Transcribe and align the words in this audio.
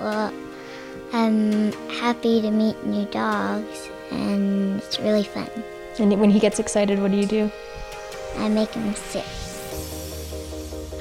Well, 0.00 0.34
I'm 1.12 1.72
happy 1.88 2.42
to 2.42 2.50
meet 2.50 2.84
new 2.84 3.06
dogs, 3.06 3.88
and 4.10 4.78
it's 4.78 4.98
really 4.98 5.22
fun. 5.22 5.48
And 6.00 6.20
when 6.20 6.30
he 6.30 6.40
gets 6.40 6.58
excited, 6.58 7.00
what 7.00 7.12
do 7.12 7.16
you 7.16 7.26
do? 7.26 7.50
I 8.36 8.48
make 8.48 8.70
him 8.70 8.92
sit. 8.94 9.24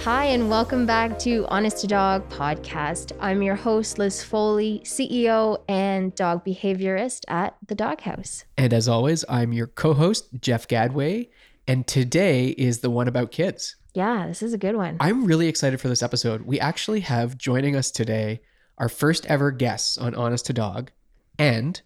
Hi, 0.04 0.26
and 0.26 0.48
welcome 0.48 0.86
back 0.86 1.18
to 1.20 1.48
Honest 1.48 1.80
to 1.80 1.88
Dog 1.88 2.30
podcast. 2.30 3.14
I'm 3.20 3.42
your 3.42 3.56
host, 3.56 3.98
Liz 3.98 4.24
Foley, 4.24 4.82
CEO 4.84 5.60
and 5.68 6.14
dog 6.14 6.46
behaviorist 6.46 7.22
at 7.30 7.56
the 7.66 7.74
Doghouse. 7.74 8.46
And 8.58 8.74
as 8.74 8.88
always, 8.88 9.26
I'm 9.28 9.54
your 9.54 9.68
co 9.68 9.96
host, 9.96 10.28
Jeff 10.40 10.68
Gadway. 10.68 11.30
And 11.68 11.88
today 11.88 12.50
is 12.50 12.80
the 12.80 12.92
one 12.92 13.08
about 13.08 13.32
kids. 13.32 13.76
Yeah, 13.96 14.28
this 14.28 14.44
is 14.44 14.54
a 14.54 14.58
good 14.58 14.76
one. 14.76 14.98
I'm 15.00 15.26
really 15.26 15.48
excited 15.48 15.82
for 15.82 15.88
this 15.88 16.04
episode. 16.04 16.44
We 16.44 16.60
actually 16.60 17.00
have 17.00 17.38
joining 17.38 17.76
us 17.76 17.90
today 17.90 18.42
our 18.78 18.90
first 18.90 19.26
ever 19.28 19.52
guests 19.52 19.98
on 19.98 20.16
Honest 20.16 20.46
to 20.48 20.54
Dog, 20.54 20.92
and 21.38 21.82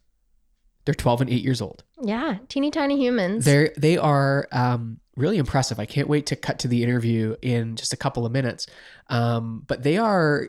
they're 0.85 0.94
12 0.94 1.21
and 1.21 1.30
8 1.30 1.44
years 1.44 1.61
old. 1.61 1.84
Yeah, 2.02 2.38
teeny 2.48 2.71
tiny 2.71 2.98
humans. 2.98 3.45
They're 3.45 3.73
they 3.77 3.98
are 3.98 4.48
um, 4.52 4.99
really 5.16 5.38
impressive. 5.38 5.80
I 5.80 5.85
can't 5.85 6.08
wait 6.08 6.27
to 6.27 6.35
cut 6.35 6.59
to 6.59 6.67
the 6.67 6.84
interview 6.84 7.35
in 7.41 7.75
just 7.75 7.91
a 7.91 7.97
couple 7.97 8.25
of 8.25 8.31
minutes. 8.31 8.67
Um, 9.09 9.63
but 9.67 9.84
they 9.84 9.97
are 9.97 10.47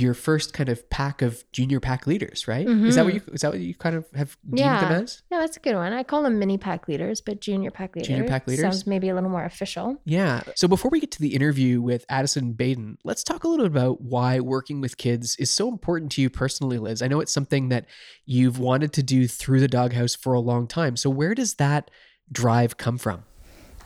your 0.00 0.14
first 0.14 0.52
kind 0.52 0.68
of 0.68 0.88
pack 0.90 1.22
of 1.22 1.44
junior 1.52 1.80
pack 1.80 2.06
leaders, 2.06 2.48
right? 2.48 2.66
Is 2.66 2.94
that 2.94 3.04
what 3.04 3.14
you 3.14 3.22
is 3.32 3.42
that 3.42 3.52
what 3.52 3.60
you 3.60 3.74
kind 3.74 3.96
of 3.96 4.06
have 4.14 4.36
deemed 4.44 4.58
Mm-hmm. 4.60 4.84
yeah. 4.84 4.88
them 4.88 5.02
as? 5.04 5.22
Yeah, 5.30 5.38
that's 5.40 5.56
a 5.56 5.60
good 5.60 5.74
one. 5.74 5.92
I 5.92 6.02
call 6.02 6.22
them 6.22 6.38
mini 6.38 6.58
pack 6.58 6.88
leaders, 6.88 7.20
but 7.20 7.40
junior 7.40 7.70
pack 7.70 7.94
leaders. 7.94 8.08
Junior 8.08 8.26
pack 8.26 8.46
leaders? 8.46 8.62
Sounds 8.62 8.86
maybe 8.86 9.08
a 9.08 9.14
little 9.14 9.30
more 9.30 9.44
official. 9.44 9.96
Yeah. 10.04 10.42
So 10.56 10.66
before 10.68 10.90
we 10.90 11.00
get 11.00 11.10
to 11.12 11.20
the 11.20 11.34
interview 11.34 11.80
with 11.80 12.04
Addison 12.08 12.52
Baden, 12.52 12.98
let's 13.04 13.22
talk 13.22 13.44
a 13.44 13.48
little 13.48 13.64
bit 13.68 13.72
about 13.72 14.00
why 14.00 14.40
working 14.40 14.80
with 14.80 14.96
kids 14.96 15.36
is 15.36 15.50
so 15.50 15.68
important 15.68 16.12
to 16.12 16.22
you 16.22 16.30
personally, 16.30 16.78
Liz. 16.78 17.02
I 17.02 17.08
know 17.08 17.20
it's 17.20 17.32
something 17.32 17.68
that 17.68 17.86
you've 18.26 18.58
wanted 18.58 18.92
to 18.94 19.02
do 19.02 19.26
through 19.28 19.60
the 19.60 19.68
doghouse 19.68 20.14
for 20.14 20.32
a 20.32 20.40
long 20.40 20.66
time. 20.66 20.96
So 20.96 21.10
where 21.10 21.34
does 21.34 21.54
that 21.54 21.90
drive 22.32 22.76
come 22.76 22.98
from? 22.98 23.24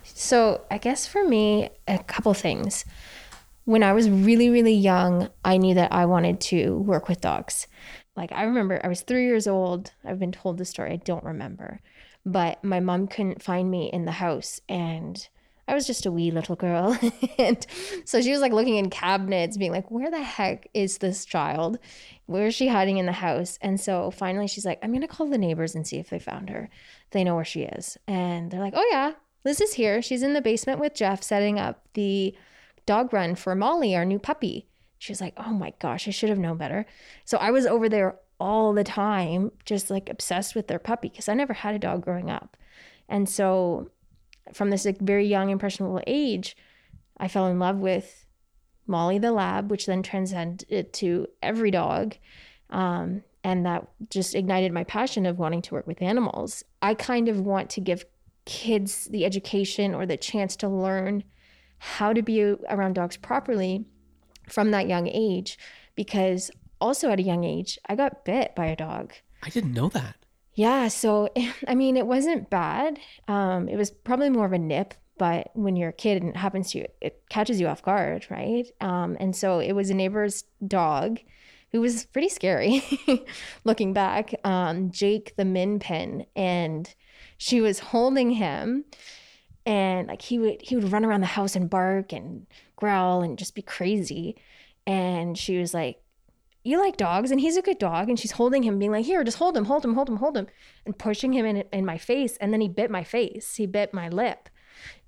So 0.03 0.61
I 0.71 0.79
guess 0.79 1.07
for 1.07 1.27
me, 1.27 1.71
a 1.89 1.99
couple 1.99 2.35
things. 2.35 2.85
When 3.65 3.83
I 3.83 3.93
was 3.93 4.11
really, 4.11 4.51
really 4.51 4.75
young, 4.75 5.31
I 5.45 5.57
knew 5.57 5.75
that 5.75 5.93
I 5.93 6.07
wanted 6.07 6.41
to 6.43 6.79
work 6.79 7.09
with 7.09 7.21
dogs. 7.21 7.67
Like 8.17 8.33
I 8.33 8.45
remember 8.45 8.81
I 8.85 8.89
was 8.89 9.01
three 9.01 9.25
years 9.25 9.47
old. 9.47 9.93
I've 10.05 10.19
been 10.19 10.33
told 10.33 10.59
the 10.59 10.65
story, 10.65 10.93
I 10.93 10.97
don't 10.97 11.25
remember. 11.25 11.81
But 12.27 12.63
my 12.63 12.81
mom 12.81 13.09
couldn't 13.09 13.43
find 13.43 13.71
me 13.71 13.91
in 13.93 14.05
the 14.05 14.13
house 14.13 14.61
and 14.69 15.27
I 15.67 15.75
was 15.75 15.87
just 15.87 16.05
a 16.05 16.13
wee 16.13 16.31
little 16.31 16.57
girl. 16.57 16.99
and 17.39 17.67
so 18.05 18.21
she 18.21 18.33
was 18.33 18.41
like 18.41 18.53
looking 18.53 18.77
in 18.77 18.91
cabinets, 18.91 19.57
being 19.57 19.73
like, 19.73 19.91
where 19.91 20.11
the 20.11 20.23
heck 20.23 20.69
is 20.75 20.99
this 20.99 21.25
child? 21.25 21.79
Where 22.27 22.47
is 22.47 22.55
she 22.55 22.69
hiding 22.69 22.99
in 22.99 23.07
the 23.07 23.13
house? 23.13 23.59
And 23.63 23.81
so 23.81 24.11
finally 24.11 24.47
she's 24.47 24.67
like, 24.67 24.79
I'm 24.83 24.91
going 24.91 25.01
to 25.01 25.09
call 25.09 25.29
the 25.29 25.39
neighbors 25.39 25.75
and 25.75 25.87
see 25.87 25.99
if 25.99 26.11
they 26.11 26.19
found 26.19 26.51
her. 26.51 26.69
They 27.11 27.25
know 27.25 27.35
where 27.35 27.45
she 27.45 27.63
is. 27.63 27.97
And 28.07 28.51
they're 28.51 28.61
like, 28.61 28.75
oh, 28.77 28.89
yeah, 28.91 29.13
Liz 29.45 29.61
is 29.61 29.75
here. 29.75 30.03
She's 30.03 30.23
in 30.23 30.35
the 30.35 30.43
basement 30.43 30.81
with 30.81 30.95
Jeff 30.95 31.23
setting 31.23 31.59
up 31.59 31.83
the 31.95 32.35
dog 32.87 33.13
run 33.13 33.35
for 33.35 33.55
Molly, 33.55 33.95
our 33.95 34.05
new 34.05 34.19
puppy. 34.19 34.67
She 34.99 35.13
was 35.13 35.21
like, 35.21 35.35
oh 35.37 35.53
my 35.53 35.73
gosh, 35.79 36.09
I 36.09 36.11
should 36.11 36.31
have 36.31 36.39
known 36.39 36.57
better. 36.57 36.87
So 37.25 37.39
I 37.39 37.51
was 37.51 37.67
over 37.67 37.89
there 37.89 38.17
all 38.41 38.73
the 38.73 38.85
time, 38.85 39.53
just 39.65 39.91
like 39.91 40.09
obsessed 40.09 40.55
with 40.55 40.69
their 40.69 40.79
puppy 40.79 41.09
because 41.09 41.29
I 41.29 41.35
never 41.35 41.53
had 41.53 41.75
a 41.75 41.79
dog 41.79 42.05
growing 42.05 42.31
up. 42.31 42.57
And 43.09 43.29
so 43.29 43.91
from 44.53 44.71
this 44.71 44.85
like, 44.85 45.01
very 45.01 45.27
young, 45.27 45.51
impressionable 45.51 46.01
age, 46.07 46.57
I 47.17 47.29
fell 47.29 47.47
in 47.47 47.59
love 47.59 47.79
with 47.79 48.27
Molly 48.87 49.19
the 49.19 49.33
lab, 49.33 49.71
which 49.71 49.87
then 49.87 50.03
transcended 50.03 50.93
to 50.95 51.27
every 51.43 51.71
dog. 51.71 52.17
Um, 52.71 53.23
and 53.43 53.67
that 53.67 53.87
just 54.11 54.35
ignited 54.35 54.73
my 54.73 54.85
passion 54.85 55.27
of 55.27 55.39
wanting 55.39 55.63
to 55.63 55.75
work 55.75 55.87
with 55.87 56.03
animals. 56.03 56.65
I 56.81 56.95
kind 56.95 57.29
of 57.29 57.41
want 57.41 57.71
to 57.71 57.81
give 57.81 58.05
kids 58.47 59.07
the 59.07 59.25
education 59.25 59.95
or 59.95 60.07
the 60.07 60.17
chance 60.17 60.57
to 60.57 60.69
learn 60.69 61.25
how 61.85 62.15
to 62.15 62.23
be 62.23 62.43
around 62.43 62.95
dogs 62.95 63.19
properly 63.19 63.85
from 64.49 64.71
that 64.71 64.89
young 64.89 65.07
age 65.07 65.59
because 65.95 66.51
also 66.81 67.11
at 67.11 67.19
a 67.19 67.23
young 67.23 67.45
age 67.45 67.79
I 67.87 67.95
got 67.95 68.25
bit 68.25 68.55
by 68.57 68.67
a 68.67 68.77
dog. 68.77 69.13
I 69.43 69.51
didn't 69.51 69.75
know 69.75 69.91
that. 69.91 70.17
Yeah, 70.55 70.89
so 70.89 71.29
I 71.69 71.75
mean 71.75 71.99
it 71.99 72.07
wasn't 72.07 72.49
bad. 72.49 72.99
Um 73.29 73.69
it 73.69 73.77
was 73.77 73.91
probably 73.91 74.31
more 74.31 74.47
of 74.47 74.55
a 74.55 74.59
nip, 74.59 74.95
but 75.19 75.51
when 75.53 75.77
you're 75.77 75.91
a 75.91 75.93
kid 75.93 76.23
and 76.23 76.31
it 76.31 76.39
happens 76.39 76.71
to 76.71 76.79
you 76.79 76.87
it 77.03 77.23
catches 77.29 77.61
you 77.61 77.67
off 77.67 77.83
guard, 77.83 78.27
right? 78.31 78.67
Um 78.81 79.19
and 79.21 79.37
so 79.37 79.59
it 79.59 79.73
was 79.73 79.91
a 79.91 79.95
neighbor's 79.95 80.45
dog 80.67 81.21
who 81.71 81.83
was 81.83 82.07
pretty 82.07 82.31
scary 82.31 82.83
looking 83.65 83.93
back. 83.93 84.35
Um 84.43 84.91
Jake 84.91 85.35
the 85.37 85.45
Min 85.45 85.81
Pin 85.81 86.25
and 86.35 86.95
she 87.37 87.61
was 87.61 87.79
holding 87.79 88.31
him 88.31 88.87
and 89.67 90.09
like 90.09 90.23
he 90.23 90.39
would 90.39 90.61
he 90.63 90.77
would 90.77 90.93
run 90.93 91.05
around 91.05 91.21
the 91.21 91.27
house 91.27 91.57
and 91.57 91.71
bark 91.71 92.13
and 92.13 92.47
growl 92.77 93.23
and 93.23 93.39
just 93.39 93.55
be 93.55 93.63
crazy. 93.63 94.37
And 94.87 95.39
she 95.39 95.59
was 95.59 95.73
like 95.73 96.01
you 96.63 96.79
like 96.81 96.97
dogs? 96.97 97.31
And 97.31 97.41
he's 97.41 97.57
a 97.57 97.63
good 97.63 97.79
dog 97.79 98.09
and 98.09 98.19
she's 98.19 98.33
holding 98.33 98.63
him 98.63 98.79
being 98.79 98.93
like 98.93 99.05
here 99.05 99.25
just 99.25 99.39
hold 99.39 99.57
him 99.57 99.67
hold 99.67 99.85
him 99.85 99.95
hold 99.95 100.09
him 100.09 100.17
hold 100.17 100.37
him 100.37 100.47
and 100.85 100.99
pushing 100.99 101.33
him 101.33 101.47
in 101.47 101.65
in 101.73 101.85
my 101.85 101.99
face 101.99 102.37
and 102.39 102.53
then 102.53 102.61
he 102.61 102.69
bit 102.69 102.91
my 102.91 103.05
face. 103.05 103.57
He 103.57 103.67
bit 103.67 103.95
my 103.95 104.09
lip. 104.09 104.49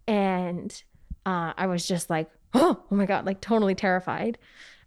And 0.08 0.82
uh, 1.24 1.52
i 1.56 1.66
was 1.66 1.88
just 1.88 2.08
like 2.08 2.30
oh, 2.54 2.80
oh 2.90 2.94
my 2.94 3.06
god 3.06 3.26
like 3.26 3.40
totally 3.40 3.74
terrified. 3.74 4.38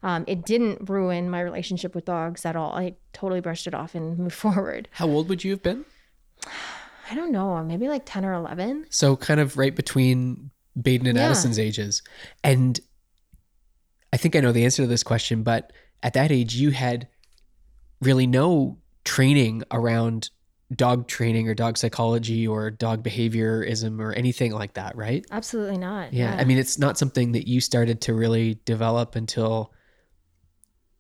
Um, 0.01 0.23
it 0.27 0.45
didn't 0.45 0.89
ruin 0.89 1.29
my 1.29 1.41
relationship 1.41 1.93
with 1.93 2.05
dogs 2.05 2.45
at 2.45 2.55
all. 2.55 2.71
I 2.71 2.95
totally 3.11 3.41
brushed 3.41 3.67
it 3.67 3.73
off 3.73 3.95
and 3.95 4.17
moved 4.17 4.35
forward. 4.45 4.87
How 4.93 5.07
old 5.07 5.27
would 5.29 5.43
you 5.43 5.51
have 5.51 5.61
been? 5.61 5.85
I 7.09 7.15
don't 7.15 7.31
know 7.31 7.63
maybe 7.63 7.87
like 7.87 8.03
10 8.05 8.25
or 8.25 8.33
11 8.33 8.85
So 8.89 9.15
kind 9.15 9.39
of 9.39 9.57
right 9.57 9.75
between 9.75 10.51
Baden 10.79 11.07
and 11.07 11.17
Yeah. 11.17 11.25
Addison's 11.25 11.59
ages. 11.59 12.01
And 12.43 12.79
I 14.13 14.17
think 14.17 14.35
I 14.35 14.39
know 14.39 14.51
the 14.51 14.63
answer 14.65 14.83
to 14.83 14.87
this 14.87 15.03
question, 15.03 15.43
but 15.43 15.73
at 16.01 16.13
that 16.13 16.31
age 16.31 16.55
you 16.55 16.69
had 16.71 17.07
really 18.01 18.27
no 18.27 18.77
training 19.03 19.63
around 19.71 20.29
dog 20.73 21.07
training 21.07 21.49
or 21.49 21.53
dog 21.55 21.77
psychology 21.77 22.47
or 22.47 22.69
dog 22.71 23.03
behaviorism 23.03 23.99
or 23.99 24.13
anything 24.13 24.51
like 24.53 24.75
that, 24.75 24.95
right? 24.95 25.25
absolutely 25.31 25.77
not 25.77 26.13
Yeah. 26.13 26.35
I 26.39 26.43
mean, 26.45 26.57
it's 26.59 26.77
not 26.79 26.97
something 26.97 27.31
that 27.33 27.47
you 27.47 27.59
started 27.59 28.01
to 28.01 28.13
really 28.13 28.59
develop 28.65 29.15
until 29.15 29.73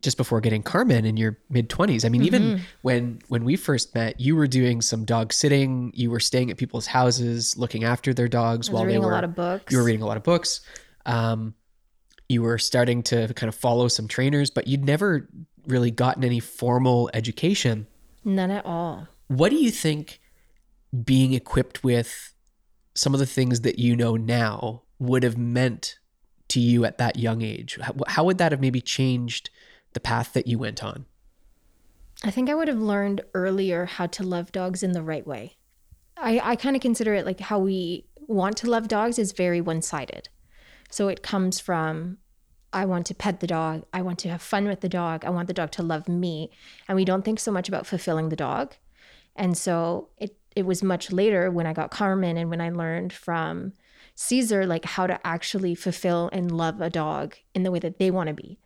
just 0.01 0.17
before 0.17 0.39
getting 0.39 0.63
Carmen 0.63 1.05
in 1.05 1.17
your 1.17 1.37
mid 1.49 1.69
20s. 1.69 2.05
I 2.05 2.09
mean, 2.09 2.23
even 2.23 2.61
when 2.81 3.19
when 3.27 3.43
we 3.43 3.55
first 3.55 3.93
met, 3.93 4.19
you 4.19 4.35
were 4.35 4.47
doing 4.47 4.81
some 4.81 5.03
dog 5.05 5.33
sitting, 5.33 5.91
you 5.93 6.09
were 6.09 6.19
staying 6.19 6.49
at 6.51 6.57
people's 6.57 6.87
houses, 6.87 7.57
looking 7.57 7.83
after 7.83 8.13
their 8.13 8.27
dogs 8.27 8.69
while 8.69 8.83
they 8.85 8.97
were 8.97 9.03
reading 9.03 9.03
a 9.03 9.07
lot 9.07 9.23
of 9.23 9.35
books 9.35 9.71
you 9.71 9.77
were 9.77 9.83
reading 9.83 10.01
a 10.01 10.05
lot 10.05 10.17
of 10.17 10.23
books. 10.23 10.61
Um, 11.05 11.53
you 12.29 12.43
were 12.43 12.57
starting 12.57 13.01
to 13.03 13.33
kind 13.33 13.47
of 13.49 13.55
follow 13.55 13.87
some 13.87 14.07
trainers, 14.07 14.51
but 14.51 14.67
you'd 14.67 14.85
never 14.85 15.27
really 15.67 15.91
gotten 15.91 16.23
any 16.23 16.39
formal 16.39 17.09
education. 17.13 17.87
none 18.23 18.51
at 18.51 18.65
all 18.65 19.07
What 19.27 19.49
do 19.49 19.55
you 19.55 19.71
think 19.71 20.19
being 21.03 21.33
equipped 21.33 21.83
with 21.83 22.33
some 22.95 23.13
of 23.13 23.19
the 23.19 23.25
things 23.25 23.61
that 23.61 23.79
you 23.79 23.95
know 23.95 24.15
now 24.15 24.83
would 24.99 25.23
have 25.23 25.37
meant 25.37 25.99
to 26.49 26.59
you 26.59 26.85
at 26.85 26.97
that 26.99 27.17
young 27.17 27.41
age? 27.41 27.77
How, 27.81 27.93
how 28.07 28.23
would 28.23 28.37
that 28.37 28.51
have 28.51 28.61
maybe 28.61 28.81
changed 28.81 29.49
the 29.93 29.99
path 29.99 30.33
that 30.33 30.47
you 30.47 30.59
went 30.59 30.83
on? 30.83 31.05
I 32.23 32.31
think 32.31 32.49
I 32.49 32.55
would 32.55 32.67
have 32.67 32.79
learned 32.79 33.21
earlier 33.33 33.85
how 33.85 34.07
to 34.07 34.23
love 34.23 34.51
dogs 34.51 34.83
in 34.83 34.91
the 34.91 35.03
right 35.03 35.25
way. 35.25 35.55
I, 36.17 36.41
I 36.43 36.55
kind 36.57 36.75
of 36.75 36.81
consider 36.81 37.13
it 37.13 37.25
like 37.25 37.39
how 37.39 37.59
we 37.59 38.05
want 38.27 38.57
to 38.57 38.69
love 38.69 38.87
dogs 38.87 39.17
is 39.17 39.31
very 39.31 39.61
one 39.61 39.81
sided. 39.81 40.27
So 40.89 41.07
it 41.07 41.23
comes 41.23 41.59
from 41.59 42.17
I 42.71 42.85
want 42.85 43.07
to 43.07 43.15
pet 43.15 43.39
the 43.39 43.47
dog, 43.47 43.83
I 43.93 44.01
want 44.01 44.19
to 44.19 44.29
have 44.29 44.41
fun 44.41 44.67
with 44.67 44.81
the 44.81 44.89
dog, 44.89 45.25
I 45.25 45.31
want 45.31 45.47
the 45.47 45.53
dog 45.53 45.71
to 45.71 45.83
love 45.83 46.07
me. 46.07 46.51
And 46.87 46.95
we 46.95 47.05
don't 47.05 47.25
think 47.25 47.39
so 47.39 47.51
much 47.51 47.67
about 47.67 47.87
fulfilling 47.87 48.29
the 48.29 48.35
dog. 48.35 48.75
And 49.35 49.57
so 49.57 50.09
it, 50.17 50.37
it 50.55 50.65
was 50.65 50.83
much 50.83 51.11
later 51.11 51.49
when 51.49 51.65
I 51.65 51.73
got 51.73 51.89
Carmen 51.89 52.37
and 52.37 52.49
when 52.49 52.61
I 52.61 52.69
learned 52.69 53.13
from 53.13 53.73
Cesar, 54.13 54.67
like 54.67 54.85
how 54.85 55.07
to 55.07 55.25
actually 55.25 55.73
fulfill 55.73 56.29
and 56.31 56.51
love 56.51 56.81
a 56.81 56.89
dog 56.89 57.35
in 57.55 57.63
the 57.63 57.71
way 57.71 57.79
that 57.79 57.97
they 57.97 58.11
want 58.11 58.27
to 58.27 58.33
be 58.33 58.59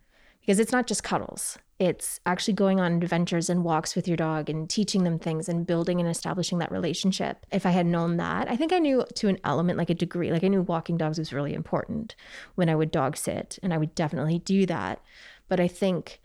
because 0.44 0.60
it's 0.60 0.74
not 0.74 0.88
just 0.88 1.04
cuddles. 1.04 1.58
It's 1.80 2.20
actually 2.26 2.54
going 2.54 2.82
on 2.82 3.02
adventures 3.02 3.50
and 3.50 3.64
walks 3.64 3.96
with 3.96 4.10
your 4.10 4.18
dog 4.18 4.50
and 4.50 4.70
teaching 4.70 5.06
them 5.06 5.18
things 5.18 5.48
and 5.48 5.66
building 5.66 6.02
and 6.02 6.10
establishing 6.10 6.58
that 6.58 6.72
relationship. 6.72 7.46
If 7.50 7.66
I 7.66 7.72
had 7.72 7.86
known 7.86 8.18
that, 8.18 8.52
I 8.52 8.58
think 8.58 8.74
I 8.74 8.80
knew 8.80 9.06
to 9.16 9.30
an 9.30 9.40
element, 9.46 9.78
like 9.78 9.90
a 9.90 9.96
degree, 9.96 10.32
like 10.32 10.44
I 10.44 10.50
knew 10.50 10.62
walking 10.62 10.98
dogs 10.98 11.18
was 11.18 11.32
really 11.32 11.54
important 11.54 12.16
when 12.56 12.68
I 12.68 12.76
would 12.76 12.92
dog 12.92 13.16
sit, 13.16 13.58
and 13.64 13.74
I 13.74 13.78
would 13.78 13.96
definitely 13.96 14.40
do 14.40 14.66
that. 14.66 15.02
But 15.48 15.62
I 15.62 15.70
think 15.70 16.20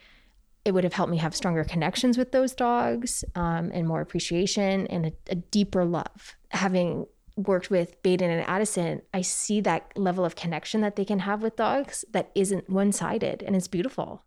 it 0.64 0.72
would 0.72 0.84
have 0.84 0.92
helped 0.94 1.12
me 1.12 1.18
have 1.18 1.34
stronger 1.34 1.62
connections 1.62 2.18
with 2.18 2.32
those 2.32 2.54
dogs 2.54 3.24
um, 3.36 3.70
and 3.72 3.86
more 3.86 4.00
appreciation 4.00 4.86
and 4.88 5.06
a, 5.06 5.12
a 5.30 5.36
deeper 5.36 5.84
love. 5.84 6.36
Having 6.50 7.06
worked 7.38 7.70
with 7.70 8.02
Baden 8.02 8.30
and 8.30 8.46
Addison, 8.46 9.02
I 9.14 9.22
see 9.22 9.60
that 9.62 9.92
level 9.96 10.24
of 10.24 10.34
connection 10.34 10.80
that 10.82 10.96
they 10.96 11.04
can 11.04 11.20
have 11.20 11.42
with 11.42 11.56
dogs 11.56 12.04
that 12.12 12.30
isn't 12.34 12.68
one 12.68 12.92
sided 12.92 13.42
and 13.42 13.56
it's 13.56 13.68
beautiful. 13.68 14.24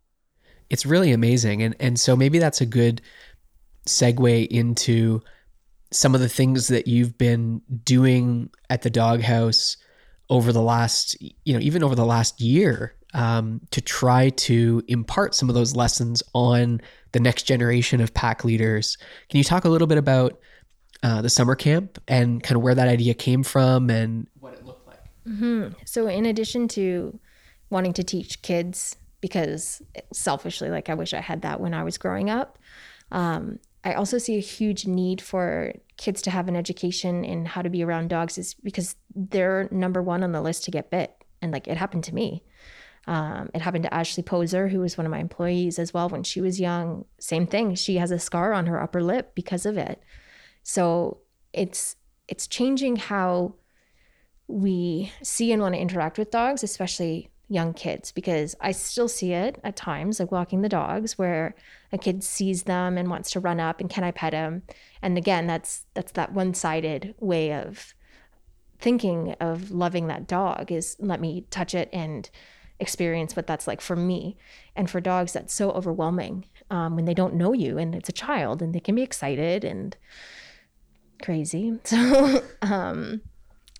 it's 0.72 0.86
really 0.86 1.12
amazing. 1.12 1.62
And 1.62 1.76
and 1.78 2.00
so 2.00 2.16
maybe 2.16 2.38
that's 2.38 2.62
a 2.62 2.66
good 2.66 3.02
segue 3.86 4.46
into 4.48 5.20
some 5.92 6.14
of 6.14 6.22
the 6.22 6.28
things 6.28 6.68
that 6.68 6.88
you've 6.88 7.18
been 7.18 7.60
doing 7.84 8.48
at 8.70 8.80
the 8.80 8.88
doghouse 8.88 9.76
over 10.30 10.50
the 10.50 10.62
last, 10.62 11.14
you 11.44 11.52
know, 11.52 11.60
even 11.60 11.84
over 11.84 11.94
the 11.94 12.06
last 12.06 12.40
year 12.40 12.94
um, 13.12 13.60
to 13.70 13.82
try 13.82 14.30
to 14.30 14.82
impart 14.88 15.34
some 15.34 15.50
of 15.50 15.54
those 15.54 15.76
lessons 15.76 16.22
on 16.32 16.80
the 17.12 17.20
next 17.20 17.42
generation 17.42 18.00
of 18.00 18.14
pack 18.14 18.42
leaders. 18.42 18.96
Can 19.28 19.36
you 19.36 19.44
talk 19.44 19.66
a 19.66 19.68
little 19.68 19.86
bit 19.86 19.98
about 19.98 20.40
uh, 21.02 21.22
the 21.22 21.30
summer 21.30 21.54
camp 21.54 22.00
and 22.08 22.42
kind 22.42 22.56
of 22.56 22.62
where 22.62 22.74
that 22.74 22.88
idea 22.88 23.14
came 23.14 23.42
from 23.42 23.90
and 23.90 24.26
what 24.40 24.54
it 24.54 24.64
looked 24.64 24.86
like? 24.86 25.00
Mm-hmm. 25.26 25.72
So, 25.84 26.06
in 26.06 26.26
addition 26.26 26.68
to 26.68 27.18
wanting 27.70 27.92
to 27.94 28.04
teach 28.04 28.42
kids, 28.42 28.96
because 29.20 29.80
selfishly, 30.12 30.68
like 30.68 30.90
I 30.90 30.94
wish 30.94 31.14
I 31.14 31.20
had 31.20 31.42
that 31.42 31.60
when 31.60 31.72
I 31.72 31.84
was 31.84 31.96
growing 31.96 32.28
up, 32.28 32.58
um, 33.10 33.58
I 33.84 33.94
also 33.94 34.18
see 34.18 34.36
a 34.36 34.40
huge 34.40 34.86
need 34.86 35.20
for 35.20 35.72
kids 35.96 36.22
to 36.22 36.30
have 36.30 36.48
an 36.48 36.56
education 36.56 37.24
in 37.24 37.46
how 37.46 37.62
to 37.62 37.70
be 37.70 37.82
around 37.82 38.08
dogs 38.08 38.38
is 38.38 38.54
because 38.54 38.96
they're 39.14 39.68
number 39.70 40.02
one 40.02 40.22
on 40.22 40.32
the 40.32 40.40
list 40.42 40.64
to 40.64 40.70
get 40.70 40.90
bit. 40.90 41.14
And 41.40 41.52
like 41.52 41.66
it 41.66 41.76
happened 41.76 42.04
to 42.04 42.14
me. 42.14 42.44
Um, 43.08 43.50
it 43.52 43.60
happened 43.60 43.82
to 43.84 43.94
Ashley 43.94 44.22
Poser, 44.22 44.68
who 44.68 44.80
was 44.80 44.96
one 44.96 45.06
of 45.06 45.10
my 45.10 45.18
employees 45.18 45.78
as 45.78 45.92
well 45.92 46.08
when 46.08 46.22
she 46.22 46.40
was 46.40 46.60
young. 46.60 47.04
Same 47.18 47.46
thing. 47.46 47.74
She 47.74 47.96
has 47.96 48.12
a 48.12 48.18
scar 48.18 48.52
on 48.52 48.66
her 48.66 48.80
upper 48.80 49.02
lip 49.02 49.34
because 49.34 49.66
of 49.66 49.76
it. 49.76 50.00
So 50.62 51.18
it's 51.52 51.96
it's 52.28 52.46
changing 52.46 52.96
how 52.96 53.54
we 54.48 55.12
see 55.22 55.52
and 55.52 55.62
want 55.62 55.74
to 55.74 55.80
interact 55.80 56.18
with 56.18 56.30
dogs, 56.30 56.62
especially 56.62 57.30
young 57.48 57.74
kids, 57.74 58.12
because 58.12 58.54
I 58.60 58.72
still 58.72 59.08
see 59.08 59.32
it 59.32 59.60
at 59.62 59.76
times, 59.76 60.18
like 60.18 60.32
walking 60.32 60.62
the 60.62 60.68
dogs, 60.68 61.18
where 61.18 61.54
a 61.92 61.98
kid 61.98 62.24
sees 62.24 62.62
them 62.62 62.96
and 62.96 63.10
wants 63.10 63.30
to 63.32 63.40
run 63.40 63.60
up 63.60 63.80
and 63.80 63.90
can 63.90 64.04
I 64.04 64.10
pet 64.10 64.32
him? 64.32 64.62
And 65.02 65.18
again, 65.18 65.46
that's 65.46 65.84
that's 65.94 66.12
that 66.12 66.32
one-sided 66.32 67.14
way 67.20 67.52
of 67.52 67.94
thinking 68.78 69.32
of 69.40 69.70
loving 69.70 70.08
that 70.08 70.26
dog 70.26 70.72
is 70.72 70.96
let 70.98 71.20
me 71.20 71.46
touch 71.50 71.74
it 71.74 71.88
and 71.92 72.28
experience 72.80 73.36
what 73.36 73.46
that's 73.46 73.68
like 73.68 73.80
for 73.80 73.94
me. 73.94 74.36
And 74.74 74.90
for 74.90 75.00
dogs, 75.00 75.32
that's 75.32 75.54
so 75.54 75.70
overwhelming 75.70 76.46
um, 76.70 76.96
when 76.96 77.04
they 77.04 77.14
don't 77.14 77.34
know 77.34 77.52
you 77.52 77.78
and 77.78 77.94
it's 77.94 78.08
a 78.08 78.12
child 78.12 78.60
and 78.60 78.74
they 78.74 78.80
can 78.80 78.96
be 78.96 79.02
excited 79.02 79.62
and 79.62 79.96
crazy. 81.22 81.78
So, 81.84 82.42
um, 82.62 83.22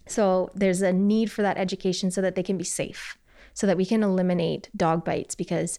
so 0.07 0.51
there's 0.55 0.83
a 0.83 0.93
need 0.93 1.31
for 1.31 1.43
that 1.43 1.59
education 1.59 2.11
so 2.11 2.21
that 2.21 2.35
they 2.35 2.43
can 2.43 2.59
be 2.59 2.65
safe, 2.65 3.17
so 3.55 3.67
that 3.67 3.77
we 3.77 3.87
can 3.87 4.03
eliminate 4.03 4.69
dog 4.77 5.05
bites 5.05 5.35
because 5.35 5.79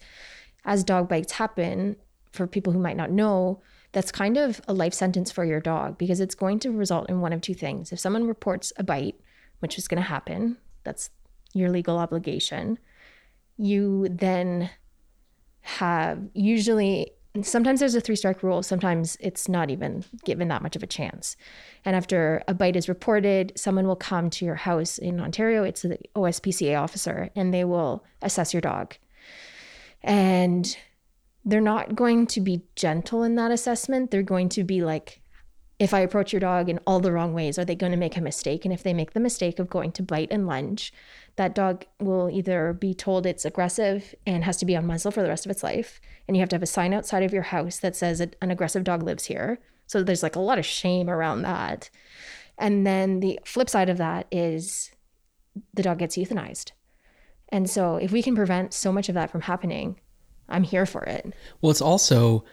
as 0.66 0.84
dog 0.84 1.10
bites 1.10 1.34
happen, 1.34 1.98
for 2.34 2.48
people 2.48 2.74
who 2.74 2.80
might 2.80 2.98
not 2.98 3.12
know, 3.12 3.62
that's 3.92 4.12
kind 4.12 4.38
of 4.38 4.60
a 4.68 4.74
life 4.74 4.94
sentence 4.94 5.32
for 5.32 5.46
your 5.46 5.62
dog 5.62 5.98
because 5.98 6.20
it's 6.20 6.36
going 6.36 6.60
to 6.60 6.72
result 6.72 7.10
in 7.10 7.22
one 7.22 7.32
of 7.32 7.42
two 7.42 7.54
things. 7.54 7.92
If 7.92 8.00
someone 8.00 8.28
reports 8.28 8.74
a 8.78 8.84
bite, 8.84 9.20
which 9.60 9.78
is 9.78 9.88
going 9.88 10.02
to 10.02 10.10
happen, 10.10 10.58
that's 10.84 11.12
your 11.54 11.70
legal 11.70 12.00
obligation, 12.00 12.80
you 13.56 14.08
then 14.10 14.72
have 15.62 16.20
usually 16.34 17.12
sometimes 17.42 17.80
there's 17.80 17.96
a 17.96 18.02
three 18.02 18.16
strike 18.16 18.44
rule 18.44 18.62
sometimes 18.62 19.18
it's 19.20 19.50
not 19.50 19.72
even 19.72 20.04
given 20.24 20.48
that 20.50 20.62
much 20.62 20.76
of 20.76 20.84
a 20.84 20.88
chance 20.88 21.36
and 21.84 21.96
after 21.96 22.44
a 22.48 22.54
bite 22.54 22.76
is 22.76 22.88
reported 22.88 23.52
someone 23.56 23.88
will 23.88 23.96
come 23.96 24.30
to 24.30 24.46
your 24.46 24.56
house 24.56 25.00
in 25.00 25.20
ontario 25.20 25.64
it's 25.64 25.82
the 25.82 25.98
ospca 26.16 26.80
officer 26.80 27.30
and 27.36 27.54
they 27.54 27.64
will 27.64 28.04
assess 28.22 28.54
your 28.54 28.62
dog 28.62 28.96
and 30.04 30.78
they're 31.46 31.62
not 31.62 31.96
going 31.96 32.28
to 32.28 32.42
be 32.42 32.64
gentle 32.76 33.24
in 33.24 33.36
that 33.36 33.52
assessment. 33.52 34.12
They're 34.12 34.24
going 34.24 34.50
to 34.50 34.64
be 34.64 34.82
like, 34.82 35.22
if 35.80 35.94
I 35.94 36.00
approach 36.00 36.32
your 36.32 36.40
dog 36.40 36.70
in 36.70 36.80
all 36.88 37.00
the 37.00 37.12
wrong 37.12 37.34
ways, 37.34 37.58
are 37.60 37.66
they 37.66 37.76
going 37.76 37.92
to 37.92 37.98
make 37.98 38.16
a 38.16 38.22
mistake? 38.22 38.64
And 38.64 38.74
if 38.74 38.84
they 38.84 38.94
make 38.94 39.14
the 39.14 39.20
mistake 39.20 39.60
of 39.60 39.70
going 39.70 39.92
to 39.94 40.04
bite 40.04 40.30
and 40.32 40.48
lunge, 40.48 40.94
that 41.36 41.56
dog 41.56 41.86
will 42.00 42.30
either 42.30 42.74
be 42.74 42.94
told 42.94 43.26
it's 43.26 43.46
aggressive 43.46 44.14
and 44.26 44.44
has 44.44 44.58
to 44.58 44.66
be 44.66 44.76
on 44.76 44.86
muzzle 44.86 45.12
for 45.12 45.24
the 45.24 45.30
rest 45.30 45.46
of 45.46 45.52
its 45.52 45.64
life. 45.64 46.00
And 46.28 46.38
you 46.38 46.42
have 46.42 46.50
to 46.50 46.56
have 46.56 46.64
a 46.64 46.68
sign 46.68 46.94
outside 46.94 47.24
of 47.24 47.34
your 47.34 47.44
house 47.44 47.80
that 47.80 47.96
says 47.96 48.20
an 48.20 48.36
aggressive 48.42 48.84
dog 48.84 49.04
lives 49.04 49.26
here. 49.26 49.60
So 49.88 50.04
there's 50.04 50.24
like 50.24 50.36
a 50.36 50.42
lot 50.42 50.60
of 50.60 50.66
shame 50.66 51.10
around 51.10 51.42
that. 51.42 51.90
And 52.58 52.86
then 52.86 53.20
the 53.20 53.40
flip 53.46 53.70
side 53.70 53.90
of 53.90 53.98
that 53.98 54.28
is 54.32 54.92
the 55.74 55.84
dog 55.84 56.00
gets 56.00 56.18
euthanized. 56.18 56.72
And 57.50 57.70
so 57.70 57.96
if 57.98 58.12
we 58.12 58.24
can 58.24 58.36
prevent 58.36 58.74
so 58.74 58.92
much 58.92 59.10
of 59.10 59.16
that 59.16 59.32
from 59.32 59.42
happening, 59.42 60.00
I'm 60.50 60.64
here 60.64 60.86
for 60.86 61.04
it. 61.04 61.34
Well, 61.62 61.72
it's 61.72 61.82
also 61.82 62.46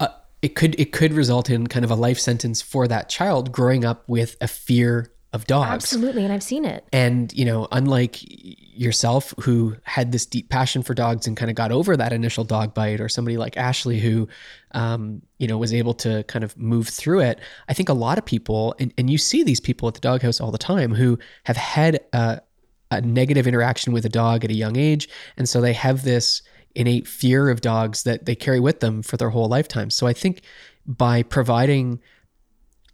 uh, 0.00 0.08
it 0.42 0.54
could 0.54 0.78
it 0.78 0.92
could 0.92 1.12
result 1.12 1.50
in 1.50 1.66
kind 1.66 1.84
of 1.84 1.90
a 1.90 1.94
life 1.94 2.18
sentence 2.18 2.62
for 2.62 2.88
that 2.88 3.08
child 3.08 3.52
growing 3.52 3.84
up 3.84 4.08
with 4.08 4.36
a 4.40 4.48
fear 4.48 5.12
of 5.36 5.46
dogs. 5.46 5.84
Absolutely, 5.84 6.24
and 6.24 6.32
I've 6.32 6.42
seen 6.42 6.64
it. 6.64 6.84
And 6.92 7.32
you 7.32 7.44
know, 7.44 7.68
unlike 7.70 8.18
yourself 8.22 9.32
who 9.40 9.76
had 9.84 10.10
this 10.10 10.26
deep 10.26 10.48
passion 10.48 10.82
for 10.82 10.94
dogs 10.94 11.28
and 11.28 11.36
kind 11.36 11.50
of 11.50 11.54
got 11.54 11.70
over 11.70 11.96
that 11.96 12.12
initial 12.12 12.42
dog 12.42 12.74
bite, 12.74 13.00
or 13.00 13.08
somebody 13.08 13.36
like 13.36 13.56
Ashley 13.56 14.00
who, 14.00 14.28
um, 14.72 15.22
you 15.38 15.46
know, 15.46 15.56
was 15.56 15.72
able 15.72 15.94
to 15.94 16.24
kind 16.24 16.44
of 16.44 16.56
move 16.58 16.88
through 16.88 17.20
it. 17.20 17.38
I 17.68 17.74
think 17.74 17.88
a 17.88 17.94
lot 17.94 18.18
of 18.18 18.24
people, 18.24 18.74
and, 18.80 18.92
and 18.98 19.08
you 19.08 19.18
see 19.18 19.44
these 19.44 19.60
people 19.60 19.86
at 19.86 19.94
the 19.94 20.00
doghouse 20.00 20.40
all 20.40 20.50
the 20.50 20.58
time, 20.58 20.92
who 20.94 21.18
have 21.44 21.56
had 21.56 22.00
a, 22.12 22.40
a 22.90 23.00
negative 23.00 23.46
interaction 23.46 23.92
with 23.92 24.04
a 24.04 24.10
dog 24.10 24.44
at 24.44 24.50
a 24.50 24.54
young 24.54 24.76
age, 24.76 25.08
and 25.36 25.48
so 25.48 25.60
they 25.60 25.72
have 25.72 26.02
this 26.02 26.42
innate 26.74 27.08
fear 27.08 27.48
of 27.48 27.62
dogs 27.62 28.02
that 28.02 28.26
they 28.26 28.34
carry 28.34 28.60
with 28.60 28.80
them 28.80 29.02
for 29.02 29.16
their 29.16 29.30
whole 29.30 29.48
lifetime. 29.48 29.88
So 29.90 30.06
I 30.06 30.12
think 30.12 30.42
by 30.86 31.22
providing 31.22 32.00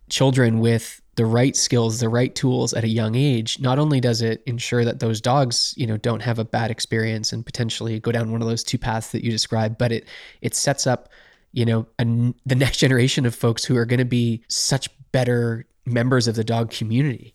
children 0.09 0.61
with 0.61 1.02
the 1.17 1.27
right 1.27 1.55
skills, 1.55 2.01
the 2.01 2.09
right 2.09 2.35
tools 2.35 2.73
at 2.73 2.85
a 2.85 2.89
young 2.89 3.15
age, 3.15 3.61
not 3.61 3.79
only 3.79 4.01
does 4.01 4.23
it 4.23 4.43
ensure 4.47 4.85
that 4.85 5.01
those 5.01 5.21
dogs, 5.21 5.75
you 5.77 5.87
know, 5.87 5.97
don't 5.99 6.21
have 6.21 6.39
a 6.39 6.45
bad 6.45 6.71
experience 6.71 7.33
and 7.33 7.45
potentially 7.45 8.01
go 8.01 8.11
down 8.13 8.33
one 8.33 8.41
of 8.41 8.49
those 8.49 8.65
two 8.65 8.79
paths 8.79 9.11
that 9.11 9.23
you 9.23 9.31
described, 9.31 9.77
but 9.77 9.93
it 9.93 10.09
it 10.41 10.55
sets 10.55 10.87
up, 10.87 11.11
you 11.53 11.67
know, 11.67 11.87
a, 11.99 12.05
the 12.47 12.55
next 12.55 12.79
generation 12.79 13.27
of 13.27 13.35
folks 13.35 13.65
who 13.65 13.77
are 13.77 13.85
going 13.85 13.99
to 13.99 14.05
be 14.05 14.43
such 14.49 14.89
better 15.13 15.67
members 15.85 16.29
of 16.29 16.35
the 16.35 16.45
dog 16.45 16.71
community. 16.71 17.35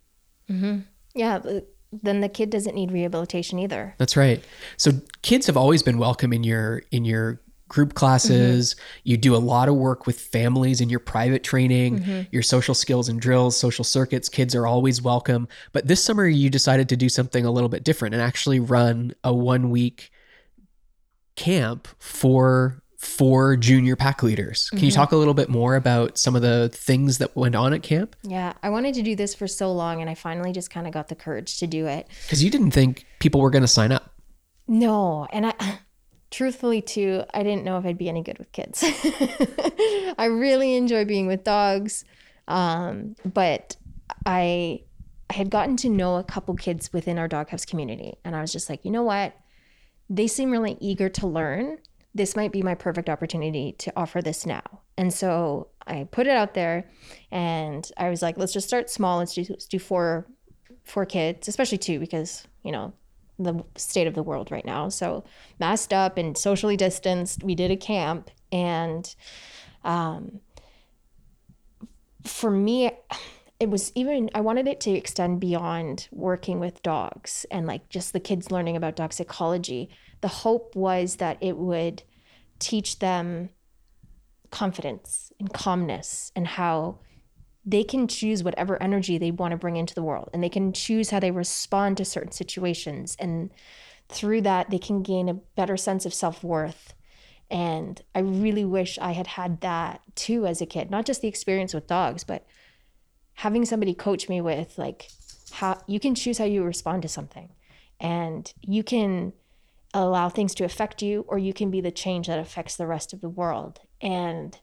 Mm-hmm. 0.50 0.80
Yeah, 1.14 1.40
then 1.92 2.22
the 2.22 2.30
kid 2.30 2.50
doesn't 2.50 2.76
need 2.76 2.92
rehabilitation 2.92 3.60
either. 3.60 3.96
That's 3.98 4.18
right. 4.18 4.44
So 4.78 4.92
kids 5.22 5.48
have 5.48 5.58
always 5.58 5.84
been 5.84 5.98
welcome 5.98 6.34
in 6.34 6.44
your 6.44 6.84
in 6.92 7.06
your 7.06 7.42
group 7.68 7.94
classes. 7.94 8.74
Mm-hmm. 8.74 9.02
You 9.04 9.18
do 9.18 9.36
a 9.36 9.38
lot 9.38 9.70
of 9.70 9.76
work 9.76 10.06
with 10.06 10.20
families 10.20 10.82
in 10.82 10.90
your 10.90 11.00
private 11.00 11.44
training, 11.44 12.00
mm-hmm. 12.00 12.22
your 12.32 12.44
social 12.44 12.74
skills 12.74 13.10
and 13.10 13.20
drills, 13.20 13.58
social 13.58 13.84
circuits. 13.84 14.30
Kids 14.30 14.56
are 14.56 14.68
always 14.68 15.02
welcome. 15.02 15.48
But 15.72 15.88
this 15.88 16.04
summer 16.04 16.28
you 16.28 16.50
decided 16.50 16.90
to 16.90 16.98
do 16.98 17.10
something 17.10 17.46
a 17.46 17.52
little 17.52 17.70
bit 17.70 17.84
different 17.84 18.16
and 18.16 18.22
actually 18.22 18.60
run 18.60 19.14
a 19.24 19.34
1 19.34 19.70
week 19.70 20.12
camp 21.36 21.88
for 22.00 22.82
for 22.98 23.56
junior 23.56 23.96
pack 23.96 24.24
leaders. 24.24 24.70
Can 24.70 24.80
mm-hmm. 24.80 24.86
you 24.86 24.92
talk 24.92 25.12
a 25.12 25.16
little 25.16 25.36
bit 25.36 25.50
more 25.50 25.76
about 25.76 26.18
some 26.18 26.36
of 26.36 26.42
the 26.42 26.70
things 26.74 27.20
that 27.20 27.36
went 27.36 27.56
on 27.56 27.72
at 27.74 27.84
camp? 27.84 28.16
Yeah, 28.24 28.54
I 28.64 28.72
wanted 28.72 28.96
to 28.96 29.04
do 29.04 29.16
this 29.16 29.36
for 29.36 29.48
so 29.48 29.72
long 29.72 30.02
and 30.02 30.10
I 30.10 30.16
finally 30.16 30.52
just 30.52 30.72
kind 30.72 30.88
of 30.88 30.94
got 30.94 31.08
the 31.08 31.16
courage 31.16 31.60
to 31.60 31.68
do 31.68 31.86
it. 31.86 32.08
Cuz 32.28 32.44
you 32.44 32.50
didn't 32.50 32.72
think 32.72 33.06
people 33.20 33.40
were 33.40 33.52
going 33.52 33.62
to 33.62 33.68
sign 33.68 33.92
up. 33.92 34.16
No, 34.68 35.28
and 35.32 35.46
I 35.46 35.54
truthfully 36.32 36.82
too, 36.82 37.24
I 37.34 37.44
didn't 37.44 37.64
know 37.64 37.78
if 37.78 37.86
I'd 37.86 37.98
be 37.98 38.10
any 38.10 38.24
good 38.24 38.38
with 38.38 38.52
kids. 38.52 38.84
I 40.18 40.28
really 40.30 40.76
enjoy 40.76 41.06
being 41.06 41.28
with 41.28 41.44
dogs. 41.44 42.06
Um, 42.48 43.16
but 43.26 43.76
I 44.26 44.82
I 45.30 45.34
had 45.34 45.50
gotten 45.50 45.76
to 45.78 45.90
know 45.90 46.16
a 46.16 46.24
couple 46.24 46.56
kids 46.56 46.94
within 46.94 47.20
our 47.20 47.28
doghouse 47.28 47.66
community 47.66 48.16
and 48.24 48.34
I 48.34 48.42
was 48.42 48.54
just 48.54 48.70
like, 48.70 48.86
"You 48.86 48.92
know 48.92 49.04
what? 49.04 49.36
They 50.10 50.28
seem 50.28 50.52
really 50.52 50.78
eager 50.80 51.10
to 51.10 51.28
learn 51.28 51.80
this 52.18 52.36
might 52.36 52.52
be 52.52 52.64
my 52.64 52.76
perfect 52.76 53.10
opportunity 53.10 53.74
to 53.74 53.94
offer 53.96 54.22
this 54.22 54.46
now. 54.46 54.64
And 54.98 55.14
so 55.14 55.68
I 55.86 56.08
put 56.12 56.26
it 56.26 56.36
out 56.36 56.56
there 56.56 56.90
and 57.32 57.90
I 57.96 58.10
was 58.10 58.22
like, 58.22 58.38
let's 58.38 58.54
just 58.54 58.68
start 58.68 58.90
small. 58.90 59.20
Let's 59.20 59.38
let's 59.38 59.68
do 59.68 59.78
four, 59.78 60.26
four 60.84 61.06
kids, 61.06 61.48
especially 61.48 61.78
two, 61.78 62.00
because, 62.00 62.48
you 62.64 62.72
know, 62.72 62.94
the 63.40 63.64
state 63.76 64.08
of 64.08 64.16
the 64.16 64.24
world 64.24 64.52
right 64.52 64.66
now. 64.66 64.90
So 64.90 65.24
masked 65.60 65.94
up 65.94 66.18
and 66.18 66.38
socially 66.38 66.78
distanced, 66.78 67.44
we 67.44 67.56
did 67.56 67.72
a 67.72 67.78
camp. 67.78 68.32
And 68.52 69.14
um, 69.84 70.40
for 72.24 72.52
me, 72.52 72.92
it 73.60 73.70
was 73.70 73.92
even 73.96 74.30
i 74.36 74.40
wanted 74.40 74.68
it 74.68 74.80
to 74.80 74.92
extend 74.92 75.40
beyond 75.40 76.08
working 76.12 76.60
with 76.60 76.84
dogs 76.84 77.44
and 77.50 77.66
like 77.66 77.90
just 77.90 78.14
the 78.14 78.20
kids 78.20 78.52
learning 78.52 78.76
about 78.76 78.96
dog 78.96 79.12
psychology 79.12 79.90
the 80.22 80.28
hope 80.28 80.76
was 80.76 81.16
that 81.16 81.38
it 81.42 81.58
would 81.58 82.04
teach 82.60 83.00
them 83.00 83.50
confidence 84.52 85.32
and 85.40 85.52
calmness 85.54 86.32
and 86.36 86.48
how 86.48 87.00
they 87.68 87.84
can 87.84 88.08
choose 88.08 88.44
whatever 88.44 88.82
energy 88.82 89.18
they 89.18 89.30
want 89.30 89.52
to 89.52 89.58
bring 89.58 89.76
into 89.76 89.94
the 89.94 90.02
world 90.02 90.30
and 90.34 90.42
they 90.42 90.50
can 90.50 90.72
choose 90.72 91.10
how 91.10 91.20
they 91.20 91.32
respond 91.32 91.98
to 91.98 92.06
certain 92.06 92.32
situations 92.32 93.16
and 93.20 93.52
through 94.10 94.42
that 94.42 94.70
they 94.70 94.80
can 94.80 95.04
gain 95.04 95.28
a 95.28 95.34
better 95.34 95.76
sense 95.76 96.06
of 96.06 96.14
self-worth 96.14 96.94
And 97.50 98.02
I 98.14 98.20
really 98.20 98.66
wish 98.66 98.98
I 99.00 99.14
had 99.14 99.28
had 99.28 99.62
that 99.62 100.02
too 100.16 100.46
as 100.46 100.62
a 100.62 100.66
kid, 100.66 100.92
not 100.92 101.06
just 101.06 101.22
the 101.22 101.28
experience 101.28 101.74
with 101.74 101.88
dogs, 101.88 102.24
but 102.24 102.46
having 103.36 103.66
somebody 103.66 103.94
coach 103.94 104.28
me 104.28 104.42
with 104.42 104.78
like 104.78 105.10
how 105.52 105.80
you 105.88 106.00
can 106.00 106.16
choose 106.16 106.38
how 106.38 106.46
you 106.46 106.64
respond 106.64 107.02
to 107.04 107.08
something 107.08 107.50
and 108.00 108.54
you 108.62 108.84
can 108.84 109.34
allow 109.94 110.30
things 110.30 110.54
to 110.56 110.66
affect 110.66 111.02
you 111.02 111.26
or 111.28 111.38
you 111.38 111.54
can 111.54 111.72
be 111.72 111.82
the 111.82 111.92
change 111.92 112.28
that 112.28 112.40
affects 112.40 112.76
the 112.76 112.88
rest 112.88 113.14
of 113.14 113.22
the 113.22 113.30
world. 113.30 113.80
And 114.02 114.58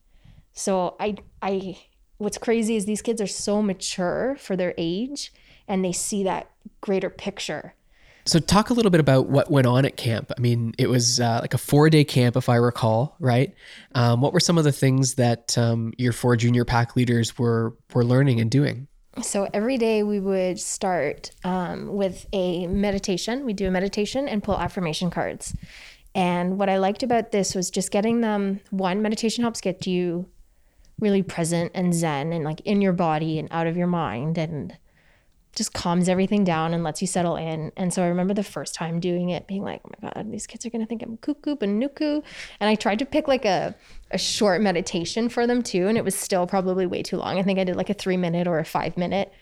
so 0.53 0.97
I 1.01 1.17
I 1.41 1.79
what's 2.19 2.39
crazy 2.39 2.77
is 2.77 2.85
these 2.85 3.03
kids 3.03 3.21
are 3.21 3.27
so 3.27 3.63
mature 3.63 4.37
for 4.39 4.57
their 4.57 4.75
age 4.79 5.33
and 5.69 5.85
they 5.85 5.93
see 5.93 6.25
that 6.25 6.51
greater 6.81 7.11
picture. 7.11 7.75
So, 8.27 8.39
talk 8.39 8.71
a 8.71 8.73
little 8.73 8.91
bit 8.91 9.01
about 9.01 9.29
what 9.29 9.51
went 9.51 9.67
on 9.67 9.85
at 9.85 9.99
camp. 9.99 10.33
I 10.37 10.41
mean, 10.41 10.73
it 10.79 10.89
was 10.89 11.21
uh, 11.21 11.41
like 11.43 11.53
a 11.53 11.59
four 11.59 11.91
day 11.91 12.05
camp, 12.05 12.37
if 12.37 12.49
I 12.49 12.57
recall, 12.57 13.17
right? 13.21 13.55
Um, 13.95 14.23
what 14.23 14.33
were 14.33 14.41
some 14.41 14.57
of 14.57 14.65
the 14.65 14.73
things 14.73 15.15
that 15.15 15.59
um, 15.59 15.93
your 15.99 16.13
four 16.13 16.35
junior 16.37 16.65
pack 16.65 16.97
leaders 16.97 17.37
were 17.39 17.77
were 17.93 18.05
learning 18.05 18.41
and 18.41 18.51
doing? 18.51 18.89
So 19.23 19.49
every 19.53 19.77
day 19.77 20.03
we 20.03 20.21
would 20.21 20.59
start 20.59 21.31
um, 21.45 21.95
with 21.95 22.27
a 22.33 22.67
meditation. 22.67 23.45
We 23.45 23.53
do 23.53 23.69
a 23.69 23.71
meditation 23.71 24.27
and 24.27 24.43
pull 24.43 24.59
affirmation 24.59 25.11
cards. 25.11 25.55
And 26.15 26.59
what 26.59 26.69
I 26.69 26.79
liked 26.79 27.03
about 27.03 27.31
this 27.31 27.55
was 27.55 27.71
just 27.71 27.91
getting 27.91 28.23
them. 28.23 28.61
One, 28.71 29.03
meditation 29.03 29.43
helps 29.43 29.61
get 29.61 29.87
you 29.87 30.27
really 31.01 31.23
present 31.23 31.73
and 31.75 31.93
zen 31.95 32.33
and 32.33 32.45
like 32.45 32.61
in 32.61 32.81
your 32.81 32.93
body 32.93 33.39
and 33.39 33.49
out 33.51 33.67
of 33.67 33.77
your 33.77 33.87
mind 33.87 34.39
and 34.39 34.77
just 35.55 35.73
calms 35.73 36.09
everything 36.09 36.45
down 36.45 36.75
and 36.75 36.83
lets 36.83 37.01
you 37.01 37.07
settle 37.07 37.37
in. 37.37 37.71
And 37.77 37.93
so 37.93 38.03
I 38.03 38.09
remember 38.09 38.35
the 38.35 38.43
first 38.43 38.75
time 38.75 38.99
doing 38.99 39.31
it, 39.31 39.47
being 39.47 39.63
like, 39.63 39.81
oh 39.85 39.91
my 40.03 40.11
God, 40.11 40.31
these 40.31 40.47
kids 40.47 40.67
are 40.67 40.71
gonna 40.71 40.87
think 40.87 41.03
I'm 41.03 41.17
kook 41.19 41.47
and 41.63 41.83
nuku. 41.83 42.23
And 42.61 42.69
I 42.69 42.75
tried 42.75 42.99
to 43.01 43.07
pick 43.07 43.29
like 43.29 43.45
a, 43.45 43.75
a 44.11 44.19
short 44.19 44.61
meditation 44.61 45.29
for 45.29 45.47
them 45.47 45.63
too. 45.63 45.87
And 45.87 45.97
it 45.97 46.05
was 46.05 46.15
still 46.15 46.47
probably 46.47 46.87
way 46.87 47.03
too 47.03 47.17
long. 47.17 47.39
I 47.39 47.43
think 47.43 47.59
I 47.59 47.65
did 47.65 47.77
like 47.77 47.91
a 47.91 47.95
three 47.95 48.17
minute 48.17 48.49
or 48.49 48.59
a 48.59 48.65
five 48.65 48.97
minute. 48.97 49.33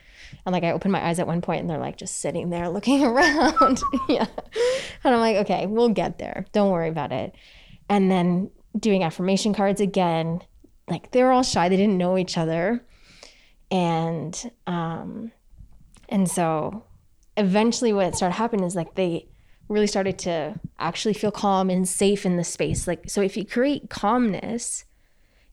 And 0.44 0.52
like 0.52 0.64
I 0.64 0.73
opened 0.73 0.92
my 0.92 1.04
eyes 1.04 1.18
at 1.18 1.26
one 1.26 1.40
point 1.40 1.61
and 1.62 1.71
they're 1.71 1.78
like 1.78 1.97
just 1.97 2.18
sitting 2.18 2.50
there 2.50 2.68
looking 2.71 3.04
around. 3.04 3.80
yeah. 4.09 4.26
And 5.04 5.14
I'm 5.14 5.21
like, 5.21 5.37
okay, 5.38 5.66
we'll 5.66 5.90
get 5.90 6.18
there. 6.18 6.47
Don't 6.52 6.71
worry 6.71 6.88
about 6.88 7.12
it. 7.12 7.35
And 7.88 8.11
then 8.11 8.50
doing 8.78 9.02
affirmation 9.02 9.54
cards 9.54 9.80
again. 9.80 10.40
Like 10.92 11.11
they 11.11 11.22
were 11.22 11.32
all 11.32 11.42
shy. 11.42 11.68
They 11.68 11.76
didn't 11.76 11.99
know 11.99 12.16
each 12.16 12.38
other. 12.38 12.84
And 13.70 14.52
um 14.66 15.32
and 16.08 16.30
so 16.30 16.84
eventually 17.37 17.92
what 17.92 18.14
started 18.14 18.34
happening 18.37 18.66
is 18.66 18.76
like 18.76 18.94
they 18.94 19.28
really 19.68 19.87
started 19.87 20.18
to 20.18 20.61
actually 20.78 21.14
feel 21.14 21.30
calm 21.30 21.70
and 21.70 21.88
safe 21.88 22.26
in 22.26 22.37
the 22.37 22.44
space. 22.44 22.87
Like 22.87 23.08
so 23.08 23.22
if 23.22 23.37
you 23.37 23.44
create 23.44 23.90
calmness 23.90 24.84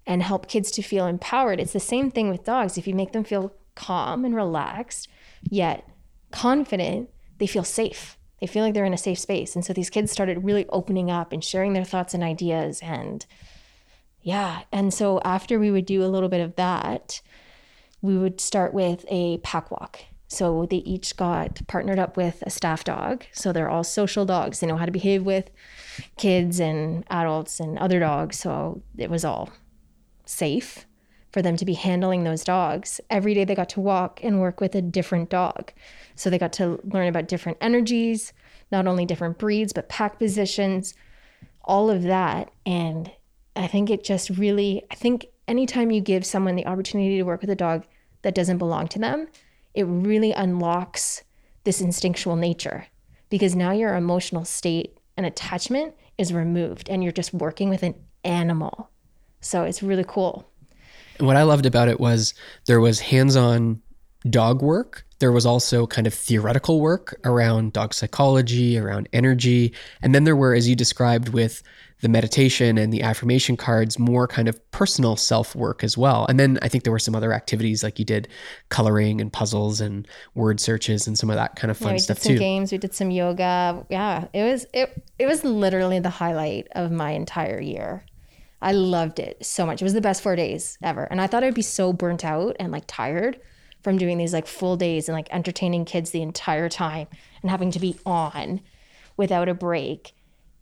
and 0.05 0.21
help 0.21 0.47
kids 0.47 0.71
to 0.71 0.81
feel 0.81 1.07
empowered, 1.07 1.59
it's 1.59 1.73
the 1.73 1.79
same 1.79 2.11
thing 2.11 2.29
with 2.29 2.43
dogs. 2.43 2.77
If 2.77 2.87
you 2.87 2.93
make 2.93 3.13
them 3.13 3.23
feel 3.23 3.53
calm 3.75 4.25
and 4.25 4.35
relaxed, 4.35 5.07
yet 5.49 5.87
confident, 6.31 7.09
they 7.37 7.47
feel 7.47 7.63
safe. 7.63 8.17
They 8.39 8.47
feel 8.47 8.63
like 8.63 8.73
they're 8.73 8.85
in 8.85 8.93
a 8.93 8.97
safe 8.97 9.19
space. 9.19 9.55
And 9.55 9.65
so 9.65 9.73
these 9.73 9.89
kids 9.89 10.11
started 10.11 10.43
really 10.43 10.65
opening 10.69 11.11
up 11.11 11.31
and 11.31 11.43
sharing 11.43 11.73
their 11.73 11.83
thoughts 11.83 12.13
and 12.13 12.23
ideas 12.23 12.79
and 12.81 13.25
yeah. 14.29 14.61
And 14.71 14.93
so 14.93 15.19
after 15.25 15.57
we 15.57 15.71
would 15.71 15.87
do 15.87 16.03
a 16.03 16.13
little 16.13 16.29
bit 16.29 16.41
of 16.41 16.55
that, 16.55 17.19
we 17.99 18.15
would 18.15 18.39
start 18.39 18.75
with 18.75 19.03
a 19.07 19.39
pack 19.39 19.71
walk. 19.71 20.01
So 20.27 20.67
they 20.69 20.77
each 20.77 21.17
got 21.17 21.65
partnered 21.65 21.97
up 21.97 22.15
with 22.15 22.43
a 22.43 22.51
staff 22.51 22.83
dog. 22.83 23.25
So 23.31 23.51
they're 23.51 23.71
all 23.71 23.83
social 23.83 24.25
dogs. 24.25 24.59
They 24.59 24.67
know 24.67 24.77
how 24.77 24.85
to 24.85 24.91
behave 24.91 25.23
with 25.23 25.49
kids 26.17 26.59
and 26.59 27.03
adults 27.09 27.59
and 27.59 27.79
other 27.79 27.99
dogs. 27.99 28.37
So 28.37 28.83
it 28.95 29.09
was 29.09 29.25
all 29.25 29.49
safe 30.25 30.85
for 31.33 31.41
them 31.41 31.57
to 31.57 31.65
be 31.65 31.73
handling 31.73 32.23
those 32.23 32.43
dogs. 32.43 33.01
Every 33.09 33.33
day 33.33 33.45
they 33.45 33.55
got 33.55 33.69
to 33.69 33.81
walk 33.81 34.19
and 34.23 34.39
work 34.39 34.61
with 34.61 34.75
a 34.75 34.81
different 34.83 35.31
dog. 35.31 35.73
So 36.13 36.29
they 36.29 36.37
got 36.37 36.53
to 36.53 36.79
learn 36.83 37.07
about 37.07 37.27
different 37.27 37.57
energies, 37.61 38.31
not 38.71 38.85
only 38.85 39.07
different 39.07 39.39
breeds, 39.39 39.73
but 39.73 39.89
pack 39.89 40.19
positions, 40.19 40.93
all 41.63 41.89
of 41.89 42.03
that. 42.03 42.51
And 42.67 43.11
I 43.59 43.67
think 43.67 43.89
it 43.89 44.05
just 44.05 44.29
really, 44.29 44.83
I 44.89 44.95
think 44.95 45.27
anytime 45.47 45.91
you 45.91 45.99
give 45.99 46.25
someone 46.25 46.55
the 46.55 46.65
opportunity 46.65 47.17
to 47.17 47.23
work 47.23 47.41
with 47.41 47.49
a 47.49 47.55
dog 47.55 47.85
that 48.21 48.33
doesn't 48.33 48.57
belong 48.57 48.87
to 48.87 48.99
them, 48.99 49.27
it 49.73 49.83
really 49.83 50.31
unlocks 50.31 51.23
this 51.65 51.81
instinctual 51.81 52.37
nature 52.37 52.87
because 53.29 53.57
now 53.57 53.71
your 53.71 53.95
emotional 53.95 54.45
state 54.45 54.97
and 55.17 55.25
attachment 55.25 55.93
is 56.17 56.31
removed 56.31 56.89
and 56.89 57.03
you're 57.03 57.11
just 57.11 57.33
working 57.33 57.69
with 57.69 57.83
an 57.83 57.95
animal. 58.23 58.89
So 59.41 59.63
it's 59.63 59.83
really 59.83 60.05
cool. 60.07 60.49
What 61.19 61.35
I 61.35 61.43
loved 61.43 61.65
about 61.65 61.89
it 61.89 61.99
was 61.99 62.33
there 62.65 62.79
was 62.79 63.01
hands 63.01 63.35
on 63.35 63.81
dog 64.29 64.61
work. 64.61 65.05
There 65.19 65.33
was 65.33 65.45
also 65.45 65.85
kind 65.85 66.07
of 66.07 66.13
theoretical 66.13 66.79
work 66.79 67.19
around 67.25 67.73
dog 67.73 67.93
psychology, 67.93 68.77
around 68.77 69.09
energy. 69.11 69.73
And 70.01 70.15
then 70.15 70.23
there 70.23 70.35
were, 70.35 70.53
as 70.53 70.69
you 70.69 70.77
described 70.77 71.29
with 71.29 71.61
the 72.01 72.09
meditation 72.09 72.77
and 72.77 72.93
the 72.93 73.01
affirmation 73.01 73.57
cards, 73.57 73.99
more 73.99 74.27
kind 74.27 74.47
of 74.47 74.71
personal 74.71 75.15
self 75.15 75.55
work 75.55 75.83
as 75.83 75.97
well. 75.97 76.25
And 76.29 76.39
then 76.39 76.57
I 76.61 76.69
think 76.69 76.83
there 76.83 76.93
were 76.93 76.99
some 76.99 77.15
other 77.15 77.33
activities 77.33 77.83
like 77.83 77.99
you 77.99 78.05
did 78.05 78.27
coloring 78.69 79.19
and 79.19 79.31
puzzles 79.31 79.81
and 79.81 80.07
word 80.33 80.59
searches 80.59 81.07
and 81.07 81.17
some 81.17 81.29
of 81.29 81.35
that 81.35 81.55
kind 81.55 81.71
of 81.71 81.77
fun 81.77 81.89
yeah, 81.89 81.93
we 81.93 81.99
stuff 81.99 82.17
did 82.17 82.23
some 82.23 82.33
too. 82.33 82.39
games, 82.39 82.71
we 82.71 82.77
did 82.77 82.93
some 82.93 83.11
yoga. 83.11 83.85
Yeah, 83.89 84.27
it 84.33 84.43
was 84.43 84.65
it 84.73 85.03
it 85.17 85.25
was 85.25 85.43
literally 85.43 85.99
the 85.99 86.09
highlight 86.09 86.67
of 86.71 86.91
my 86.91 87.11
entire 87.11 87.59
year. 87.59 88.05
I 88.61 88.73
loved 88.73 89.19
it 89.19 89.45
so 89.45 89.65
much. 89.65 89.81
It 89.81 89.85
was 89.85 89.93
the 89.93 90.01
best 90.01 90.21
4 90.21 90.35
days 90.35 90.77
ever. 90.81 91.03
And 91.05 91.21
I 91.21 91.27
thought 91.27 91.43
I'd 91.43 91.53
be 91.53 91.61
so 91.61 91.93
burnt 91.93 92.25
out 92.25 92.57
and 92.59 92.71
like 92.71 92.83
tired 92.87 93.39
from 93.83 93.97
doing 93.97 94.17
these 94.17 94.33
like 94.33 94.47
full 94.47 94.75
days 94.75 95.07
and 95.07 95.15
like 95.15 95.29
entertaining 95.31 95.85
kids 95.85 96.11
the 96.11 96.21
entire 96.21 96.67
time 96.67 97.07
and 97.41 97.49
having 97.49 97.71
to 97.71 97.79
be 97.79 97.97
on 98.05 98.59
without 99.15 99.47
a 99.47 99.53
break. 99.53 100.13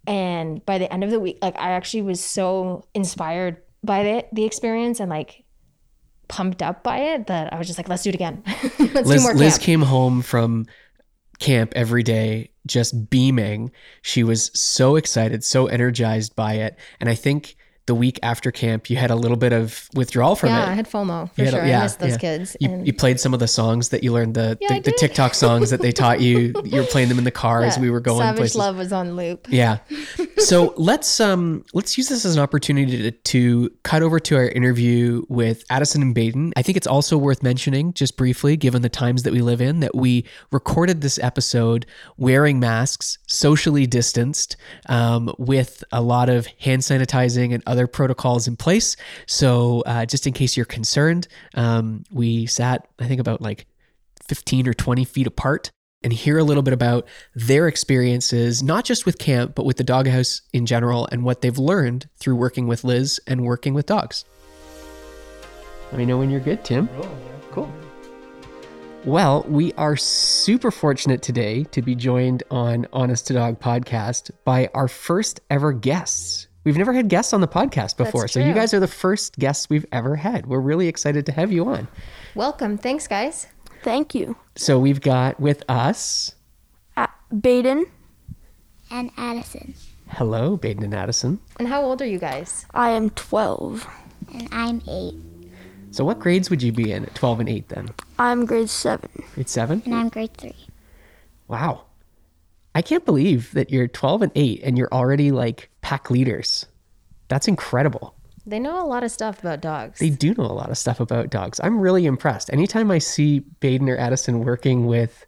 And 0.07 0.65
by 0.65 0.77
the 0.77 0.91
end 0.91 1.03
of 1.03 1.11
the 1.11 1.19
week, 1.19 1.37
like 1.41 1.57
I 1.59 1.71
actually 1.71 2.03
was 2.03 2.23
so 2.23 2.87
inspired 2.93 3.57
by 3.83 4.03
the 4.03 4.25
the 4.31 4.45
experience 4.45 4.99
and 4.99 5.09
like 5.09 5.43
pumped 6.27 6.61
up 6.61 6.83
by 6.83 6.97
it 6.97 7.27
that 7.27 7.53
I 7.53 7.57
was 7.57 7.67
just 7.67 7.77
like, 7.77 7.89
let's 7.89 8.03
do 8.03 8.09
it 8.09 8.15
again. 8.15 8.41
let's 8.79 9.07
Liz, 9.07 9.21
do 9.21 9.27
more 9.27 9.33
Liz 9.35 9.53
camp. 9.53 9.63
came 9.63 9.81
home 9.81 10.21
from 10.21 10.65
camp 11.39 11.73
every 11.75 12.03
day 12.03 12.51
just 12.65 13.09
beaming. 13.09 13.71
She 14.01 14.23
was 14.23 14.51
so 14.53 14.95
excited, 14.95 15.43
so 15.43 15.67
energized 15.67 16.35
by 16.35 16.53
it. 16.53 16.77
And 16.99 17.09
I 17.09 17.15
think 17.15 17.55
the 17.87 17.95
week 17.95 18.19
after 18.21 18.51
camp, 18.51 18.89
you 18.89 18.97
had 18.97 19.09
a 19.09 19.15
little 19.15 19.37
bit 19.37 19.53
of 19.53 19.89
withdrawal 19.95 20.35
from 20.35 20.49
yeah, 20.49 20.63
it. 20.63 20.69
I 20.69 20.73
had 20.73 20.87
FOMO 20.89 21.33
for 21.33 21.41
You 21.41 21.45
had 21.45 21.53
a- 21.53 21.57
sure. 21.57 21.75
I 21.75 21.81
missed 21.81 21.99
those 21.99 22.17
kids. 22.17 22.55
You, 22.59 22.69
and 22.69 22.85
you 22.85 22.93
played 22.93 23.19
some 23.19 23.33
of 23.33 23.39
the 23.39 23.47
songs 23.47 23.89
that 23.89 24.03
you 24.03 24.13
learned 24.13 24.35
the 24.35 24.57
Yeah, 24.61 24.75
the, 24.75 24.91
the. 24.91 24.91
TikTok 24.91 25.33
songs 25.33 25.69
that 25.71 25.81
they 25.81 25.91
taught 25.91 26.21
you. 26.21 26.53
You 26.67 26.81
were 26.81 26.87
playing 26.87 27.07
them 27.07 27.17
in 27.17 27.23
the 27.23 27.31
car 27.31 27.63
as 27.63 27.79
we 27.79 27.89
were 27.89 28.01
going 28.01 28.19
Savage 28.19 28.37
places. 28.37 28.55
Love 28.57 28.77
was 28.77 28.91
on 28.91 29.15
loop. 29.15 29.47
Yeah. 29.49 29.79
So 30.39 30.73
let's 30.77 31.19
um 31.19 31.65
let's 31.73 31.97
use 31.97 32.09
this 32.09 32.23
as 32.23 32.35
an 32.35 32.41
opportunity 32.41 33.09
to, 33.09 33.11
to 33.11 33.69
cut 33.83 34.03
over 34.03 34.19
to 34.19 34.35
our 34.35 34.47
interview 34.47 35.23
with 35.29 35.65
Addison 35.69 36.01
and 36.01 36.13
Baden. 36.13 36.53
I 36.55 36.61
think 36.61 36.77
it's 36.77 36.87
also 36.87 37.17
worth 37.17 37.41
mentioning, 37.43 37.91
just 37.93 38.17
briefly, 38.17 38.55
given 38.55 38.81
the 38.81 38.89
times 38.89 39.23
that 39.23 39.33
we 39.33 39.41
live 39.41 39.61
in, 39.61 39.79
that 39.79 39.95
we 39.95 40.25
recorded 40.51 41.01
this 41.01 41.17
episode 41.19 41.85
wearing 42.17 42.59
masks, 42.59 43.17
socially 43.27 43.87
distanced, 43.87 44.55
um, 44.87 45.33
with 45.37 45.83
a 45.91 46.01
lot 46.01 46.29
of 46.29 46.47
hand 46.59 46.81
sanitizing 46.83 47.53
and 47.53 47.63
other 47.65 47.76
protocols 47.85 48.47
in 48.47 48.55
place. 48.55 48.97
So 49.27 49.83
uh, 49.85 50.05
just 50.07 50.25
in 50.25 50.33
case 50.33 50.57
you're 50.57 50.65
concerned, 50.65 51.27
um, 51.53 52.03
we 52.11 52.47
sat 52.47 52.87
I 52.97 53.07
think 53.07 53.21
about 53.21 53.41
like 53.41 53.67
15 54.27 54.67
or 54.67 54.73
20 54.73 55.05
feet 55.05 55.27
apart 55.27 55.69
and 56.03 56.13
hear 56.13 56.37
a 56.37 56.43
little 56.43 56.63
bit 56.63 56.73
about 56.73 57.07
their 57.35 57.67
experiences, 57.67 58.61
not 58.61 58.85
just 58.85 59.05
with 59.05 59.17
camp, 59.17 59.55
but 59.55 59.65
with 59.65 59.77
the 59.77 59.83
doghouse 59.83 60.41
in 60.53 60.65
general 60.65 61.07
and 61.11 61.23
what 61.23 61.41
they've 61.41 61.57
learned 61.57 62.07
through 62.17 62.35
working 62.35 62.67
with 62.67 62.83
Liz 62.83 63.19
and 63.27 63.43
working 63.43 63.73
with 63.73 63.85
dogs. 63.85 64.23
Let 65.91 65.97
me 65.97 66.05
know 66.05 66.17
when 66.17 66.29
you're 66.29 66.39
good, 66.39 66.63
Tim. 66.63 66.89
Cool. 67.51 67.71
Well, 69.05 69.45
we 69.47 69.71
are 69.73 69.95
super 69.95 70.69
fortunate 70.69 71.21
today 71.21 71.63
to 71.65 71.81
be 71.81 71.95
joined 71.95 72.43
on 72.51 72.87
Honest 72.91 73.27
to 73.27 73.33
Dog 73.33 73.59
podcast 73.59 74.31
by 74.43 74.69
our 74.73 74.89
first 74.89 75.39
ever 75.49 75.71
guests. 75.71 76.46
We've 76.67 76.75
never 76.75 76.91
had 76.91 77.07
guests 77.07 77.31
on 77.31 77.39
the 77.39 77.47
podcast 77.47 77.95
before, 77.95 78.27
so 78.27 78.41
you 78.41 78.53
guys 78.53 78.73
are 78.73 78.79
the 78.81 78.89
first 78.89 79.39
guests 79.39 79.69
we've 79.69 79.85
ever 79.93 80.17
had. 80.17 80.47
We're 80.47 80.59
really 80.59 80.89
excited 80.89 81.25
to 81.27 81.31
have 81.31 81.49
you 81.49 81.65
on. 81.65 81.87
Welcome. 82.35 82.77
Thanks, 82.77 83.07
guys. 83.07 83.47
Thank 83.83 84.13
you. 84.13 84.35
So 84.57 84.77
we've 84.77 84.99
got 84.99 85.39
with 85.39 85.63
us, 85.69 86.35
Uh, 86.97 87.07
Baden, 87.39 87.85
And 88.91 89.11
Addison. 89.15 89.75
hello, 90.09 90.57
Baden 90.57 90.83
and 90.83 90.93
Addison. 90.93 91.39
And 91.57 91.69
how 91.69 91.83
old 91.83 92.01
are 92.01 92.05
you 92.05 92.19
guys? 92.19 92.65
I 92.73 92.89
am 92.89 93.11
12. 93.11 93.87
And 94.33 94.49
I'm 94.51 94.81
eight. 94.89 95.15
So 95.91 96.03
what 96.03 96.19
grades 96.19 96.49
would 96.49 96.61
you 96.61 96.73
be 96.73 96.91
in 96.91 97.05
at 97.05 97.15
12 97.15 97.39
and 97.39 97.47
8 97.47 97.69
then? 97.69 97.91
I'm 98.19 98.45
grade 98.45 98.69
7. 98.69 99.09
Grade 99.35 99.47
7? 99.47 99.83
And 99.85 99.95
I'm 99.95 100.09
grade 100.09 100.35
three. 100.35 100.67
Wow. 101.47 101.83
I 102.77 102.83
can't 102.83 103.05
believe 103.05 103.53
that 103.53 103.71
you're 103.71 103.87
12 103.87 104.21
and 104.21 104.31
8 104.35 104.61
and 104.63 104.77
you're 104.77 104.93
already 104.93 105.31
like 105.31 105.71
pack 105.81 106.11
leaders. 106.11 106.67
That's 107.27 107.47
incredible. 107.47 108.13
They 108.45 108.59
know 108.59 108.79
a 108.79 108.85
lot 108.85 109.03
of 109.03 109.09
stuff 109.09 109.39
about 109.39 109.61
dogs. 109.61 109.97
They 109.97 110.11
do 110.11 110.35
know 110.35 110.43
a 110.43 110.53
lot 110.53 110.69
of 110.69 110.77
stuff 110.77 110.99
about 110.99 111.31
dogs. 111.31 111.59
I'm 111.63 111.79
really 111.79 112.05
impressed. 112.05 112.53
Anytime 112.53 112.91
I 112.91 112.99
see 112.99 113.39
Baden 113.61 113.89
or 113.89 113.97
Addison 113.97 114.45
working 114.45 114.85
with 114.85 115.25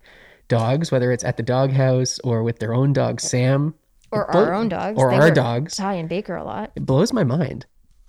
dogs, 0.47 0.91
whether 0.91 1.11
it's 1.11 1.23
at 1.23 1.37
the 1.37 1.43
doghouse 1.43 2.19
or 2.19 2.43
with 2.43 2.59
their 2.59 2.71
own 2.71 2.93
dog, 2.93 3.19
Sam, 3.19 3.73
or 4.11 4.29
our 4.29 4.53
own 4.53 4.69
dogs. 4.69 4.99
or 4.99 5.09
They 5.09 5.17
our 5.17 5.31
dogs. 5.31 5.75
Ty 5.75 5.95
and 5.95 6.07
Baker 6.07 6.35
a 6.35 6.43
lot. 6.43 6.71
it 6.75 6.85
blows 6.85 7.11
my 7.11 7.23
mind. 7.23 7.65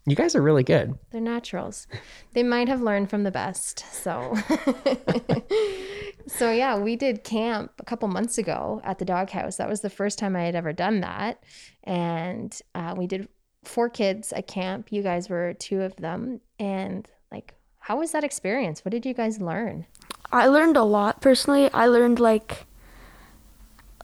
You 0.07 0.17
guys 0.17 0.35
are 0.35 0.43
really 0.43 0.63
good. 0.63 0.99
They're 1.11 1.21
naturals. 1.21 1.87
They 2.33 2.43
might 2.43 2.69
have 2.69 2.81
learned 2.81 3.11
from 3.11 3.23
the 3.23 3.31
best. 3.31 3.85
So, 3.93 4.35
so 6.27 6.51
yeah, 6.51 6.79
we 6.79 6.97
did 6.97 7.23
camp 7.23 7.73
a 7.79 7.85
couple 7.85 8.09
months 8.09 8.39
ago 8.39 8.81
at 8.83 8.99
the 8.99 9.05
doghouse. 9.05 9.57
That 9.57 9.69
was 9.69 9.83
the 9.83 9.91
first 9.91 10.19
time 10.19 10.37
I 10.37 10.45
had 10.45 10.55
ever 10.55 10.73
done 10.73 11.01
that, 11.01 11.45
and 11.85 12.59
uh, 12.75 12.95
we 12.97 13.07
did 13.07 13.29
four 13.65 13.91
kids 13.91 14.33
at 14.33 14.47
camp. 14.47 14.91
You 14.91 15.03
guys 15.03 15.29
were 15.29 15.55
two 15.55 15.83
of 15.83 15.95
them, 15.97 16.41
and 16.59 17.07
like, 17.31 17.55
how 17.79 17.99
was 17.99 18.13
that 18.13 18.25
experience? 18.25 18.85
What 18.85 18.93
did 18.93 19.05
you 19.05 19.13
guys 19.13 19.41
learn? 19.41 19.87
I 20.33 20.47
learned 20.47 20.77
a 20.77 20.85
lot 20.85 21.21
personally. 21.21 21.71
I 21.73 21.87
learned 21.87 22.21
like 22.21 22.67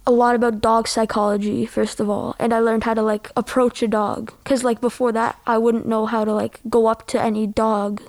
a 0.07 0.13
lot 0.13 0.35
about 0.37 0.61
dog 0.61 0.87
psychology 0.89 1.67
first 1.67 2.01
of 2.01 2.09
all, 2.09 2.37
and 2.39 2.53
I 2.55 2.61
learned 2.61 2.85
how 2.85 2.95
to 2.95 3.03
like 3.03 3.31
approach 3.37 3.83
a 3.83 3.89
dog 3.89 4.33
cuz 4.45 4.63
like 4.65 4.81
before 4.81 5.13
that 5.13 5.39
I 5.47 5.59
wouldn't 5.59 5.87
know 5.87 6.07
how 6.07 6.25
to 6.25 6.33
like 6.33 6.61
go 6.69 6.87
up 6.87 7.07
to 7.09 7.21
any 7.21 7.47
dog. 7.47 8.03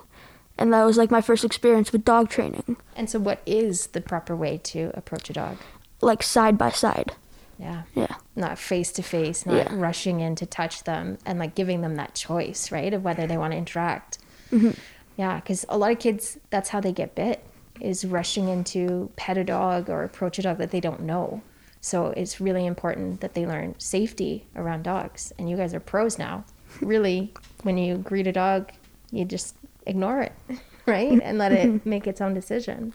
And 0.60 0.74
that 0.74 0.84
was 0.86 0.98
like 0.98 1.12
my 1.12 1.22
first 1.22 1.46
experience 1.46 1.92
with 1.92 2.04
dog 2.04 2.30
training, 2.30 2.78
And 2.96 3.10
so, 3.10 3.20
what 3.20 3.42
is 3.46 3.88
the 3.88 4.02
proper 4.02 4.36
way 4.36 4.60
to 4.64 4.92
approach 4.96 5.30
a 5.30 5.34
dog? 5.34 5.58
like 6.02 6.22
side 6.24 6.58
by 6.60 6.70
side. 6.70 7.14
Yeah. 7.60 7.84
Yeah. 7.96 8.16
not 8.36 8.60
face 8.60 8.92
to 8.94 9.02
face, 9.02 9.46
not 9.48 9.56
Yeah. 9.56 9.68
rushing 9.72 10.20
in 10.20 10.36
to 10.36 10.46
touch 10.46 10.84
them 10.84 11.18
and 11.26 11.40
like 11.40 11.56
giving 11.56 11.82
them 11.82 11.96
that 11.96 12.14
choice, 12.14 12.72
right, 12.72 12.94
of 12.94 13.04
whether 13.04 13.26
they 13.26 13.36
want 13.38 13.54
to 13.54 13.58
interact. 13.58 14.20
Mm-hmm. 14.52 14.72
Yeah, 15.16 15.38
because 15.38 15.66
a 15.68 15.76
lot 15.78 15.92
of 15.92 15.98
kids, 15.98 16.38
that's 16.52 16.70
how 16.70 16.80
they 16.80 16.92
get 16.92 17.16
bit, 17.16 17.44
is 17.82 18.06
rushing 18.06 18.48
into 18.48 19.10
pet 19.16 19.38
a 19.40 19.44
dog 19.44 19.90
or 19.90 20.04
approach 20.04 20.38
a 20.38 20.44
dog 20.44 20.58
that 20.60 20.70
they 20.70 20.80
don't 20.80 21.02
know. 21.02 21.42
So 21.88 22.08
it's 22.08 22.42
really 22.42 22.66
important 22.66 23.22
that 23.22 23.34
they 23.34 23.46
learn 23.46 23.76
safety 23.80 24.46
around 24.58 24.84
dogs. 24.84 25.32
And 25.40 25.50
you 25.50 25.56
guys 25.56 25.74
are 25.74 25.80
pros 25.80 26.20
now. 26.20 26.44
Really, 26.82 27.34
when 27.64 27.78
you 27.78 27.98
greet 27.98 28.28
a 28.28 28.34
dog, 28.34 28.72
you 29.12 29.24
just 29.24 29.56
ignore 29.86 30.20
it, 30.22 30.34
right, 30.86 31.20
and 31.24 31.38
let 31.38 31.54
it 31.54 31.86
make 31.94 32.06
its 32.08 32.20
own 32.20 32.34
decision. 32.34 32.94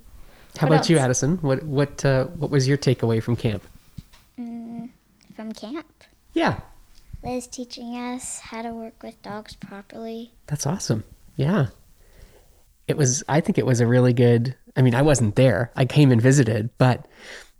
How 0.58 0.66
What 0.66 0.74
about 0.76 0.90
you. 0.90 0.98
Addison? 0.98 1.38
What 1.38 1.62
what 1.62 2.04
uh, 2.04 2.26
what 2.26 2.50
was 2.50 2.68
your 2.68 2.76
takeaway 2.76 3.22
from 3.22 3.36
camp? 3.36 3.62
From 4.36 5.52
camp, 5.54 6.04
Yeah, 6.34 6.60
Liz 7.24 7.46
teaching 7.46 7.96
us 7.96 8.40
how 8.40 8.60
to 8.60 8.70
work 8.72 9.02
with 9.02 9.20
dogs 9.22 9.54
properly. 9.56 10.32
that's 10.46 10.66
awesome. 10.66 11.04
Yeah, 11.36 11.68
it 12.86 12.98
was. 12.98 13.24
I 13.28 13.40
think 13.40 13.56
it 13.56 13.64
was 13.64 13.80
a 13.80 13.86
really 13.86 14.12
good. 14.12 14.54
I 14.76 14.82
mean, 14.82 14.94
I 14.94 15.00
wasn't 15.00 15.36
there. 15.36 15.70
I 15.74 15.86
came 15.86 16.12
and 16.12 16.20
visited, 16.20 16.68
but 16.76 17.06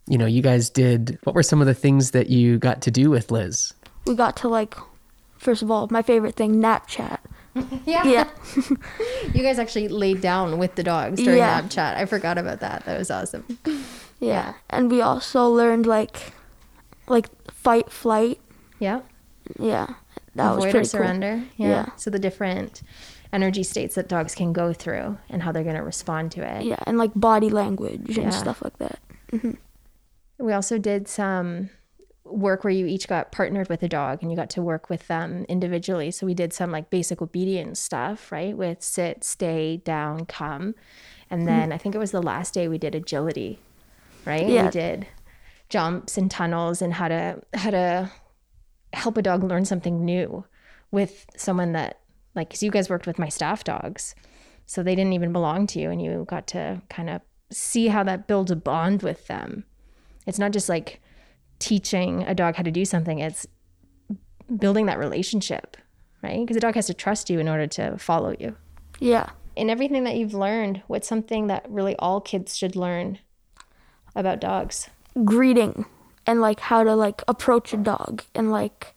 you 0.08 0.18
know, 0.18 0.26
you 0.26 0.42
guys 0.42 0.70
did. 0.70 1.18
What 1.24 1.34
were 1.34 1.42
some 1.42 1.60
of 1.60 1.66
the 1.66 1.74
things 1.74 2.10
that 2.12 2.28
you 2.28 2.58
got 2.58 2.82
to 2.82 2.90
do 2.90 3.10
with 3.10 3.30
Liz? 3.30 3.72
We 4.06 4.14
got 4.14 4.36
to 4.38 4.48
like 4.48 4.74
first 5.38 5.62
of 5.62 5.70
all, 5.70 5.88
my 5.90 6.02
favorite 6.02 6.34
thing, 6.36 6.60
nap 6.60 6.86
chat. 6.86 7.20
Yeah. 7.84 8.04
Yeah. 8.04 8.28
You 9.34 9.42
guys 9.42 9.58
actually 9.58 9.88
laid 9.88 10.20
down 10.20 10.58
with 10.58 10.74
the 10.74 10.82
dogs 10.82 11.20
during 11.22 11.38
Yeah. 11.38 11.60
nap 11.60 11.70
chat. 11.70 11.96
I 11.96 12.06
forgot 12.06 12.38
about 12.38 12.60
that. 12.60 12.84
That 12.86 12.98
was 12.98 13.10
awesome. 13.10 13.44
Yeah. 14.20 14.54
And 14.70 14.90
we 14.90 15.00
also 15.02 15.48
learned 15.48 15.86
like 15.86 16.32
like 17.08 17.28
fight 17.52 17.90
flight. 17.90 18.40
Yeah. 18.78 19.00
Yeah. 19.58 19.86
That 20.34 20.50
was 20.54 20.64
Avoid 20.64 20.68
or 20.68 20.70
pretty 20.70 20.78
cool. 20.84 20.84
surrender. 20.90 21.42
Yeah. 21.56 21.68
Yeah. 21.68 21.86
So 21.96 22.10
the 22.10 22.18
different 22.18 22.82
energy 23.32 23.62
states 23.62 23.94
that 23.96 24.08
dogs 24.08 24.34
can 24.34 24.52
go 24.52 24.72
through 24.72 25.18
and 25.28 25.42
how 25.42 25.52
they're 25.52 25.62
going 25.62 25.76
to 25.76 25.82
respond 25.82 26.32
to 26.32 26.42
it. 26.42 26.64
Yeah, 26.64 26.76
and 26.86 26.98
like 26.98 27.12
body 27.14 27.48
language 27.50 28.16
Yeah. 28.16 28.24
and 28.24 28.34
stuff 28.34 28.62
like 28.62 28.78
that. 28.78 28.98
Mm-hmm. 29.32 29.52
We 30.42 30.52
also 30.52 30.78
did 30.78 31.08
some 31.08 31.70
work 32.24 32.64
where 32.64 32.72
you 32.72 32.86
each 32.86 33.08
got 33.08 33.32
partnered 33.32 33.68
with 33.68 33.82
a 33.82 33.88
dog 33.88 34.18
and 34.22 34.30
you 34.30 34.36
got 34.36 34.50
to 34.50 34.62
work 34.62 34.88
with 34.88 35.06
them 35.08 35.44
individually. 35.48 36.10
So 36.10 36.26
we 36.26 36.34
did 36.34 36.52
some 36.52 36.70
like 36.70 36.90
basic 36.90 37.20
obedience 37.20 37.80
stuff, 37.80 38.32
right? 38.32 38.56
With 38.56 38.82
sit, 38.82 39.24
stay, 39.24 39.78
down, 39.78 40.26
come. 40.26 40.74
And 41.30 41.42
hmm. 41.42 41.46
then 41.46 41.72
I 41.72 41.78
think 41.78 41.94
it 41.94 41.98
was 41.98 42.10
the 42.10 42.22
last 42.22 42.54
day 42.54 42.68
we 42.68 42.78
did 42.78 42.94
agility, 42.94 43.58
right? 44.24 44.48
Yeah. 44.48 44.66
We 44.66 44.70
did 44.70 45.06
jumps 45.68 46.18
and 46.18 46.30
tunnels 46.30 46.82
and 46.82 46.92
how 46.92 47.08
to 47.08 47.40
how 47.54 47.70
to 47.70 48.10
help 48.92 49.16
a 49.16 49.22
dog 49.22 49.42
learn 49.42 49.64
something 49.64 50.04
new 50.04 50.44
with 50.90 51.24
someone 51.34 51.72
that 51.72 52.00
like 52.34 52.50
cuz 52.50 52.62
you 52.62 52.70
guys 52.70 52.90
worked 52.90 53.06
with 53.06 53.18
my 53.18 53.28
staff 53.28 53.64
dogs. 53.64 54.14
So 54.66 54.82
they 54.82 54.94
didn't 54.94 55.14
even 55.14 55.32
belong 55.32 55.66
to 55.68 55.80
you 55.80 55.90
and 55.90 56.00
you 56.00 56.24
got 56.28 56.46
to 56.48 56.82
kind 56.88 57.10
of 57.10 57.20
see 57.50 57.88
how 57.88 58.02
that 58.04 58.26
builds 58.26 58.50
a 58.50 58.56
bond 58.56 59.02
with 59.02 59.26
them. 59.26 59.64
It's 60.26 60.38
not 60.38 60.52
just 60.52 60.68
like 60.68 61.00
teaching 61.58 62.22
a 62.22 62.34
dog 62.34 62.56
how 62.56 62.62
to 62.62 62.70
do 62.70 62.84
something, 62.84 63.18
it's 63.18 63.46
building 64.58 64.86
that 64.86 64.98
relationship, 64.98 65.76
right? 66.22 66.40
Because 66.40 66.54
the 66.54 66.60
dog 66.60 66.74
has 66.74 66.86
to 66.86 66.94
trust 66.94 67.30
you 67.30 67.38
in 67.38 67.48
order 67.48 67.66
to 67.68 67.96
follow 67.98 68.34
you. 68.38 68.56
Yeah. 69.00 69.30
In 69.54 69.68
everything 69.68 70.04
that 70.04 70.16
you've 70.16 70.34
learned, 70.34 70.82
what's 70.86 71.08
something 71.08 71.46
that 71.48 71.66
really 71.68 71.96
all 71.96 72.20
kids 72.20 72.56
should 72.56 72.76
learn 72.76 73.18
about 74.14 74.40
dogs? 74.40 74.88
Greeting 75.24 75.86
and 76.26 76.40
like 76.40 76.60
how 76.60 76.84
to 76.84 76.94
like 76.94 77.22
approach 77.28 77.72
a 77.72 77.76
dog 77.76 78.22
and 78.34 78.50
like 78.50 78.94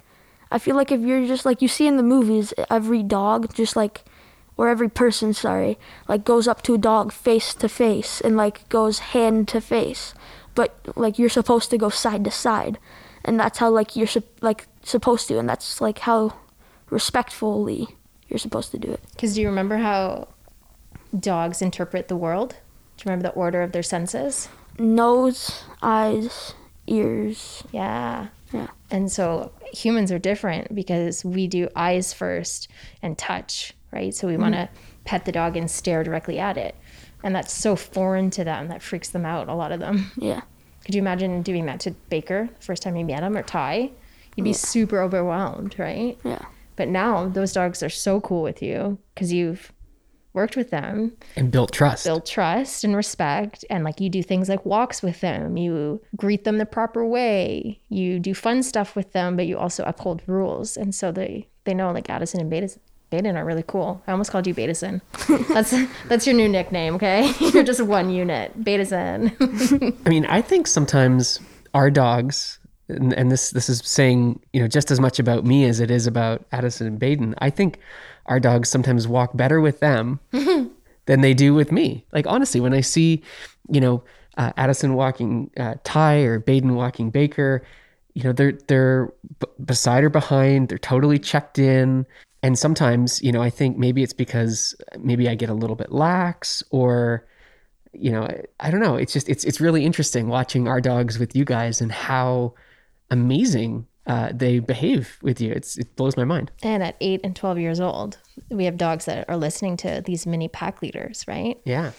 I 0.52 0.60
feel 0.60 0.76
like 0.76 0.92
if 0.92 1.02
you're 1.02 1.26
just 1.26 1.46
like 1.46 1.62
you 1.62 1.68
see 1.68 1.88
in 1.88 1.98
the 1.98 2.04
movies 2.04 2.54
every 2.70 3.04
dog 3.04 3.54
just 3.54 3.76
like 3.76 4.06
or 4.58 4.70
every 4.70 4.90
person, 4.90 5.34
sorry, 5.34 5.78
like 6.08 6.24
goes 6.24 6.48
up 6.48 6.62
to 6.64 6.76
a 6.76 6.78
dog 6.78 7.12
face 7.12 7.54
to 7.56 7.68
face 7.68 8.22
and 8.22 8.38
like 8.38 8.70
goes 8.70 9.00
hand 9.00 9.48
to 9.50 9.60
face. 9.60 10.14
But 10.56 10.76
like 10.96 11.20
you're 11.20 11.30
supposed 11.30 11.70
to 11.70 11.78
go 11.78 11.90
side 11.90 12.24
to 12.24 12.32
side. 12.32 12.80
And 13.24 13.40
that's 13.40 13.60
how 13.60 13.70
like 13.70 13.96
you're 13.96 14.08
sup- 14.08 14.42
like 14.42 14.68
supposed 14.84 15.28
to 15.28 15.40
and 15.40 15.50
that's 15.50 15.82
like 15.82 16.00
how 16.00 16.34
respectfully 16.90 17.88
you're 18.28 18.40
supposed 18.40 18.72
to 18.72 18.78
do 18.78 18.92
it. 18.92 19.02
Because 19.12 19.36
do 19.36 19.42
you 19.42 19.48
remember 19.48 19.78
how 19.78 20.30
dogs 21.18 21.62
interpret 21.62 22.08
the 22.08 22.16
world? 22.16 22.56
Do 22.98 23.04
you 23.04 23.12
remember 23.12 23.30
the 23.30 23.36
order 23.36 23.62
of 23.62 23.72
their 23.72 23.84
senses? 23.84 24.48
Nose, 24.78 25.64
eyes, 25.82 26.54
ears. 26.88 27.64
Yeah. 27.72 28.28
Yeah. 28.54 28.68
And 28.92 29.12
so 29.12 29.52
humans 29.74 30.12
are 30.12 30.20
different 30.20 30.74
because 30.74 31.26
we 31.26 31.48
do 31.48 31.68
eyes 31.76 32.14
first 32.14 32.70
and 33.02 33.18
touch, 33.18 33.74
right? 33.92 34.14
So 34.14 34.28
we 34.28 34.38
want 34.38 34.54
to 34.54 34.62
mm-hmm. 34.62 34.76
pet 35.04 35.26
the 35.26 35.32
dog 35.32 35.58
and 35.58 35.70
stare 35.70 36.04
directly 36.04 36.40
at 36.40 36.58
it. 36.58 36.76
And 37.26 37.36
that's 37.36 37.52
so 37.52 37.76
foreign 37.76 38.30
to 38.30 38.44
them 38.44 38.68
that 38.70 38.82
freaks 38.82 39.10
them 39.10 39.26
out, 39.26 39.50
a 39.50 39.54
lot 39.56 39.72
of 39.72 39.80
them. 39.80 40.12
Yeah. 40.16 40.42
Could 40.86 40.94
you 40.94 41.02
imagine 41.02 41.42
doing 41.42 41.66
that 41.66 41.80
to 41.82 41.92
Baker 42.10 42.48
the 42.58 42.64
first 42.64 42.84
time 42.84 42.96
you 42.96 43.04
met 43.04 43.24
him 43.24 43.36
or 43.36 43.42
Ty? 43.42 43.90
You'd 44.36 44.44
be 44.44 44.54
super 44.54 45.02
overwhelmed, 45.02 45.76
right? 45.80 46.18
Yeah. 46.24 46.46
But 46.76 46.90
now 46.90 47.28
those 47.28 47.52
dogs 47.52 47.82
are 47.82 47.90
so 47.90 48.22
cool 48.22 48.44
with 48.44 48.62
you 48.62 49.00
because 49.14 49.34
you've 49.34 49.72
worked 50.34 50.56
with 50.56 50.70
them 50.70 51.14
And 51.36 51.50
built 51.50 51.72
trust. 51.72 52.04
Built 52.06 52.26
trust 52.28 52.84
and 52.84 52.96
respect 52.96 53.66
and 53.70 53.84
like 53.84 54.00
you 54.00 54.10
do 54.10 54.22
things 54.22 54.50
like 54.50 54.66
walks 54.66 55.02
with 55.02 55.22
them 55.22 55.56
you 55.56 56.02
greet 56.18 56.44
them 56.44 56.58
the 56.58 56.66
proper 56.66 57.06
way 57.06 57.80
you 57.88 58.20
do 58.20 58.34
fun 58.34 58.62
stuff 58.62 58.98
with 58.98 59.14
them 59.14 59.38
but 59.38 59.48
you 59.48 59.58
also 59.58 59.86
uphold 59.86 60.22
rules 60.28 60.76
and 60.76 60.94
so 60.94 61.10
they 61.10 61.48
they 61.64 61.74
know 61.74 61.92
like 61.94 62.10
addison 62.10 62.42
and 62.42 62.52
Betas, 62.52 62.78
Baden 63.10 63.38
are 63.38 63.46
really 63.46 63.64
cool 63.68 64.02
i 64.08 64.12
almost 64.12 64.32
called 64.32 64.48
you 64.48 64.54
Betison. 64.54 65.02
that's 65.54 65.74
that's 66.10 66.26
your 66.28 66.36
new 66.36 66.50
nickname 66.50 66.96
okay 66.96 67.32
you're 67.40 67.64
just 67.64 67.82
one 67.82 68.10
unit 68.10 68.58
Betison. 68.64 69.32
I 70.06 70.10
mean, 70.10 70.26
I 70.26 70.42
think 70.42 70.68
sometimes 70.68 71.40
our 71.74 71.90
dogs, 71.92 72.60
and, 72.88 73.14
and 73.14 73.32
this 73.32 73.52
this 73.52 73.70
is 73.70 73.82
saying 73.86 74.40
you 74.54 74.62
know 74.62 74.68
just 74.68 74.92
as 74.92 75.00
much 75.00 75.20
about 75.20 75.46
me 75.46 75.66
as 75.66 75.80
it 75.80 75.92
is 75.92 76.08
about 76.08 76.46
Addison 76.52 76.88
and 76.88 77.00
Baden. 77.00 77.36
I 77.40 77.50
think 77.50 77.80
our 78.28 78.40
dogs 78.40 78.70
sometimes 78.70 79.08
walk 79.08 79.36
better 79.36 79.60
with 79.62 79.80
them 79.80 80.20
than 80.32 81.22
they 81.22 81.34
do 81.34 81.54
with 81.54 81.72
me. 81.72 82.06
Like 82.12 82.28
honestly, 82.28 82.60
when 82.60 82.74
I 82.74 82.82
see 82.82 83.24
you 83.70 83.82
know 83.82 84.04
uh, 84.38 84.52
Addison 84.58 84.94
walking 84.96 85.50
uh, 85.58 85.76
Ty 85.84 86.18
or 86.20 86.40
Baden 86.40 86.76
walking 86.76 87.10
Baker, 87.10 87.64
you 88.14 88.24
know 88.24 88.32
they're 88.32 88.54
they're 88.68 89.12
b- 89.40 89.48
beside 89.64 90.04
or 90.04 90.10
behind. 90.10 90.70
They're 90.70 90.78
totally 90.78 91.20
checked 91.20 91.60
in. 91.60 92.06
And 92.46 92.60
sometimes, 92.60 93.24
you 93.24 93.32
know, 93.32 93.42
I 93.42 93.50
think 93.50 93.76
maybe 93.76 94.04
it's 94.04 94.14
because 94.14 94.76
maybe 95.00 95.28
I 95.28 95.34
get 95.34 95.50
a 95.50 95.54
little 95.54 95.76
bit 95.76 95.92
lax 95.92 96.62
or 96.70 97.26
you 97.92 98.12
know, 98.12 98.24
I, 98.24 98.44
I 98.60 98.72
don't 98.72 98.82
know. 98.82 98.98
It's 98.98 99.14
just 99.14 99.28
it's 99.30 99.44
it's 99.46 99.60
really 99.60 99.84
interesting 99.84 100.28
watching 100.28 100.68
our 100.68 100.80
dogs 100.80 101.18
with 101.18 101.36
you 101.36 101.44
guys 101.46 101.82
and 101.82 101.92
how 101.92 102.54
amazing 103.10 103.88
uh, 104.06 104.30
they 104.34 104.60
behave 104.60 105.18
with 105.24 105.42
you. 105.42 105.52
It's 105.54 105.78
it 105.78 105.96
blows 105.96 106.16
my 106.18 106.24
mind. 106.24 106.52
and 106.62 106.84
at 106.84 106.96
8 107.02 107.22
and 107.24 107.36
12 107.36 107.58
years 107.58 107.80
old 107.80 108.20
we 108.50 108.66
have 108.66 108.78
dogs 108.78 109.06
that 109.06 109.28
are 109.28 109.38
listening 109.38 109.78
to 109.78 110.04
these 110.06 110.28
mini 110.28 110.48
pack 110.48 110.82
leaders 110.84 111.26
right 111.28 111.58
Yeah, 111.66 111.92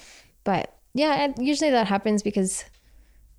But 0.45 0.73
yeah, 0.95 1.33
usually 1.39 1.71
that 1.71 1.89
happens 1.89 2.23
because 2.23 2.65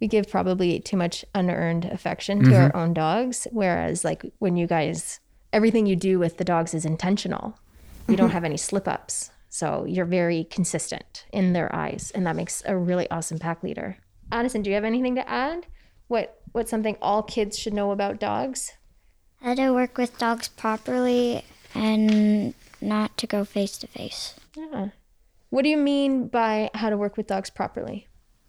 we 0.01 0.07
give 0.07 0.29
probably 0.29 0.79
too 0.81 0.97
much 0.97 1.23
unearned 1.33 1.85
affection 1.85 2.43
to 2.43 2.55
our 2.55 2.75
own 2.75 2.93
dogs. 2.93 3.47
Whereas, 3.51 4.03
like 4.03 4.25
when 4.39 4.57
you 4.57 4.67
guys 4.67 5.19
everything 5.53 5.85
you 5.85 5.95
do 5.95 6.19
with 6.19 6.37
the 6.37 6.43
dogs 6.43 6.73
is 6.73 6.85
intentional. 6.85 7.59
You 8.07 8.15
don't 8.15 8.27
mm-hmm. 8.27 8.33
have 8.33 8.43
any 8.43 8.57
slip 8.57 8.87
ups. 8.87 9.31
So 9.49 9.85
you're 9.85 10.05
very 10.05 10.43
consistent 10.45 11.25
in 11.31 11.53
their 11.53 11.73
eyes. 11.73 12.11
And 12.13 12.25
that 12.25 12.35
makes 12.35 12.63
a 12.65 12.77
really 12.77 13.09
awesome 13.09 13.39
pack 13.39 13.63
leader. 13.63 13.97
Addison, 14.31 14.61
do 14.61 14.69
you 14.69 14.75
have 14.75 14.83
anything 14.83 15.15
to 15.15 15.27
add? 15.29 15.67
What 16.07 16.41
what's 16.51 16.71
something 16.71 16.97
all 17.01 17.23
kids 17.23 17.57
should 17.57 17.73
know 17.73 17.91
about 17.91 18.19
dogs? 18.19 18.73
How 19.41 19.55
to 19.55 19.71
work 19.71 19.97
with 19.97 20.17
dogs 20.17 20.47
properly 20.47 21.43
and 21.73 22.53
not 22.81 23.17
to 23.17 23.27
go 23.27 23.43
face 23.45 23.77
to 23.79 23.87
face. 23.87 24.35
Yeah. 24.55 24.89
What 25.49 25.63
do 25.63 25.69
you 25.69 25.77
mean 25.77 26.27
by 26.27 26.69
how 26.73 26.89
to 26.89 26.97
work 26.97 27.17
with 27.17 27.27
dogs 27.27 27.49
properly? 27.49 28.07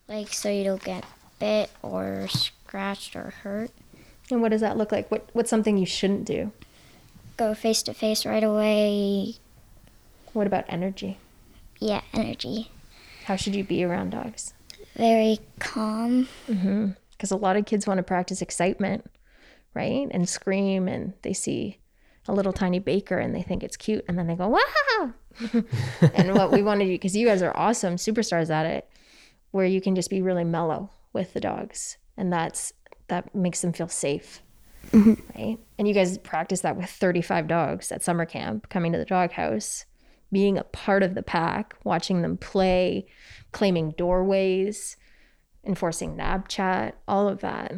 Like 0.09 0.33
so 0.33 0.51
you 0.51 0.65
don't 0.65 0.83
get 0.83 1.05
bit 1.39 1.71
or 1.83 2.27
scratched 2.29 3.15
or 3.15 3.31
hurt. 3.43 3.71
And 4.31 4.43
what 4.43 4.51
does 4.51 4.61
that 4.61 4.77
look 4.77 4.93
like? 4.93 5.11
What 5.11 5.29
what's 5.33 5.51
something 5.51 5.79
you 5.79 5.87
shouldn't 5.87 6.25
do? 6.25 6.53
Go 7.39 7.55
face 7.55 7.83
to 7.85 7.95
face 7.95 8.27
right 8.27 8.43
away. 8.43 9.37
What 10.33 10.49
about 10.49 10.65
energy? 10.69 11.19
Yeah, 11.79 12.01
energy. 12.13 12.73
How 13.27 13.37
should 13.37 13.55
you 13.55 13.63
be 13.63 13.85
around 13.85 14.11
dogs? 14.11 14.55
Very 14.97 15.39
calm. 15.61 16.27
Mm-hmm. 16.49 16.91
Because 17.13 17.31
a 17.31 17.37
lot 17.37 17.57
of 17.57 17.65
kids 17.65 17.87
want 17.87 17.99
to 17.99 18.03
practice 18.03 18.43
excitement, 18.43 19.09
right? 19.73 20.09
And 20.11 20.29
scream, 20.29 20.89
and 20.89 21.15
they 21.23 21.33
see 21.33 21.79
a 22.27 22.33
little 22.33 22.53
tiny 22.53 22.81
baker 22.81 23.19
and 23.19 23.35
they 23.35 23.43
think 23.43 23.63
it's 23.63 23.77
cute, 23.77 24.05
and 24.09 24.19
then 24.19 24.27
they 24.27 24.35
go, 24.35 24.49
wow. 24.49 25.13
and 26.15 26.35
what 26.35 26.51
we 26.51 26.63
want 26.63 26.81
to 26.81 26.87
do, 26.87 26.93
because 26.93 27.17
you 27.17 27.25
guys 27.25 27.41
are 27.41 27.57
awesome 27.57 27.95
superstars 27.97 28.51
at 28.51 28.67
it, 28.67 28.89
where 29.53 29.67
you 29.67 29.81
can 29.81 29.95
just 29.95 30.11
be 30.11 30.23
really 30.23 30.45
mellow 30.45 30.91
with 31.13 31.35
the 31.35 31.41
dogs. 31.41 31.99
And 32.17 32.33
that's 32.33 32.73
that 33.07 33.33
makes 33.33 33.61
them 33.61 33.73
feel 33.73 33.89
safe. 33.89 34.43
Right. 34.93 35.59
And 35.79 35.87
you 35.87 35.95
guys 35.95 36.19
practice 36.19 36.61
that 36.63 36.77
with 36.77 36.89
35 36.89 37.47
dogs 37.47 37.93
at 37.93 38.03
summer 38.03 38.25
camp, 38.25 38.69
coming 38.69 38.93
to 38.93 38.99
the 38.99 39.05
doghouse, 39.05 39.85
being 40.33 40.59
a 40.59 40.65
part 40.65 41.03
of 41.03 41.15
the 41.15 41.23
pack, 41.23 41.75
watching 41.85 42.23
them 42.23 42.37
play, 42.37 43.07
claiming 43.53 43.93
doorways, 43.93 44.97
enforcing 45.65 46.17
nap 46.17 46.49
chat, 46.49 46.99
all 47.07 47.29
of 47.29 47.41
that. 47.41 47.75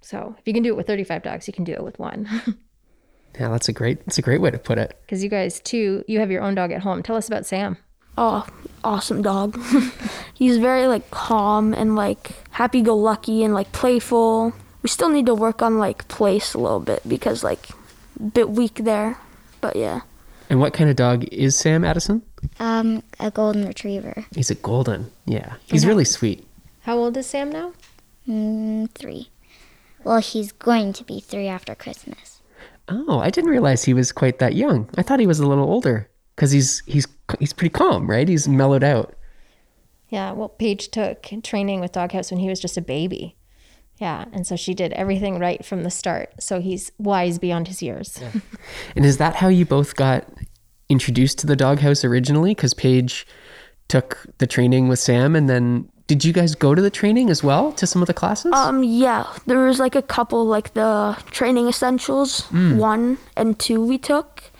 So 0.00 0.34
if 0.38 0.46
you 0.46 0.52
can 0.52 0.62
do 0.62 0.70
it 0.70 0.76
with 0.76 0.86
35 0.86 1.22
dogs, 1.22 1.46
you 1.46 1.52
can 1.52 1.64
do 1.64 1.72
it 1.72 1.84
with 1.84 1.98
one. 1.98 2.28
Yeah, 3.38 3.48
that's 3.48 3.68
a 3.68 3.72
great 3.72 4.04
that's 4.04 4.18
a 4.18 4.22
great 4.22 4.40
way 4.40 4.50
to 4.50 4.58
put 4.58 4.78
it. 4.78 4.98
Because 5.02 5.22
you 5.22 5.30
guys, 5.30 5.60
too, 5.60 6.04
you 6.06 6.20
have 6.20 6.30
your 6.30 6.42
own 6.42 6.54
dog 6.54 6.72
at 6.72 6.82
home. 6.82 7.02
Tell 7.02 7.16
us 7.16 7.28
about 7.28 7.46
Sam. 7.46 7.78
Oh, 8.18 8.46
awesome 8.84 9.22
dog. 9.22 9.58
He's 10.34 10.58
very 10.58 10.86
like 10.86 11.10
calm 11.10 11.72
and 11.72 11.96
like 11.96 12.32
happy 12.50 12.82
go 12.82 12.96
lucky 12.96 13.42
and 13.42 13.54
like 13.54 13.72
playful. 13.72 14.52
We 14.82 14.88
still 14.88 15.08
need 15.08 15.26
to 15.26 15.34
work 15.34 15.62
on 15.62 15.78
like 15.78 16.08
place 16.08 16.54
a 16.54 16.58
little 16.58 16.80
bit 16.80 17.02
because 17.06 17.44
like 17.44 17.68
bit 18.34 18.50
weak 18.50 18.76
there. 18.76 19.18
But 19.60 19.76
yeah. 19.76 20.00
And 20.50 20.60
what 20.60 20.74
kind 20.74 20.90
of 20.90 20.96
dog 20.96 21.24
is 21.32 21.56
Sam 21.56 21.84
Addison? 21.84 22.22
Um, 22.58 23.02
a 23.20 23.30
golden 23.30 23.66
retriever. 23.66 24.26
He's 24.34 24.50
a 24.50 24.54
golden. 24.54 25.10
Yeah. 25.24 25.54
He's 25.66 25.86
really 25.86 26.04
sweet. 26.04 26.46
How 26.80 26.98
old 26.98 27.16
is 27.16 27.26
Sam 27.26 27.50
now? 27.50 27.72
Mm, 28.28 28.90
three. 28.90 29.30
Well, 30.04 30.18
he's 30.18 30.52
going 30.52 30.92
to 30.94 31.04
be 31.04 31.20
three 31.20 31.46
after 31.46 31.74
Christmas. 31.74 32.40
Oh, 32.88 33.20
I 33.20 33.30
didn't 33.30 33.50
realize 33.50 33.84
he 33.84 33.94
was 33.94 34.10
quite 34.10 34.40
that 34.40 34.54
young. 34.54 34.90
I 34.98 35.02
thought 35.02 35.20
he 35.20 35.26
was 35.26 35.38
a 35.38 35.46
little 35.46 35.64
older 35.64 36.10
because 36.34 36.50
he's 36.50 36.82
he's 36.86 37.06
he's 37.38 37.52
pretty 37.52 37.72
calm, 37.72 38.10
right? 38.10 38.28
He's 38.28 38.48
mellowed 38.48 38.82
out. 38.82 39.14
Yeah, 40.08 40.32
well, 40.32 40.48
Paige 40.48 40.90
took 40.90 41.22
training 41.42 41.80
with 41.80 41.92
Doghouse 41.92 42.30
when 42.30 42.40
he 42.40 42.48
was 42.48 42.60
just 42.60 42.76
a 42.76 42.82
baby. 42.82 43.36
Yeah, 44.02 44.24
and 44.32 44.44
so 44.44 44.56
she 44.56 44.74
did 44.74 44.92
everything 44.94 45.38
right 45.38 45.64
from 45.64 45.84
the 45.84 45.90
start. 45.90 46.30
So 46.40 46.60
he's 46.60 46.90
wise 46.98 47.38
beyond 47.38 47.68
his 47.68 47.80
years. 47.82 48.20
And 48.96 49.04
is 49.06 49.18
that 49.18 49.36
how 49.36 49.46
you 49.46 49.64
both 49.64 49.94
got 49.94 50.26
introduced 50.88 51.38
to 51.38 51.46
the 51.46 51.54
doghouse 51.54 52.04
originally? 52.04 52.52
Because 52.52 52.74
Paige 52.74 53.24
took 53.86 54.26
the 54.38 54.46
training 54.48 54.88
with 54.88 54.98
Sam, 54.98 55.36
and 55.36 55.48
then 55.48 55.88
did 56.08 56.24
you 56.24 56.32
guys 56.32 56.56
go 56.56 56.74
to 56.74 56.82
the 56.82 56.90
training 56.90 57.30
as 57.30 57.44
well 57.44 57.72
to 57.74 57.86
some 57.86 58.02
of 58.02 58.08
the 58.08 58.14
classes? 58.14 58.52
Um 58.52 58.82
yeah, 58.82 59.24
there 59.46 59.64
was 59.64 59.78
like 59.78 59.94
a 59.94 60.02
couple 60.02 60.44
like 60.46 60.74
the 60.74 61.16
training 61.30 61.68
essentials, 61.68 62.50
one 62.50 63.18
and 63.36 63.56
two 63.56 63.86
we 63.86 63.98
took. 63.98 64.50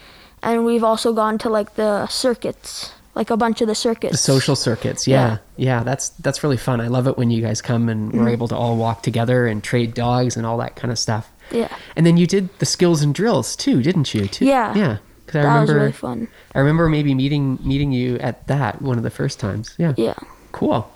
And 0.40 0.64
we've 0.64 0.85
also 0.85 1.12
gone 1.12 1.37
to 1.38 1.48
like 1.48 1.74
the 1.74 2.07
circuits, 2.07 2.92
like 3.14 3.31
a 3.31 3.37
bunch 3.37 3.61
of 3.61 3.68
the 3.68 3.75
circuits. 3.75 4.12
the 4.12 4.18
social 4.18 4.57
circuits, 4.57 5.07
yeah. 5.07 5.38
yeah, 5.57 5.83
That's 5.83 6.11
that's 6.11 6.42
really 6.42 6.57
fun. 6.57 6.81
I 6.81 6.88
love 6.88 7.07
it 7.07 7.18
when 7.18 7.31
you 7.31 7.42
guys 7.42 7.61
come 7.62 7.88
and 7.88 8.12
we're 8.12 8.29
able 8.31 8.48
to 8.48 8.57
all 8.57 8.77
walk 8.77 9.03
together 9.03 9.46
and 9.46 9.62
trade 9.62 9.94
dogs 9.94 10.37
and 10.37 10.46
all 10.46 10.57
that 10.59 10.77
kind 10.77 10.90
of 10.90 10.98
stuff. 10.98 11.31
Yeah. 11.51 11.68
And 11.96 12.07
then 12.07 12.16
you 12.16 12.27
did 12.27 12.48
the 12.59 12.66
skills 12.66 13.03
and 13.03 13.14
drills 13.14 13.55
too, 13.57 13.83
didn't 13.83 14.14
you? 14.14 14.27
Too? 14.27 14.46
Yeah. 14.46 14.75
yeah. 14.75 14.96
Because 15.27 15.40
I 15.40 15.42
That 15.42 15.61
was 15.61 15.68
remember, 15.68 15.81
really 15.81 15.92
fun. 15.92 16.29
I 16.55 16.59
remember 16.61 16.88
maybe 16.88 17.14
meeting 17.14 17.59
meeting 17.62 17.92
you 17.92 18.16
at 18.18 18.46
that 18.48 18.81
one 18.83 18.96
of 18.96 19.03
the 19.05 19.11
first 19.11 19.38
times. 19.40 19.75
Yeah, 19.79 19.92
Yeah. 19.96 20.14
cool. 20.53 20.90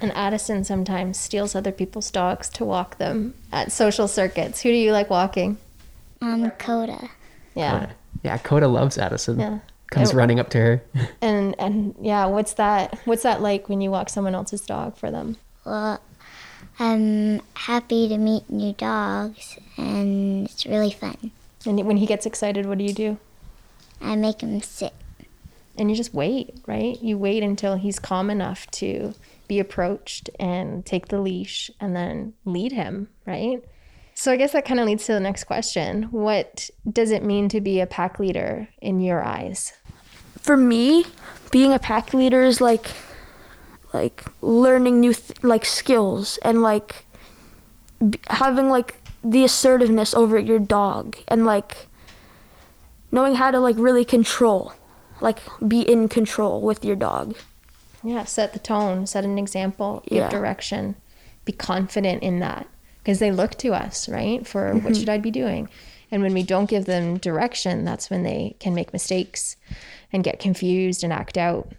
And 0.00 0.10
Addison 0.16 0.64
sometimes 0.64 1.16
steals 1.18 1.54
other 1.54 1.70
people's 1.72 2.10
dogs 2.10 2.48
to 2.50 2.64
walk 2.64 2.98
them 2.98 3.34
at 3.52 3.70
social 3.72 4.08
circuits. 4.08 4.60
Who 4.62 4.70
do 4.70 4.74
you 4.76 4.92
like 4.92 5.08
walking? 5.10 5.58
Um, 6.20 6.50
Coda. 6.58 7.08
Yeah. 7.54 7.90
Yeah, 8.22 8.36
Coda 8.38 8.66
loves 8.68 8.98
Addison. 8.98 9.38
Yeah. 9.40 9.58
Comes 9.92 10.12
Yeah. 10.12 10.18
running 10.18 10.40
up 10.40 10.48
to 10.50 10.58
her. 10.58 10.82
And 11.20 11.54
and 11.58 11.94
yeah, 12.00 12.24
what's 12.26 12.54
that 12.54 12.98
what's 13.04 13.22
that 13.22 13.40
like 13.40 13.68
when 13.68 13.80
you 13.80 13.90
walk 13.90 14.08
someone 14.08 14.34
else's 14.34 14.62
dog 14.62 14.96
for 14.96 15.10
them? 15.10 15.36
Well, 15.64 16.00
I'm 16.78 17.40
happy 17.54 18.08
to 18.08 18.16
meet 18.18 18.48
new 18.50 18.72
dogs, 18.72 19.58
and 19.76 20.46
it's 20.48 20.66
really 20.66 20.90
fun. 20.90 21.30
And 21.66 21.84
when 21.86 21.98
he 21.98 22.06
gets 22.06 22.26
excited, 22.26 22.66
what 22.66 22.78
do 22.78 22.84
you 22.84 22.92
do? 22.94 23.18
I 24.00 24.16
make 24.16 24.40
him 24.40 24.60
sit. 24.60 24.92
and 25.78 25.88
you 25.90 25.96
just 25.96 26.12
wait, 26.12 26.54
right? 26.66 27.00
You 27.00 27.16
wait 27.16 27.42
until 27.42 27.76
he's 27.76 27.98
calm 27.98 28.28
enough 28.30 28.70
to 28.72 29.14
be 29.48 29.58
approached 29.60 30.28
and 30.40 30.84
take 30.84 31.08
the 31.08 31.20
leash 31.20 31.70
and 31.80 31.94
then 31.96 32.32
lead 32.44 32.72
him, 32.72 33.08
right? 33.26 33.62
So 34.14 34.30
I 34.32 34.36
guess 34.36 34.52
that 34.52 34.64
kind 34.66 34.80
of 34.80 34.86
leads 34.86 35.06
to 35.06 35.12
the 35.14 35.20
next 35.20 35.44
question. 35.44 36.04
What 36.10 36.68
does 36.90 37.10
it 37.10 37.22
mean 37.24 37.48
to 37.50 37.60
be 37.60 37.80
a 37.80 37.86
pack 37.86 38.18
leader 38.18 38.68
in 38.82 39.00
your 39.00 39.22
eyes? 39.24 39.72
For 40.42 40.56
me, 40.56 41.04
being 41.50 41.72
a 41.72 41.78
pack 41.78 42.12
leader 42.12 42.42
is 42.42 42.60
like 42.60 42.90
like 43.92 44.24
learning 44.40 45.00
new 45.00 45.14
th- 45.14 45.42
like 45.42 45.64
skills 45.64 46.38
and 46.42 46.62
like 46.62 47.04
b- 48.10 48.18
having 48.28 48.68
like 48.68 48.96
the 49.22 49.44
assertiveness 49.44 50.14
over 50.14 50.38
your 50.38 50.58
dog 50.58 51.16
and 51.28 51.44
like 51.44 51.86
knowing 53.10 53.36
how 53.36 53.50
to 53.50 53.60
like 53.60 53.76
really 53.78 54.04
control, 54.04 54.72
like 55.20 55.38
be 55.66 55.82
in 55.82 56.08
control 56.08 56.60
with 56.60 56.84
your 56.84 56.96
dog. 56.96 57.36
Yeah, 58.02 58.24
set 58.24 58.52
the 58.52 58.58
tone, 58.58 59.06
set 59.06 59.24
an 59.24 59.38
example, 59.38 60.02
give 60.08 60.18
Yeah. 60.18 60.28
direction, 60.28 60.96
be 61.44 61.52
confident 61.52 62.22
in 62.22 62.40
that 62.40 62.66
because 62.98 63.20
they 63.20 63.30
look 63.30 63.56
to 63.58 63.74
us, 63.74 64.08
right? 64.08 64.44
For 64.46 64.72
what 64.72 64.82
mm-hmm. 64.82 64.92
should 64.94 65.08
I 65.08 65.18
be 65.18 65.30
doing? 65.30 65.68
And 66.12 66.22
when 66.22 66.34
we 66.34 66.42
don't 66.42 66.68
give 66.68 66.84
them 66.84 67.16
direction, 67.16 67.84
that's 67.84 68.10
when 68.10 68.22
they 68.22 68.54
can 68.60 68.74
make 68.74 68.92
mistakes 68.92 69.56
and 70.12 70.22
get 70.22 70.38
confused 70.38 71.02
and 71.02 71.12
act 71.12 71.38
out 71.38 71.72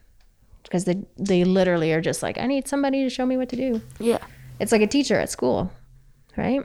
because 0.63 0.85
they 0.85 0.97
they 1.17 1.43
literally 1.43 1.93
are 1.93 2.01
just 2.01 2.23
like, 2.23 2.39
I 2.39 2.47
need 2.47 2.67
somebody 2.67 3.03
to 3.03 3.09
show 3.09 3.25
me 3.25 3.37
what 3.37 3.49
to 3.49 3.55
do. 3.55 3.81
Yeah. 3.99 4.17
It's 4.59 4.71
like 4.71 4.81
a 4.81 4.87
teacher 4.87 5.19
at 5.19 5.29
school, 5.29 5.71
right? 6.35 6.61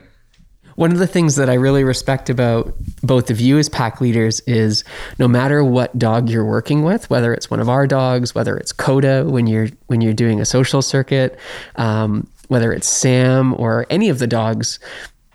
One 0.75 0.91
of 0.91 0.97
the 0.97 1.07
things 1.07 1.35
that 1.35 1.49
I 1.49 1.55
really 1.55 1.83
respect 1.83 2.29
about 2.29 2.73
both 3.03 3.29
of 3.29 3.39
you 3.39 3.57
as 3.59 3.69
pack 3.69 4.01
leaders 4.01 4.39
is 4.41 4.83
no 5.19 5.27
matter 5.27 5.63
what 5.63 5.97
dog 5.99 6.29
you're 6.29 6.45
working 6.45 6.83
with, 6.83 7.09
whether 7.09 7.33
it's 7.33 7.51
one 7.51 7.59
of 7.59 7.69
our 7.69 7.85
dogs, 7.85 8.33
whether 8.33 8.57
it's 8.57 8.71
Coda 8.71 9.25
when 9.25 9.45
you're 9.45 9.67
when 9.87 10.01
you're 10.01 10.13
doing 10.13 10.39
a 10.39 10.45
social 10.45 10.81
circuit, 10.81 11.37
um, 11.75 12.27
whether 12.47 12.73
it's 12.73 12.87
Sam 12.87 13.53
or 13.59 13.85
any 13.91 14.09
of 14.09 14.17
the 14.17 14.27
dogs, 14.27 14.79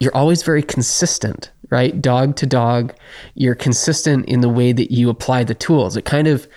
you're 0.00 0.14
always 0.16 0.42
very 0.42 0.62
consistent, 0.62 1.50
right? 1.70 2.00
Dog 2.00 2.36
to 2.36 2.46
dog, 2.46 2.94
you're 3.34 3.54
consistent 3.54 4.26
in 4.26 4.40
the 4.40 4.48
way 4.48 4.72
that 4.72 4.92
you 4.92 5.08
apply 5.10 5.44
the 5.44 5.54
tools. 5.54 5.96
It 5.96 6.04
kind 6.04 6.26
of 6.28 6.48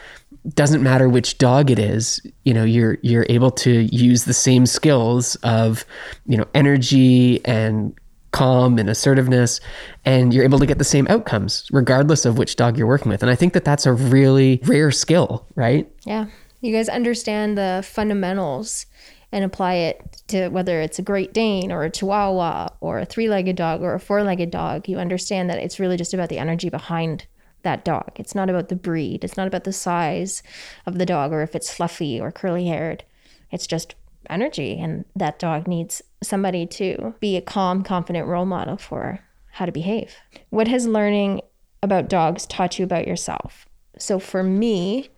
doesn't 0.55 0.81
matter 0.81 1.09
which 1.09 1.37
dog 1.37 1.69
it 1.69 1.77
is 1.77 2.21
you 2.45 2.53
know 2.53 2.63
you're 2.63 2.97
you're 3.01 3.25
able 3.27 3.51
to 3.51 3.81
use 3.93 4.23
the 4.23 4.33
same 4.33 4.65
skills 4.65 5.35
of 5.43 5.85
you 6.25 6.37
know 6.37 6.45
energy 6.53 7.43
and 7.45 7.93
calm 8.31 8.77
and 8.77 8.89
assertiveness 8.89 9.59
and 10.05 10.33
you're 10.33 10.45
able 10.45 10.59
to 10.59 10.65
get 10.65 10.77
the 10.77 10.85
same 10.85 11.05
outcomes 11.09 11.67
regardless 11.71 12.23
of 12.23 12.37
which 12.37 12.55
dog 12.55 12.77
you're 12.77 12.87
working 12.87 13.09
with 13.09 13.21
and 13.21 13.29
i 13.29 13.35
think 13.35 13.51
that 13.51 13.65
that's 13.65 13.85
a 13.85 13.91
really 13.91 14.61
rare 14.63 14.91
skill 14.91 15.45
right 15.55 15.91
Yeah. 16.05 16.27
You 16.61 16.73
guys 16.73 16.89
understand 16.89 17.55
the 17.57 17.83
fundamentals 17.85 18.87
and 19.31 19.43
apply 19.43 19.73
it 19.75 20.23
to 20.27 20.49
whether 20.49 20.81
it's 20.81 20.99
a 20.99 21.03
Great 21.03 21.33
Dane 21.33 21.71
or 21.71 21.83
a 21.83 21.89
Chihuahua 21.89 22.69
or 22.79 22.99
a 22.99 23.05
three 23.05 23.29
legged 23.29 23.55
dog 23.55 23.81
or 23.81 23.93
a 23.93 23.99
four 23.99 24.23
legged 24.23 24.51
dog. 24.51 24.87
You 24.87 24.97
understand 24.97 25.49
that 25.49 25.59
it's 25.59 25.79
really 25.79 25.97
just 25.97 26.13
about 26.13 26.29
the 26.29 26.37
energy 26.37 26.69
behind 26.69 27.27
that 27.63 27.83
dog. 27.83 28.11
It's 28.15 28.35
not 28.35 28.49
about 28.49 28.69
the 28.69 28.75
breed, 28.75 29.23
it's 29.23 29.37
not 29.37 29.47
about 29.47 29.65
the 29.65 29.73
size 29.73 30.43
of 30.85 30.97
the 30.97 31.05
dog 31.05 31.33
or 31.33 31.41
if 31.41 31.55
it's 31.55 31.73
fluffy 31.73 32.19
or 32.19 32.31
curly 32.31 32.67
haired. 32.67 33.03
It's 33.51 33.67
just 33.67 33.95
energy. 34.29 34.79
And 34.79 35.05
that 35.15 35.39
dog 35.39 35.67
needs 35.67 36.01
somebody 36.23 36.65
to 36.65 37.13
be 37.19 37.37
a 37.37 37.41
calm, 37.41 37.83
confident 37.83 38.27
role 38.27 38.45
model 38.45 38.77
for 38.77 39.19
how 39.51 39.65
to 39.65 39.71
behave. 39.71 40.15
What 40.49 40.67
has 40.67 40.87
learning 40.87 41.41
about 41.81 42.09
dogs 42.09 42.45
taught 42.45 42.79
you 42.79 42.85
about 42.85 43.07
yourself? 43.07 43.65
So 43.97 44.19
for 44.19 44.43
me, 44.43 45.09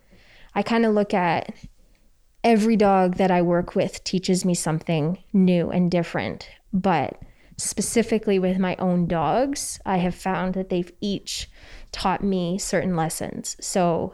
I 0.55 0.63
kind 0.63 0.85
of 0.85 0.93
look 0.93 1.13
at 1.13 1.53
every 2.43 2.75
dog 2.75 3.15
that 3.15 3.31
I 3.31 3.41
work 3.41 3.75
with 3.75 4.03
teaches 4.03 4.45
me 4.45 4.53
something 4.53 5.23
new 5.33 5.69
and 5.69 5.91
different. 5.91 6.49
But 6.73 7.21
specifically 7.57 8.39
with 8.39 8.57
my 8.57 8.75
own 8.77 9.07
dogs, 9.07 9.79
I 9.85 9.97
have 9.97 10.15
found 10.15 10.53
that 10.53 10.69
they've 10.69 10.91
each 11.01 11.49
taught 11.91 12.23
me 12.23 12.57
certain 12.57 12.95
lessons. 12.95 13.57
So 13.59 14.13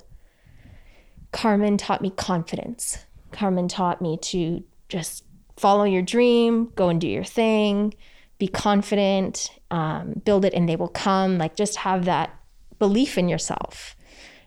Carmen 1.31 1.77
taught 1.77 2.01
me 2.01 2.11
confidence. 2.11 3.05
Carmen 3.31 3.67
taught 3.67 4.01
me 4.01 4.17
to 4.21 4.63
just 4.89 5.23
follow 5.57 5.83
your 5.83 6.01
dream, 6.01 6.71
go 6.75 6.89
and 6.89 6.99
do 6.99 7.07
your 7.07 7.23
thing, 7.23 7.93
be 8.37 8.47
confident, 8.47 9.51
um, 9.71 10.21
build 10.25 10.45
it 10.45 10.53
and 10.53 10.67
they 10.67 10.75
will 10.75 10.87
come. 10.87 11.37
Like 11.37 11.55
just 11.55 11.77
have 11.77 12.05
that 12.05 12.33
belief 12.79 13.17
in 13.17 13.29
yourself. 13.29 13.95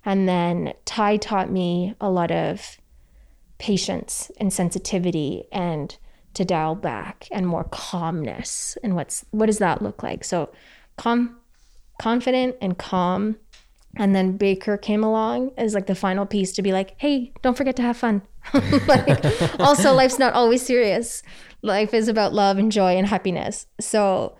And 0.04 0.28
then 0.28 0.72
Ty 0.84 1.18
taught 1.18 1.50
me 1.50 1.94
a 2.00 2.10
lot 2.10 2.30
of 2.30 2.77
patience 3.58 4.30
and 4.38 4.52
sensitivity 4.52 5.44
and 5.52 5.96
to 6.34 6.44
dial 6.44 6.74
back 6.74 7.26
and 7.32 7.46
more 7.46 7.64
calmness. 7.64 8.78
And 8.82 8.94
what's 8.94 9.24
what 9.32 9.46
does 9.46 9.58
that 9.58 9.82
look 9.82 10.02
like? 10.02 10.24
So 10.24 10.50
calm 10.96 11.36
confident 12.00 12.56
and 12.60 12.78
calm. 12.78 13.36
And 13.96 14.14
then 14.14 14.36
baker 14.36 14.76
came 14.76 15.02
along 15.02 15.50
as 15.56 15.74
like 15.74 15.86
the 15.86 15.94
final 15.94 16.26
piece 16.26 16.52
to 16.52 16.62
be 16.62 16.72
like 16.72 16.94
hey 16.98 17.32
don't 17.42 17.56
forget 17.56 17.76
to 17.76 17.82
have 17.82 17.96
fun. 17.96 18.22
Like 18.86 19.60
also 19.60 19.92
life's 19.92 20.18
not 20.18 20.34
always 20.34 20.62
serious. 20.62 21.22
Life 21.62 21.92
is 21.92 22.06
about 22.08 22.32
love 22.32 22.56
and 22.56 22.70
joy 22.70 22.96
and 22.96 23.06
happiness. 23.06 23.66
So 23.80 24.36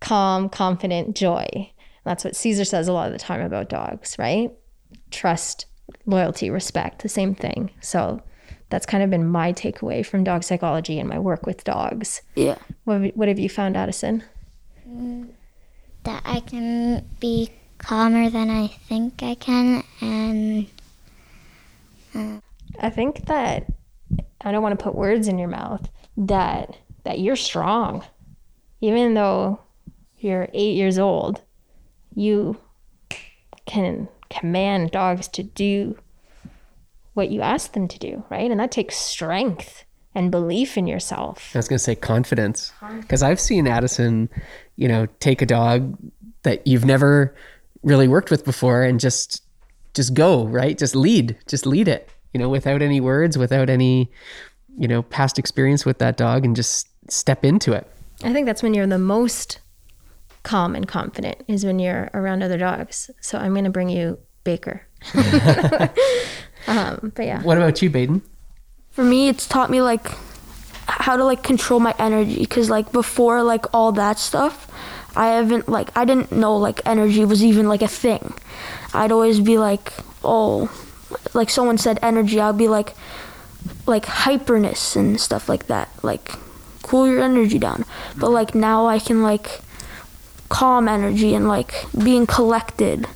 calm 0.00 0.48
confident 0.48 1.16
joy. 1.16 1.72
That's 2.04 2.24
what 2.24 2.36
Cesar 2.36 2.64
says 2.64 2.86
a 2.86 2.92
lot 2.92 3.08
of 3.08 3.12
the 3.12 3.18
time 3.18 3.40
about 3.40 3.68
dogs 3.68 4.14
right? 4.18 4.52
Trust 5.10 5.66
loyalty 6.06 6.48
respect 6.50 7.02
the 7.02 7.08
same 7.08 7.34
thing. 7.34 7.70
So 7.80 8.22
that's 8.70 8.86
kind 8.86 9.02
of 9.02 9.10
been 9.10 9.26
my 9.26 9.52
takeaway 9.52 10.04
from 10.04 10.24
dog 10.24 10.44
psychology 10.44 10.98
and 10.98 11.08
my 11.08 11.18
work 11.18 11.46
with 11.46 11.64
dogs. 11.64 12.22
Yeah. 12.34 12.58
What 12.84 13.00
have, 13.00 13.12
what 13.14 13.28
have 13.28 13.38
you 13.38 13.48
found, 13.48 13.76
Addison? 13.76 14.22
That 16.04 16.22
I 16.24 16.40
can 16.40 17.06
be 17.20 17.50
calmer 17.78 18.30
than 18.30 18.50
I 18.50 18.68
think 18.68 19.22
I 19.22 19.34
can, 19.34 19.84
and 20.00 20.66
uh, 22.14 22.40
I 22.80 22.90
think 22.90 23.26
that 23.26 23.66
I 24.40 24.52
don't 24.52 24.62
want 24.62 24.78
to 24.78 24.82
put 24.82 24.94
words 24.94 25.28
in 25.28 25.38
your 25.38 25.48
mouth. 25.48 25.88
That 26.16 26.76
that 27.04 27.20
you're 27.20 27.36
strong, 27.36 28.04
even 28.80 29.14
though 29.14 29.60
you're 30.18 30.48
eight 30.52 30.76
years 30.76 30.98
old. 30.98 31.42
You 32.14 32.56
can 33.66 34.08
command 34.30 34.90
dogs 34.90 35.28
to 35.28 35.42
do 35.42 35.96
what 37.18 37.30
you 37.30 37.42
ask 37.42 37.72
them 37.72 37.88
to 37.88 37.98
do, 37.98 38.24
right? 38.30 38.48
And 38.48 38.60
that 38.60 38.70
takes 38.70 38.96
strength 38.96 39.84
and 40.14 40.30
belief 40.30 40.78
in 40.78 40.86
yourself. 40.86 41.50
I 41.52 41.58
was 41.58 41.68
going 41.68 41.78
to 41.78 41.84
say 41.84 41.96
confidence 41.96 42.72
because 43.00 43.22
I've 43.22 43.40
seen 43.40 43.66
Addison, 43.66 44.30
you 44.76 44.88
know, 44.88 45.06
take 45.18 45.42
a 45.42 45.46
dog 45.46 45.98
that 46.44 46.64
you've 46.66 46.84
never 46.84 47.34
really 47.82 48.08
worked 48.08 48.30
with 48.30 48.44
before 48.44 48.84
and 48.84 48.98
just 49.00 49.42
just 49.94 50.14
go, 50.14 50.46
right? 50.46 50.78
Just 50.78 50.94
lead, 50.94 51.36
just 51.48 51.66
lead 51.66 51.88
it, 51.88 52.08
you 52.32 52.38
know, 52.38 52.48
without 52.48 52.82
any 52.82 53.00
words, 53.00 53.36
without 53.36 53.68
any, 53.68 54.10
you 54.78 54.86
know, 54.86 55.02
past 55.02 55.38
experience 55.38 55.84
with 55.84 55.98
that 55.98 56.16
dog 56.16 56.44
and 56.44 56.54
just 56.54 56.86
step 57.10 57.44
into 57.44 57.72
it. 57.72 57.90
I 58.22 58.32
think 58.32 58.46
that's 58.46 58.62
when 58.62 58.74
you're 58.74 58.86
the 58.86 58.98
most 58.98 59.60
calm 60.44 60.76
and 60.76 60.86
confident 60.86 61.42
is 61.48 61.64
when 61.64 61.80
you're 61.80 62.10
around 62.14 62.44
other 62.44 62.58
dogs. 62.58 63.10
So 63.20 63.38
I'm 63.38 63.54
going 63.54 63.64
to 63.64 63.70
bring 63.70 63.88
you 63.88 64.18
Baker. 64.44 64.82
um, 66.68 67.12
but 67.16 67.24
yeah. 67.26 67.42
What 67.42 67.56
about 67.56 67.80
you, 67.82 67.90
Baden? 67.90 68.22
For 68.90 69.02
me, 69.02 69.28
it's 69.28 69.46
taught 69.46 69.70
me 69.70 69.80
like 69.80 70.06
how 70.86 71.16
to 71.16 71.24
like 71.24 71.42
control 71.42 71.80
my 71.80 71.94
energy 71.98 72.40
because 72.40 72.70
like 72.70 72.92
before 72.92 73.42
like 73.42 73.66
all 73.74 73.92
that 73.92 74.18
stuff, 74.18 74.70
I 75.16 75.28
haven't 75.28 75.68
like 75.68 75.96
I 75.96 76.04
didn't 76.04 76.30
know 76.30 76.56
like 76.56 76.80
energy 76.84 77.24
was 77.24 77.42
even 77.42 77.68
like 77.68 77.82
a 77.82 77.88
thing. 77.88 78.34
I'd 78.92 79.12
always 79.12 79.40
be 79.40 79.58
like, 79.58 79.92
oh, 80.22 80.70
like 81.34 81.50
someone 81.50 81.78
said 81.78 81.98
energy, 82.02 82.40
I'd 82.40 82.58
be 82.58 82.68
like, 82.68 82.94
like 83.86 84.04
hyperness 84.04 84.96
and 84.96 85.20
stuff 85.20 85.48
like 85.48 85.66
that. 85.66 85.88
Like, 86.02 86.32
cool 86.82 87.08
your 87.08 87.20
energy 87.22 87.58
down. 87.58 87.84
But 88.16 88.30
like 88.30 88.54
now 88.54 88.86
I 88.86 88.98
can 88.98 89.22
like 89.22 89.60
calm 90.48 90.88
energy 90.88 91.34
and 91.34 91.48
like 91.48 91.84
being 92.02 92.26
collected 92.26 93.06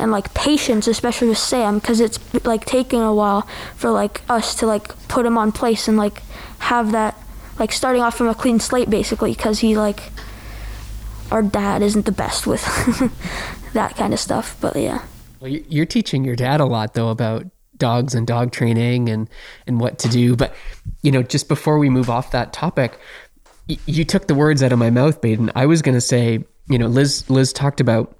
and 0.00 0.10
like 0.10 0.32
patience, 0.34 0.86
especially 0.88 1.28
with 1.28 1.38
Sam, 1.38 1.78
because 1.78 2.00
it's 2.00 2.18
like 2.44 2.64
taking 2.64 3.00
a 3.00 3.14
while 3.14 3.42
for 3.76 3.90
like 3.90 4.22
us 4.28 4.54
to 4.56 4.66
like 4.66 4.88
put 5.08 5.24
him 5.26 5.36
on 5.38 5.52
place 5.52 5.86
and 5.88 5.96
like 5.96 6.22
have 6.60 6.92
that 6.92 7.16
like 7.58 7.72
starting 7.72 8.02
off 8.02 8.16
from 8.16 8.28
a 8.28 8.34
clean 8.34 8.58
slate 8.58 8.88
basically, 8.90 9.32
because 9.32 9.60
he 9.60 9.76
like 9.76 10.10
our 11.30 11.42
dad 11.42 11.82
isn't 11.82 12.06
the 12.06 12.12
best 12.12 12.46
with 12.46 12.62
that 13.72 13.94
kind 13.96 14.12
of 14.12 14.18
stuff. 14.18 14.56
But 14.60 14.76
yeah. 14.76 15.02
Well, 15.40 15.50
you- 15.50 15.64
you're 15.68 15.86
teaching 15.86 16.24
your 16.24 16.36
dad 16.36 16.60
a 16.60 16.66
lot 16.66 16.94
though 16.94 17.08
about 17.10 17.46
dogs 17.76 18.14
and 18.14 18.26
dog 18.26 18.52
training 18.52 19.08
and 19.08 19.28
and 19.66 19.80
what 19.80 19.98
to 20.00 20.08
do. 20.08 20.36
But 20.36 20.54
you 21.02 21.12
know, 21.12 21.22
just 21.22 21.48
before 21.48 21.78
we 21.78 21.88
move 21.88 22.10
off 22.10 22.30
that 22.32 22.52
topic, 22.52 22.98
y- 23.68 23.78
you 23.86 24.04
took 24.04 24.26
the 24.26 24.34
words 24.34 24.62
out 24.62 24.72
of 24.72 24.78
my 24.78 24.90
mouth, 24.90 25.20
Baden. 25.20 25.50
I 25.54 25.66
was 25.66 25.80
going 25.82 25.94
to 25.94 26.00
say, 26.00 26.44
you 26.68 26.78
know, 26.78 26.86
Liz 26.88 27.28
Liz 27.30 27.52
talked 27.52 27.80
about 27.80 28.14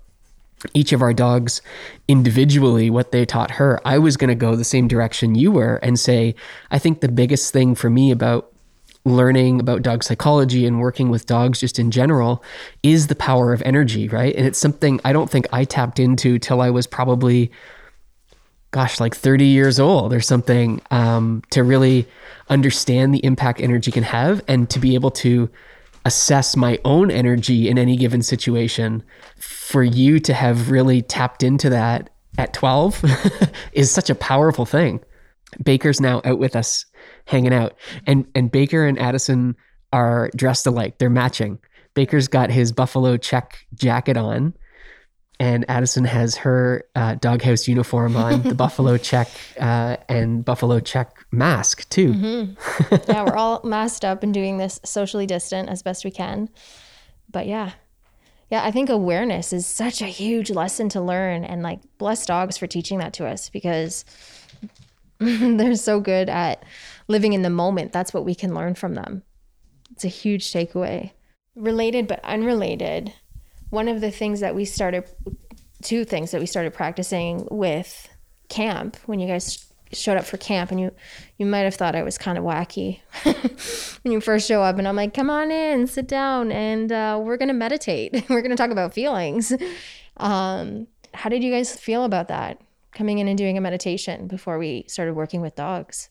each 0.74 0.92
of 0.92 1.02
our 1.02 1.12
dogs 1.12 1.62
individually 2.08 2.90
what 2.90 3.12
they 3.12 3.24
taught 3.24 3.52
her. 3.52 3.80
I 3.84 3.98
was 3.98 4.16
going 4.16 4.28
to 4.28 4.34
go 4.34 4.56
the 4.56 4.64
same 4.64 4.88
direction 4.88 5.34
you 5.34 5.52
were 5.52 5.76
and 5.76 5.98
say, 5.98 6.34
I 6.70 6.78
think 6.78 7.00
the 7.00 7.08
biggest 7.08 7.52
thing 7.52 7.74
for 7.74 7.90
me 7.90 8.10
about 8.10 8.52
learning 9.06 9.60
about 9.60 9.82
dog 9.82 10.04
psychology 10.04 10.66
and 10.66 10.78
working 10.78 11.08
with 11.08 11.24
dogs 11.24 11.60
just 11.60 11.78
in 11.78 11.90
general 11.90 12.44
is 12.82 13.06
the 13.06 13.14
power 13.14 13.52
of 13.52 13.62
energy, 13.62 14.08
right? 14.08 14.34
And 14.36 14.46
it's 14.46 14.58
something 14.58 15.00
I 15.04 15.12
don't 15.12 15.30
think 15.30 15.46
I 15.52 15.64
tapped 15.64 15.98
into 15.98 16.38
till 16.38 16.60
I 16.60 16.70
was 16.70 16.86
probably 16.86 17.50
gosh, 18.72 19.00
like 19.00 19.16
30 19.16 19.46
years 19.46 19.80
old 19.80 20.12
or 20.12 20.20
something, 20.20 20.80
um, 20.90 21.42
to 21.50 21.64
really 21.64 22.06
understand 22.48 23.12
the 23.12 23.24
impact 23.24 23.60
energy 23.60 23.90
can 23.90 24.04
have 24.04 24.42
and 24.46 24.70
to 24.70 24.78
be 24.78 24.94
able 24.94 25.10
to 25.10 25.50
assess 26.04 26.56
my 26.56 26.78
own 26.84 27.10
energy 27.10 27.68
in 27.68 27.78
any 27.78 27.96
given 27.96 28.22
situation. 28.22 29.02
For 29.36 29.82
you 29.82 30.18
to 30.20 30.34
have 30.34 30.70
really 30.70 31.02
tapped 31.02 31.42
into 31.42 31.70
that 31.70 32.10
at 32.38 32.52
12 32.54 33.04
is 33.72 33.90
such 33.90 34.10
a 34.10 34.14
powerful 34.14 34.66
thing. 34.66 35.00
Baker's 35.62 36.00
now 36.00 36.20
out 36.24 36.38
with 36.38 36.56
us 36.56 36.86
hanging 37.26 37.52
out. 37.52 37.74
And 38.06 38.26
and 38.34 38.50
Baker 38.50 38.86
and 38.86 38.98
Addison 38.98 39.56
are 39.92 40.30
dressed 40.36 40.66
alike. 40.66 40.98
They're 40.98 41.10
matching. 41.10 41.58
Baker's 41.94 42.28
got 42.28 42.50
his 42.50 42.72
buffalo 42.72 43.16
check 43.16 43.66
jacket 43.74 44.16
on 44.16 44.54
and 45.40 45.64
Addison 45.70 46.04
has 46.04 46.36
her 46.36 46.84
uh, 46.94 47.14
doghouse 47.14 47.66
uniform 47.66 48.14
on, 48.14 48.42
the 48.42 48.54
buffalo 48.66 48.98
check 48.98 49.26
uh, 49.58 49.96
and 50.06 50.44
buffalo 50.44 50.80
check 50.80 51.16
mask 51.32 51.88
too. 51.88 52.12
yeah, 53.08 53.24
we're 53.24 53.36
all 53.36 53.62
masked 53.64 54.04
up 54.04 54.22
and 54.22 54.34
doing 54.34 54.58
this 54.58 54.78
socially 54.84 55.26
distant 55.26 55.70
as 55.70 55.82
best 55.82 56.04
we 56.04 56.10
can. 56.10 56.50
But 57.30 57.46
yeah. 57.46 57.72
Yeah, 58.50 58.62
I 58.64 58.70
think 58.70 58.90
awareness 58.90 59.52
is 59.54 59.66
such 59.66 60.02
a 60.02 60.06
huge 60.06 60.50
lesson 60.50 60.90
to 60.90 61.00
learn 61.00 61.44
and 61.44 61.62
like 61.62 61.80
bless 61.96 62.26
dogs 62.26 62.58
for 62.58 62.66
teaching 62.66 62.98
that 62.98 63.14
to 63.14 63.26
us 63.26 63.48
because 63.48 64.04
they're 65.18 65.74
so 65.74 66.00
good 66.00 66.28
at 66.28 66.64
living 67.08 67.32
in 67.32 67.40
the 67.40 67.50
moment. 67.50 67.92
That's 67.92 68.12
what 68.12 68.26
we 68.26 68.34
can 68.34 68.54
learn 68.54 68.74
from 68.74 68.94
them. 68.94 69.22
It's 69.92 70.04
a 70.04 70.08
huge 70.08 70.52
takeaway. 70.52 71.12
Related 71.56 72.08
but 72.08 72.22
unrelated, 72.24 73.14
one 73.70 73.88
of 73.88 74.00
the 74.00 74.10
things 74.10 74.40
that 74.40 74.54
we 74.54 74.64
started 74.64 75.04
two 75.82 76.04
things 76.04 76.30
that 76.32 76.40
we 76.40 76.46
started 76.46 76.74
practicing 76.74 77.46
with 77.50 78.08
camp 78.48 78.96
when 79.06 79.18
you 79.18 79.26
guys 79.26 79.70
showed 79.92 80.16
up 80.16 80.24
for 80.24 80.36
camp 80.36 80.70
and 80.70 80.80
you 80.80 80.92
you 81.38 81.46
might 81.46 81.60
have 81.60 81.74
thought 81.74 81.96
I 81.96 82.02
was 82.02 82.18
kind 82.18 82.38
of 82.38 82.44
wacky 82.44 83.00
when 84.02 84.12
you 84.12 84.20
first 84.20 84.46
show 84.46 84.62
up 84.62 84.78
and 84.78 84.86
I'm 84.86 84.96
like 84.96 85.14
come 85.14 85.30
on 85.30 85.50
in 85.50 85.86
sit 85.86 86.06
down 86.06 86.52
and 86.52 86.92
uh, 86.92 87.20
we're 87.22 87.36
gonna 87.36 87.54
meditate. 87.54 88.24
We're 88.28 88.42
gonna 88.42 88.56
talk 88.56 88.70
about 88.70 88.94
feelings. 88.94 89.52
Um, 90.16 90.86
how 91.14 91.28
did 91.28 91.42
you 91.42 91.50
guys 91.50 91.78
feel 91.78 92.04
about 92.04 92.28
that 92.28 92.60
coming 92.92 93.18
in 93.18 93.28
and 93.28 93.38
doing 93.38 93.56
a 93.56 93.60
meditation 93.60 94.26
before 94.26 94.58
we 94.58 94.84
started 94.86 95.14
working 95.14 95.40
with 95.40 95.56
dogs? 95.56 96.08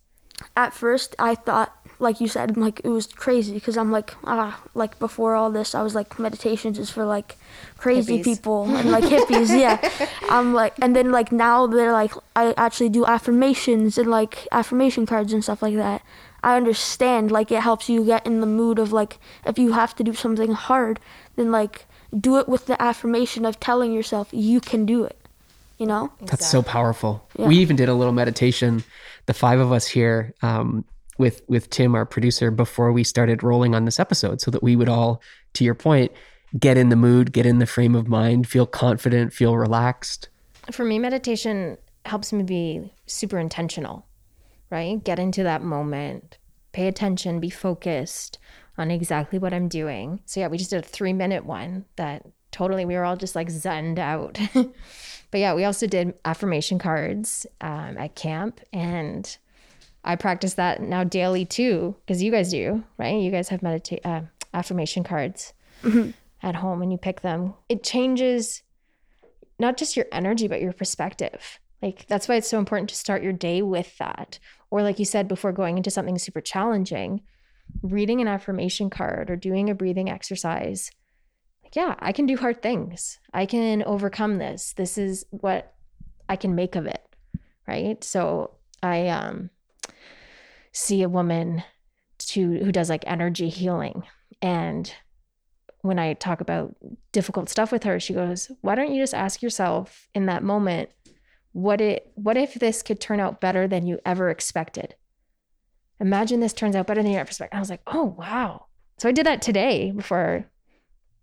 At 0.56 0.74
first 0.74 1.16
I 1.20 1.36
thought 1.36 1.79
like 2.00 2.20
you 2.22 2.28
said 2.28 2.58
like 2.58 2.82
it 2.84 2.90
was 2.90 3.08
crazy 3.08 3.54
because 3.54 3.78
I'm 3.78 3.92
like 3.92 4.14
ah 4.24 4.62
like 4.74 4.98
before 5.00 5.36
all 5.36 5.52
this 5.52 5.76
I 5.76 5.82
was 5.82 5.96
like 5.96 6.18
meditations 6.18 6.80
is 6.80 6.90
for 6.90 7.06
like 7.06 7.38
crazy 7.78 8.20
Hippies. 8.20 8.24
people 8.24 8.76
and 8.76 8.90
like 8.96 9.04
hippies 9.04 9.50
yeah 9.50 9.78
I'm 10.30 10.54
like 10.54 10.74
and 10.82 10.96
then 10.96 11.12
like 11.12 11.32
now 11.32 11.68
they're 11.68 11.92
like 11.92 12.14
I 12.36 12.54
actually 12.58 12.90
do 12.90 13.06
affirmations 13.06 13.98
and 13.98 14.10
like 14.10 14.48
affirmation 14.52 15.06
cards 15.06 15.34
and 15.34 15.44
stuff 15.44 15.62
like 15.62 15.76
that 15.76 16.02
I 16.42 16.56
understand 16.56 17.32
like 17.32 17.52
it 17.52 17.62
helps 17.62 17.90
you 17.90 18.06
get 18.06 18.26
in 18.26 18.40
the 18.40 18.48
mood 18.48 18.80
of 18.80 18.94
like 18.94 19.20
if 19.46 19.60
you 19.60 19.74
have 19.74 19.94
to 19.98 20.04
do 20.04 20.14
something 20.14 20.54
hard 20.54 21.00
then 21.36 21.52
like 21.52 21.86
do 22.18 22.38
it 22.38 22.48
with 22.48 22.66
the 22.66 22.82
affirmation 22.82 23.46
of 23.46 23.60
telling 23.60 23.94
yourself 23.94 24.30
you 24.32 24.60
can 24.60 24.86
do 24.86 25.04
it. 25.04 25.16
You 25.78 25.86
know? 25.86 26.12
That's 26.22 26.50
so 26.50 26.62
powerful. 26.62 27.26
Yeah. 27.38 27.48
We 27.48 27.58
even 27.58 27.78
did 27.78 27.88
a 27.88 27.94
little 27.94 28.12
meditation, 28.12 28.84
the 29.28 29.34
five 29.34 29.60
of 29.60 29.72
us 29.72 29.88
here, 29.88 30.34
um, 30.42 30.84
with 31.20 31.44
with 31.48 31.70
Tim, 31.70 31.94
our 31.94 32.06
producer, 32.06 32.50
before 32.50 32.92
we 32.92 33.04
started 33.04 33.44
rolling 33.44 33.76
on 33.76 33.86
this 33.86 34.00
episode, 34.00 34.42
so 34.42 34.50
that 34.50 34.64
we 34.64 34.76
would 34.76 34.90
all, 34.90 35.22
to 35.54 35.64
your 35.64 35.76
point, 35.76 36.12
get 36.58 36.78
in 36.78 36.90
the 36.90 36.96
mood, 36.96 37.32
get 37.32 37.46
in 37.46 37.60
the 37.60 37.66
frame 37.66 37.96
of 37.96 38.08
mind, 38.08 38.48
feel 38.48 38.66
confident, 38.66 39.34
feel 39.34 39.56
relaxed. 39.58 40.30
For 40.72 40.84
me, 40.84 40.98
meditation 40.98 41.78
helps 42.06 42.34
me 42.34 42.44
be 42.44 42.94
super 43.06 43.38
intentional, 43.38 44.06
right? 44.70 45.04
Get 45.04 45.20
into 45.20 45.44
that 45.44 45.62
moment, 45.62 46.38
pay 46.72 46.88
attention, 46.88 47.40
be 47.40 47.50
focused 47.50 48.40
on 48.78 48.90
exactly 48.90 49.38
what 49.38 49.54
I'm 49.54 49.68
doing. 49.68 50.22
So, 50.26 50.40
yeah, 50.40 50.48
we 50.48 50.58
just 50.58 50.70
did 50.70 50.84
a 50.84 50.88
three 50.88 51.14
minute 51.14 51.46
one 51.46 51.86
that 51.98 52.26
totally, 52.52 52.86
we 52.86 52.96
were 52.96 53.04
all 53.04 53.18
just 53.18 53.36
like 53.36 53.50
zenned 53.50 54.00
out. 54.00 54.40
but 54.54 55.40
yeah, 55.40 55.54
we 55.54 55.66
also 55.66 55.86
did 55.86 56.14
affirmation 56.26 56.80
cards 56.80 57.46
um, 57.62 57.98
at 57.98 58.16
camp. 58.16 58.62
And 58.72 59.38
I 60.04 60.16
practice 60.16 60.54
that 60.56 60.82
now 60.82 61.04
daily 61.04 61.46
too, 61.46 61.96
because 62.02 62.24
you 62.24 62.32
guys 62.32 62.52
do, 62.52 62.84
right? 62.98 63.22
You 63.22 63.32
guys 63.32 63.50
have 63.50 63.62
medita- 63.62 64.06
uh, 64.06 64.22
affirmation 64.54 65.04
cards 65.04 65.54
at 66.42 66.56
home 66.56 66.82
and 66.82 66.92
you 66.92 66.98
pick 66.98 67.22
them. 67.22 67.54
It 67.68 67.84
changes 67.84 68.64
not 69.60 69.78
just 69.78 69.98
your 69.98 70.06
energy, 70.12 70.48
but 70.48 70.62
your 70.62 70.74
perspective. 70.74 71.60
Like 71.82 72.08
that's 72.08 72.28
why 72.28 72.36
it's 72.36 72.48
so 72.48 72.60
important 72.60 72.90
to 72.90 72.96
start 72.96 73.24
your 73.24 73.34
day 73.34 73.62
with 73.62 73.98
that. 73.98 74.40
Or, 74.72 74.84
like 74.84 75.00
you 75.00 75.06
said, 75.06 75.28
before 75.28 75.52
going 75.52 75.78
into 75.78 75.90
something 75.90 76.18
super 76.20 76.42
challenging, 76.42 77.22
reading 77.82 78.22
an 78.22 78.28
affirmation 78.28 78.90
card 78.90 79.30
or 79.30 79.36
doing 79.36 79.70
a 79.70 79.76
breathing 79.76 80.10
exercise. 80.10 80.92
Like, 81.64 81.76
yeah, 81.76 81.96
I 82.00 82.12
can 82.12 82.26
do 82.26 82.38
hard 82.38 82.62
things. 82.62 83.20
I 83.34 83.46
can 83.48 83.84
overcome 83.84 84.38
this. 84.38 84.74
This 84.74 84.98
is 84.98 85.26
what 85.32 85.74
I 86.28 86.36
can 86.36 86.54
make 86.54 86.76
of 86.76 86.86
it. 86.86 87.02
Right. 87.68 88.04
So, 88.04 88.52
I 88.84 89.08
um, 89.08 89.50
see 90.72 91.02
a 91.02 91.10
woman 91.10 91.64
to, 92.18 92.58
who 92.58 92.72
does 92.72 92.90
like 92.90 93.04
energy 93.08 93.50
healing. 93.50 94.04
And 94.42 94.94
when 95.82 96.00
I 96.00 96.14
talk 96.14 96.42
about 96.42 96.76
difficult 97.12 97.50
stuff 97.50 97.72
with 97.72 97.84
her, 97.84 98.00
she 98.00 98.14
goes, 98.14 98.52
"Why 98.62 98.76
don't 98.76 98.94
you 98.94 99.02
just 99.02 99.14
ask 99.14 99.42
yourself 99.42 100.10
in 100.14 100.26
that 100.26 100.44
moment, 100.44 100.90
what 101.54 101.82
it 101.82 102.12
what 102.16 102.38
if 102.38 102.54
this 102.56 102.82
could 102.84 103.00
turn 103.00 103.20
out 103.20 103.42
better 103.42 103.68
than 103.68 103.88
you 103.88 104.00
ever 104.06 104.30
expected? 104.30 104.96
Imagine 106.00 106.40
this 106.40 106.54
turns 106.54 106.76
out 106.76 106.88
better 106.88 107.02
than 107.02 107.12
you 107.12 107.18
ever 107.18 107.28
expected." 107.28 107.56
I 107.56 107.60
was 107.60 107.70
like, 107.70 107.82
"Oh, 107.88 108.16
wow." 108.18 108.66
So 108.98 109.08
I 109.08 109.14
did 109.14 109.26
that 109.26 109.42
today 109.42 109.92
before 109.92 110.46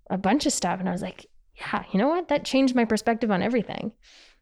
a 0.09 0.17
bunch 0.17 0.47
of 0.47 0.53
stuff 0.53 0.81
and 0.81 0.89
I 0.89 0.93
was 0.93 1.03
like, 1.03 1.27
"Yeah, 1.55 1.85
you 1.93 1.99
know 1.99 2.09
what? 2.09 2.29
That 2.29 2.45
changed 2.45 2.75
my 2.75 2.85
perspective 2.87 3.31
on 3.31 3.43
everything. 3.43 3.93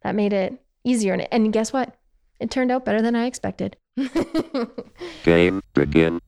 That 0.03 0.15
made 0.15 0.33
it 0.33 0.63
easier 0.85 1.15
and 1.15 1.27
and 1.33 1.53
guess 1.53 1.73
what? 1.73 1.97
It 2.39 2.51
turned 2.51 2.71
out 2.71 2.85
better 2.85 3.03
than 3.03 3.17
I 3.17 3.27
expected." 3.27 3.77
Game 5.25 5.63
begin. 5.75 6.21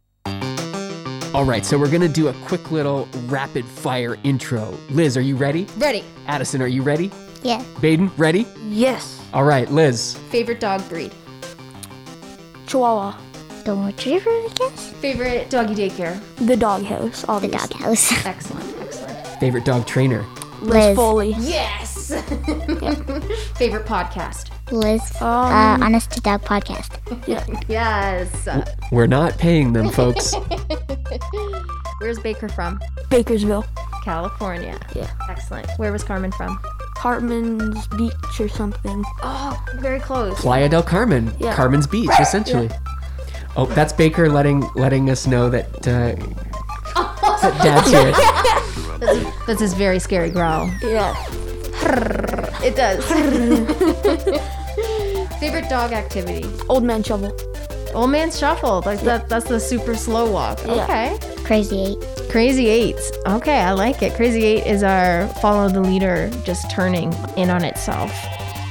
All 1.34 1.44
right, 1.44 1.66
so 1.66 1.76
we're 1.78 1.90
gonna 1.90 2.08
do 2.08 2.28
a 2.28 2.32
quick 2.44 2.70
little 2.70 3.08
rapid 3.26 3.64
fire 3.64 4.16
intro. 4.24 4.76
Liz, 4.90 5.16
are 5.16 5.20
you 5.22 5.36
ready? 5.36 5.66
Ready. 5.76 6.04
Addison, 6.26 6.62
are 6.62 6.66
you 6.68 6.82
ready? 6.82 7.10
Yeah. 7.42 7.62
Baden, 7.80 8.10
ready? 8.16 8.46
Yes. 8.68 9.22
All 9.34 9.44
right, 9.44 9.70
Liz. 9.70 10.16
Favorite 10.30 10.60
dog 10.60 10.88
breed? 10.88 11.12
Chihuahua. 12.66 13.18
Golden 13.64 13.86
Retriever, 13.86 14.30
I 14.30 14.48
guess. 14.54 14.92
Favorite 14.94 15.50
doggy 15.50 15.74
daycare? 15.74 16.20
The 16.46 16.54
Doghaus, 16.54 17.28
All 17.28 17.40
The 17.40 17.52
obviously. 17.54 17.76
Doghaus. 17.80 18.12
Excellent. 18.26 18.76
Excellent. 18.80 19.26
Favorite 19.40 19.64
dog 19.64 19.86
trainer. 19.86 20.24
Liz 20.62 20.74
Liz. 20.74 20.96
Foley. 20.96 21.34
Yes. 21.38 22.08
Favorite 23.58 23.84
podcast? 23.86 24.50
Liz. 24.72 25.00
Um, 25.20 25.28
uh, 25.28 25.78
Honest 25.84 26.10
to 26.12 26.20
Dog 26.20 26.42
podcast. 26.42 26.98
yeah. 27.26 27.44
Yes. 27.68 28.48
We're 28.92 29.06
not 29.06 29.38
paying 29.38 29.72
them, 29.72 29.90
folks. 29.90 30.34
Where's 32.00 32.18
Baker 32.18 32.48
from? 32.48 32.80
Bakersville. 33.10 33.64
California. 34.04 34.78
Yeah. 34.94 35.10
Excellent. 35.28 35.66
Where 35.78 35.90
was 35.92 36.04
Carmen 36.04 36.30
from? 36.32 36.60
Hartman's 36.96 37.86
Beach 37.88 38.12
or 38.40 38.48
something. 38.48 39.04
Oh, 39.22 39.60
very 39.76 39.98
close. 40.00 40.38
Playa 40.40 40.68
del 40.68 40.82
Carmen, 40.82 41.32
Yeah. 41.38 41.54
Carmen's 41.54 41.86
Beach, 41.86 42.10
essentially. 42.20 42.70
Oh, 43.56 43.66
that's 43.66 43.92
Baker 43.92 44.28
letting 44.30 44.60
letting 44.74 45.10
us 45.10 45.26
know 45.26 45.48
that, 45.50 45.66
uh, 45.88 46.14
that 47.42 47.58
Dad's 47.62 47.90
here. 47.90 49.32
That's 49.46 49.60
his 49.60 49.74
very 49.74 49.98
scary 49.98 50.30
growl. 50.30 50.70
Yeah. 50.82 51.14
It 52.62 52.76
does. 52.76 53.04
Favorite 55.40 55.68
dog 55.68 55.92
activity? 55.92 56.44
Old 56.68 56.84
man 56.84 57.02
shovel. 57.02 57.36
Old 57.94 58.10
man 58.10 58.30
shuffle. 58.30 58.82
Like 58.84 59.00
that. 59.02 59.28
That's 59.28 59.48
the 59.48 59.60
super 59.60 59.94
slow 59.94 60.30
walk. 60.30 60.58
Yeah. 60.64 60.84
Okay. 60.84 61.18
Crazy 61.44 61.80
Eight. 61.80 61.98
Crazy 62.30 62.66
eights. 62.66 63.10
Okay, 63.26 63.58
I 63.60 63.72
like 63.72 64.02
it. 64.02 64.14
Crazy 64.14 64.44
eight 64.44 64.66
is 64.66 64.82
our 64.82 65.26
follow 65.40 65.68
the 65.68 65.80
leader 65.80 66.30
just 66.44 66.70
turning 66.70 67.12
in 67.36 67.50
on 67.50 67.64
itself. 67.64 68.10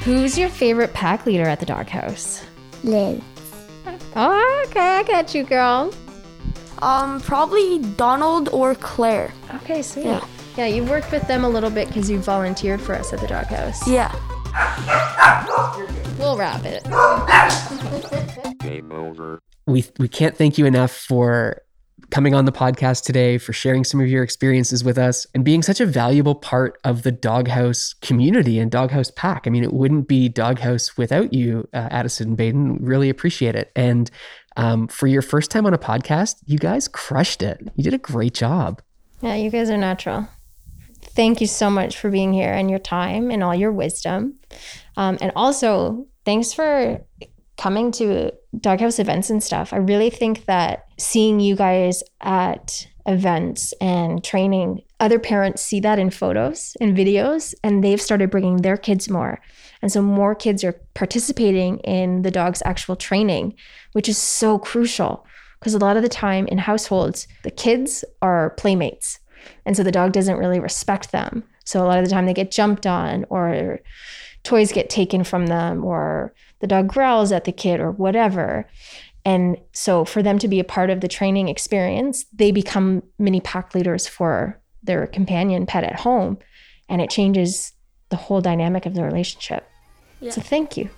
Who's 0.04 0.38
your 0.38 0.48
favorite 0.48 0.92
pack 0.92 1.26
leader 1.26 1.44
at 1.44 1.58
the 1.58 1.66
Doghaus? 1.66 2.44
Liz. 2.84 3.20
Oh, 4.14 4.64
okay, 4.68 4.98
I 4.98 5.02
got 5.02 5.34
you, 5.34 5.42
girl. 5.42 5.92
Um, 6.80 7.20
probably 7.22 7.80
Donald 7.96 8.50
or 8.50 8.74
Claire. 8.76 9.32
Okay, 9.56 9.82
sweet. 9.82 10.04
Yeah. 10.06 10.24
Yeah, 10.56 10.66
you've 10.66 10.88
worked 10.88 11.12
with 11.12 11.26
them 11.28 11.44
a 11.44 11.48
little 11.48 11.70
bit 11.70 11.88
because 11.88 12.08
you 12.08 12.18
volunteered 12.18 12.80
for 12.80 12.94
us 12.94 13.12
at 13.12 13.20
the 13.20 13.26
Doghaus. 13.26 13.86
Yeah. 13.86 14.10
We'll 16.18 16.38
wrap 16.38 16.62
it. 16.64 16.82
Game 18.60 18.90
over. 18.90 19.38
we 19.66 19.84
we 19.98 20.08
can't 20.08 20.36
thank 20.36 20.56
you 20.56 20.64
enough 20.64 20.92
for 20.92 21.60
coming 22.10 22.34
on 22.34 22.44
the 22.44 22.52
podcast 22.52 23.04
today, 23.04 23.36
for 23.36 23.52
sharing 23.52 23.84
some 23.84 24.00
of 24.00 24.08
your 24.08 24.22
experiences 24.22 24.82
with 24.84 24.96
us, 24.96 25.26
and 25.34 25.44
being 25.44 25.62
such 25.62 25.80
a 25.80 25.86
valuable 25.86 26.34
part 26.34 26.78
of 26.84 27.02
the 27.02 27.12
Doghaus 27.12 28.00
community 28.00 28.58
and 28.58 28.70
Doghaus 28.70 29.14
Pack. 29.14 29.46
I 29.46 29.50
mean, 29.50 29.64
it 29.64 29.72
wouldn't 29.72 30.08
be 30.08 30.30
Doghaus 30.30 30.96
without 30.96 31.32
you, 31.34 31.68
uh, 31.74 31.88
Addison 31.90 32.28
and 32.28 32.36
Baden. 32.36 32.78
Really 32.80 33.10
appreciate 33.10 33.56
it. 33.56 33.72
And 33.76 34.10
um, 34.56 34.88
for 34.88 35.06
your 35.06 35.22
first 35.22 35.50
time 35.50 35.66
on 35.66 35.74
a 35.74 35.78
podcast, 35.78 36.36
you 36.46 36.58
guys 36.58 36.88
crushed 36.88 37.42
it. 37.42 37.60
You 37.74 37.84
did 37.84 37.94
a 37.94 37.98
great 37.98 38.34
job. 38.34 38.80
Yeah, 39.20 39.34
you 39.34 39.50
guys 39.50 39.68
are 39.68 39.76
natural. 39.76 40.28
Thank 41.16 41.40
you 41.40 41.46
so 41.46 41.70
much 41.70 41.98
for 41.98 42.10
being 42.10 42.34
here 42.34 42.52
and 42.52 42.68
your 42.68 42.78
time 42.78 43.30
and 43.30 43.42
all 43.42 43.54
your 43.54 43.72
wisdom. 43.72 44.38
Um, 44.98 45.16
and 45.22 45.32
also, 45.34 46.06
thanks 46.26 46.52
for 46.52 47.02
coming 47.56 47.90
to 47.92 48.32
Doghaus 48.54 49.00
events 49.00 49.30
and 49.30 49.42
stuff. 49.42 49.72
I 49.72 49.78
really 49.78 50.10
think 50.10 50.44
that 50.44 50.84
seeing 50.98 51.40
you 51.40 51.56
guys 51.56 52.02
at 52.20 52.86
events 53.06 53.72
and 53.80 54.22
training, 54.22 54.82
other 55.00 55.18
parents 55.18 55.62
see 55.62 55.80
that 55.80 55.98
in 55.98 56.10
photos 56.10 56.76
and 56.82 56.94
videos, 56.94 57.54
and 57.64 57.82
they've 57.82 58.00
started 58.00 58.30
bringing 58.30 58.58
their 58.58 58.76
kids 58.76 59.08
more. 59.08 59.40
And 59.80 59.90
so 59.90 60.02
more 60.02 60.34
kids 60.34 60.64
are 60.64 60.78
participating 60.92 61.78
in 61.78 62.22
the 62.22 62.30
dog's 62.30 62.62
actual 62.66 62.96
training, 62.96 63.54
which 63.92 64.08
is 64.08 64.18
so 64.18 64.58
crucial 64.58 65.26
because 65.60 65.72
a 65.72 65.78
lot 65.78 65.96
of 65.96 66.02
the 66.02 66.08
time 66.10 66.46
in 66.48 66.58
households, 66.58 67.26
the 67.42 67.50
kids 67.50 68.04
are 68.20 68.50
playmates. 68.50 69.18
And 69.64 69.76
so 69.76 69.82
the 69.82 69.92
dog 69.92 70.12
doesn't 70.12 70.36
really 70.36 70.60
respect 70.60 71.12
them. 71.12 71.44
So 71.64 71.82
a 71.82 71.86
lot 71.86 71.98
of 71.98 72.04
the 72.04 72.10
time 72.10 72.26
they 72.26 72.34
get 72.34 72.50
jumped 72.50 72.86
on 72.86 73.24
or 73.28 73.80
toys 74.44 74.72
get 74.72 74.88
taken 74.88 75.24
from 75.24 75.46
them 75.46 75.84
or 75.84 76.32
the 76.60 76.66
dog 76.66 76.88
growls 76.88 77.32
at 77.32 77.44
the 77.44 77.52
kid 77.52 77.80
or 77.80 77.90
whatever. 77.90 78.68
And 79.24 79.58
so 79.72 80.04
for 80.04 80.22
them 80.22 80.38
to 80.38 80.46
be 80.46 80.60
a 80.60 80.64
part 80.64 80.88
of 80.88 81.00
the 81.00 81.08
training 81.08 81.48
experience, 81.48 82.24
they 82.32 82.52
become 82.52 83.02
mini 83.18 83.40
pack 83.40 83.74
leaders 83.74 84.06
for 84.06 84.60
their 84.84 85.06
companion 85.08 85.66
pet 85.66 85.82
at 85.82 85.98
home. 86.00 86.38
And 86.88 87.02
it 87.02 87.10
changes 87.10 87.72
the 88.10 88.16
whole 88.16 88.40
dynamic 88.40 88.86
of 88.86 88.94
the 88.94 89.02
relationship. 89.02 89.68
Yeah. 90.20 90.30
So 90.30 90.40
thank 90.40 90.76
you 90.76 90.88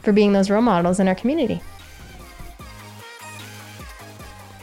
for 0.00 0.12
being 0.12 0.32
those 0.32 0.48
role 0.48 0.62
models 0.62 0.98
in 0.98 1.08
our 1.08 1.14
community. 1.14 1.60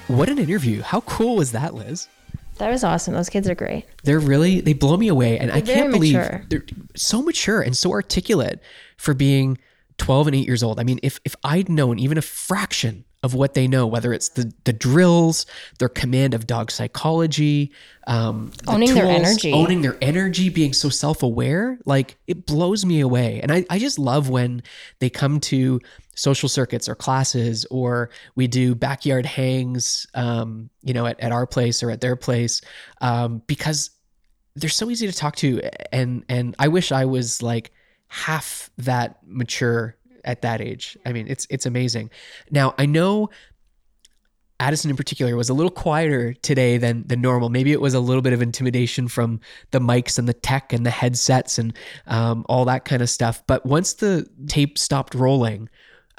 What 0.07 0.27
an 0.29 0.39
interview. 0.39 0.81
How 0.81 1.01
cool 1.01 1.35
was 1.37 1.51
that, 1.51 1.73
Liz? 1.73 2.07
That 2.57 2.69
was 2.69 2.83
awesome. 2.83 3.13
Those 3.13 3.29
kids 3.29 3.49
are 3.49 3.55
great. 3.55 3.85
They're 4.03 4.19
really 4.19 4.61
they 4.61 4.73
blow 4.73 4.95
me 4.97 5.07
away 5.07 5.39
and 5.39 5.51
I 5.51 5.61
They're 5.61 5.75
can't 5.75 5.91
believe 5.91 6.13
mature. 6.15 6.45
they're 6.49 6.65
so 6.95 7.21
mature 7.21 7.61
and 7.61 7.75
so 7.75 7.91
articulate 7.91 8.59
for 8.97 9.13
being 9.13 9.57
12 9.97 10.27
and 10.27 10.35
8 10.35 10.47
years 10.47 10.61
old. 10.63 10.79
I 10.79 10.83
mean, 10.83 10.99
if 11.01 11.19
if 11.25 11.35
I'd 11.43 11.69
known 11.69 11.97
even 11.99 12.17
a 12.17 12.21
fraction 12.21 13.05
of 13.23 13.35
what 13.35 13.53
they 13.53 13.67
know, 13.67 13.85
whether 13.85 14.13
it's 14.13 14.29
the 14.29 14.51
the 14.63 14.73
drills, 14.73 15.45
their 15.77 15.89
command 15.89 16.33
of 16.33 16.47
dog 16.47 16.71
psychology, 16.71 17.71
um, 18.07 18.51
the 18.63 18.71
Owning 18.71 18.93
their 18.95 19.05
energy. 19.05 19.53
owning 19.53 19.81
their 19.81 19.97
energy, 20.01 20.49
being 20.49 20.73
so 20.73 20.89
self 20.89 21.21
aware, 21.21 21.77
like 21.85 22.17
it 22.27 22.45
blows 22.45 22.83
me 22.83 22.99
away. 22.99 23.39
And 23.41 23.51
I, 23.51 23.65
I 23.69 23.77
just 23.77 23.99
love 23.99 24.29
when 24.29 24.63
they 24.99 25.09
come 25.09 25.39
to 25.41 25.79
social 26.15 26.49
circuits 26.49 26.89
or 26.89 26.95
classes, 26.95 27.65
or 27.69 28.09
we 28.35 28.47
do 28.47 28.73
backyard 28.73 29.25
hangs, 29.25 30.07
um, 30.15 30.69
you 30.81 30.93
know, 30.93 31.05
at, 31.05 31.19
at 31.19 31.31
our 31.31 31.45
place 31.45 31.83
or 31.83 31.91
at 31.91 32.01
their 32.01 32.15
place, 32.15 32.61
um, 33.01 33.43
because 33.45 33.91
they're 34.55 34.69
so 34.69 34.89
easy 34.89 35.07
to 35.07 35.13
talk 35.13 35.35
to 35.37 35.61
and 35.93 36.25
and 36.27 36.55
I 36.59 36.67
wish 36.67 36.91
I 36.91 37.05
was 37.05 37.41
like 37.41 37.71
half 38.07 38.69
that 38.77 39.19
mature 39.25 39.95
at 40.25 40.41
that 40.41 40.61
age. 40.61 40.97
I 41.05 41.13
mean, 41.13 41.27
it's 41.27 41.47
it's 41.49 41.65
amazing. 41.65 42.09
Now, 42.49 42.73
I 42.77 42.85
know 42.85 43.29
Addison 44.61 44.91
in 44.91 44.95
particular 44.95 45.35
was 45.35 45.49
a 45.49 45.55
little 45.55 45.71
quieter 45.71 46.33
today 46.33 46.77
than 46.77 47.07
than 47.07 47.19
normal. 47.19 47.49
Maybe 47.49 47.71
it 47.71 47.81
was 47.81 47.95
a 47.95 47.99
little 47.99 48.21
bit 48.21 48.31
of 48.31 48.41
intimidation 48.41 49.07
from 49.07 49.39
the 49.71 49.79
mics 49.79 50.19
and 50.19 50.29
the 50.29 50.33
tech 50.33 50.71
and 50.71 50.85
the 50.85 50.91
headsets 50.91 51.57
and 51.57 51.75
um, 52.05 52.45
all 52.47 52.65
that 52.65 52.85
kind 52.85 53.01
of 53.01 53.09
stuff. 53.09 53.41
But 53.47 53.65
once 53.65 53.95
the 53.95 54.27
tape 54.47 54.77
stopped 54.77 55.15
rolling, 55.15 55.67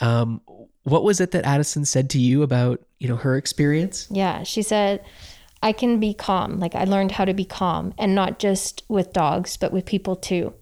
um, 0.00 0.40
what 0.82 1.04
was 1.04 1.20
it 1.20 1.30
that 1.30 1.44
Addison 1.44 1.84
said 1.84 2.10
to 2.10 2.18
you 2.18 2.42
about 2.42 2.84
you 2.98 3.08
know 3.08 3.16
her 3.16 3.36
experience? 3.36 4.08
Yeah, 4.10 4.42
she 4.42 4.62
said, 4.62 5.04
I 5.62 5.72
can 5.72 6.00
be 6.00 6.12
calm. 6.12 6.58
Like 6.58 6.74
I 6.74 6.82
learned 6.84 7.12
how 7.12 7.24
to 7.24 7.34
be 7.34 7.44
calm 7.44 7.94
and 7.96 8.14
not 8.14 8.40
just 8.40 8.82
with 8.88 9.12
dogs, 9.12 9.56
but 9.56 9.72
with 9.72 9.86
people 9.86 10.16
too. 10.16 10.52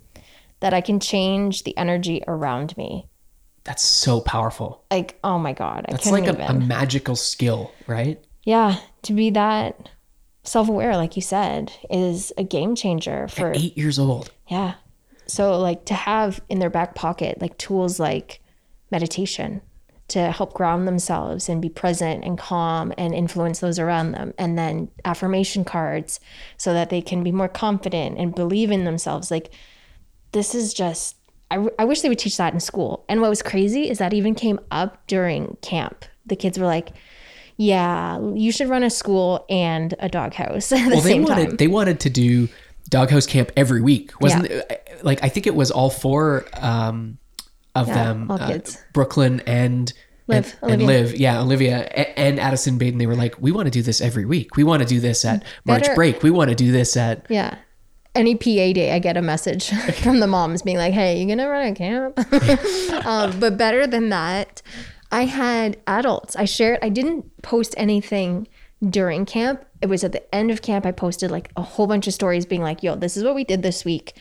That 0.60 0.74
I 0.74 0.82
can 0.82 1.00
change 1.00 1.64
the 1.64 1.74
energy 1.78 2.22
around 2.28 2.76
me. 2.76 3.06
That's 3.64 3.82
so 3.82 4.20
powerful. 4.20 4.84
Like, 4.90 5.18
oh 5.22 5.38
my 5.38 5.52
God. 5.52 5.84
I 5.88 5.92
That's 5.92 6.10
like 6.10 6.26
a, 6.26 6.36
a 6.46 6.54
magical 6.54 7.16
skill, 7.16 7.72
right? 7.86 8.22
yeah, 8.44 8.78
to 9.02 9.12
be 9.12 9.30
that 9.30 9.88
self 10.44 10.68
aware, 10.68 10.96
like 10.96 11.16
you 11.16 11.22
said, 11.22 11.72
is 11.90 12.32
a 12.38 12.44
game 12.44 12.74
changer 12.74 13.28
for 13.28 13.50
At 13.50 13.58
eight 13.58 13.76
years 13.76 13.98
old. 13.98 14.32
Yeah. 14.48 14.74
So 15.26 15.58
like 15.60 15.84
to 15.86 15.94
have 15.94 16.40
in 16.48 16.58
their 16.58 16.70
back 16.70 16.94
pocket 16.94 17.40
like 17.40 17.56
tools 17.58 18.00
like 18.00 18.40
meditation 18.90 19.62
to 20.08 20.32
help 20.32 20.54
ground 20.54 20.88
themselves 20.88 21.48
and 21.48 21.62
be 21.62 21.68
present 21.68 22.24
and 22.24 22.36
calm 22.36 22.92
and 22.98 23.14
influence 23.14 23.60
those 23.60 23.78
around 23.78 24.10
them 24.10 24.34
and 24.38 24.58
then 24.58 24.90
affirmation 25.04 25.64
cards 25.64 26.18
so 26.56 26.72
that 26.72 26.90
they 26.90 27.00
can 27.00 27.22
be 27.22 27.30
more 27.30 27.48
confident 27.48 28.18
and 28.18 28.34
believe 28.34 28.72
in 28.72 28.82
themselves 28.82 29.30
like 29.30 29.52
this 30.32 30.52
is 30.52 30.74
just 30.74 31.19
I, 31.50 31.66
I 31.78 31.84
wish 31.84 32.00
they 32.02 32.08
would 32.08 32.18
teach 32.18 32.36
that 32.36 32.52
in 32.54 32.60
school 32.60 33.04
and 33.08 33.20
what 33.20 33.30
was 33.30 33.42
crazy 33.42 33.88
is 33.90 33.98
that 33.98 34.12
even 34.14 34.34
came 34.34 34.60
up 34.70 35.04
during 35.06 35.56
camp 35.62 36.04
the 36.26 36.36
kids 36.36 36.58
were 36.58 36.66
like 36.66 36.90
yeah 37.56 38.18
you 38.34 38.52
should 38.52 38.68
run 38.68 38.82
a 38.82 38.90
school 38.90 39.44
and 39.48 39.94
a 39.98 40.08
doghouse 40.08 40.70
at 40.72 40.84
the 40.84 40.90
Well, 40.90 41.00
they 41.00 41.10
same 41.10 41.22
wanted 41.24 41.46
time 41.48 41.56
they 41.56 41.66
wanted 41.68 42.00
to 42.00 42.10
do 42.10 42.48
Doghaus 42.90 43.28
camp 43.28 43.52
every 43.56 43.80
week, 43.80 44.20
wasn't 44.20 44.46
it? 44.46 44.98
Like 45.02 45.22
I 45.22 45.28
think 45.28 45.46
it 45.46 45.54
was 45.54 45.70
all 45.70 45.90
four 45.90 46.44
um, 46.54 47.18
of 47.76 47.86
Yeah, 47.86 47.94
them, 47.94 48.28
all 48.28 48.42
uh, 48.42 48.48
kids. 48.48 48.82
Brooklyn 48.92 49.40
and. 49.46 49.92
Liv, 50.26 50.56
and, 50.62 50.72
and 50.72 50.82
Liv, 50.86 51.14
yeah, 51.16 51.40
Olivia 51.40 51.84
and 52.16 52.40
Addison 52.40 52.78
Baden. 52.78 52.98
They 52.98 53.06
were 53.06 53.14
like, 53.16 53.40
"We 53.40 53.50
want 53.52 53.66
to 53.66 53.70
do 53.70 53.82
this 53.82 54.00
every 54.00 54.24
week. 54.24 54.56
We 54.56 54.62
want 54.64 54.80
to 54.82 54.88
do 54.88 54.98
this 54.98 55.24
at 55.24 55.44
March 55.64 55.82
Better- 55.82 55.94
break. 55.94 56.22
We 56.24 56.30
want 56.30 56.50
to 56.50 56.56
do 56.56 56.70
this 56.72 56.96
at 56.96 57.26
Yeah. 57.28 57.56
Any 58.14 58.34
PA 58.34 58.72
day, 58.72 58.92
I 58.92 58.98
get 58.98 59.16
a 59.16 59.22
message 59.22 59.70
from 60.02 60.20
the 60.20 60.26
moms 60.26 60.62
being 60.62 60.76
like, 60.76 60.92
hey, 60.92 61.20
you 61.20 61.28
gonna 61.28 61.48
run 61.48 61.66
a 61.66 61.74
camp? 61.74 62.18
um, 63.06 63.38
but 63.38 63.56
better 63.56 63.86
than 63.86 64.08
that, 64.08 64.62
I 65.12 65.24
had 65.24 65.78
adults. 65.86 66.36
I 66.36 66.44
shared, 66.44 66.78
I 66.82 66.88
didn't 66.88 67.42
post 67.42 67.74
anything 67.76 68.48
during 68.88 69.26
camp. 69.26 69.64
It 69.80 69.88
was 69.88 70.04
at 70.04 70.12
the 70.12 70.34
end 70.34 70.50
of 70.50 70.62
camp. 70.62 70.86
I 70.86 70.92
posted 70.92 71.30
like 71.30 71.50
a 71.56 71.62
whole 71.62 71.86
bunch 71.86 72.06
of 72.06 72.14
stories 72.14 72.46
being 72.46 72.62
like, 72.62 72.82
yo, 72.82 72.96
this 72.96 73.16
is 73.16 73.24
what 73.24 73.34
we 73.34 73.44
did 73.44 73.62
this 73.62 73.84
week. 73.84 74.14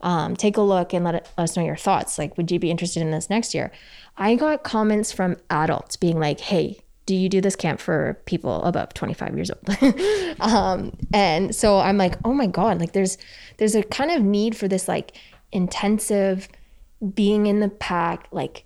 Um, 0.00 0.34
take 0.36 0.56
a 0.56 0.62
look 0.62 0.92
and 0.92 1.04
let, 1.04 1.28
us 1.36 1.56
know 1.56 1.64
your 1.64 1.76
thoughts. 1.76 2.18
Like, 2.18 2.36
would 2.36 2.50
you 2.50 2.58
be 2.58 2.70
interested 2.70 3.02
in 3.02 3.10
this 3.10 3.28
next 3.28 3.54
year? 3.54 3.70
I 4.16 4.34
got 4.34 4.62
comments 4.62 5.12
from 5.12 5.36
adults 5.50 5.96
being 5.96 6.18
like, 6.18 6.40
hey, 6.40 6.80
do 7.10 7.16
you 7.16 7.28
do 7.28 7.40
this 7.40 7.56
camp 7.56 7.80
for 7.80 8.20
people 8.24 8.62
above 8.62 8.94
25 8.94 9.34
years 9.34 9.50
old? 9.50 9.76
Um, 10.40 10.96
and 11.12 11.54
so 11.54 11.80
i'm 11.80 11.98
like 11.98 12.14
oh 12.24 12.32
my 12.32 12.46
god 12.46 12.80
like 12.80 12.92
there's 12.92 13.18
there's 13.58 13.74
a 13.74 13.82
kind 13.82 14.10
of 14.12 14.22
need 14.22 14.56
for 14.56 14.68
this 14.68 14.86
like 14.86 15.16
intensive 15.52 16.48
being 17.14 17.46
in 17.46 17.58
the 17.58 17.68
pack. 17.68 18.28
Like 18.30 18.64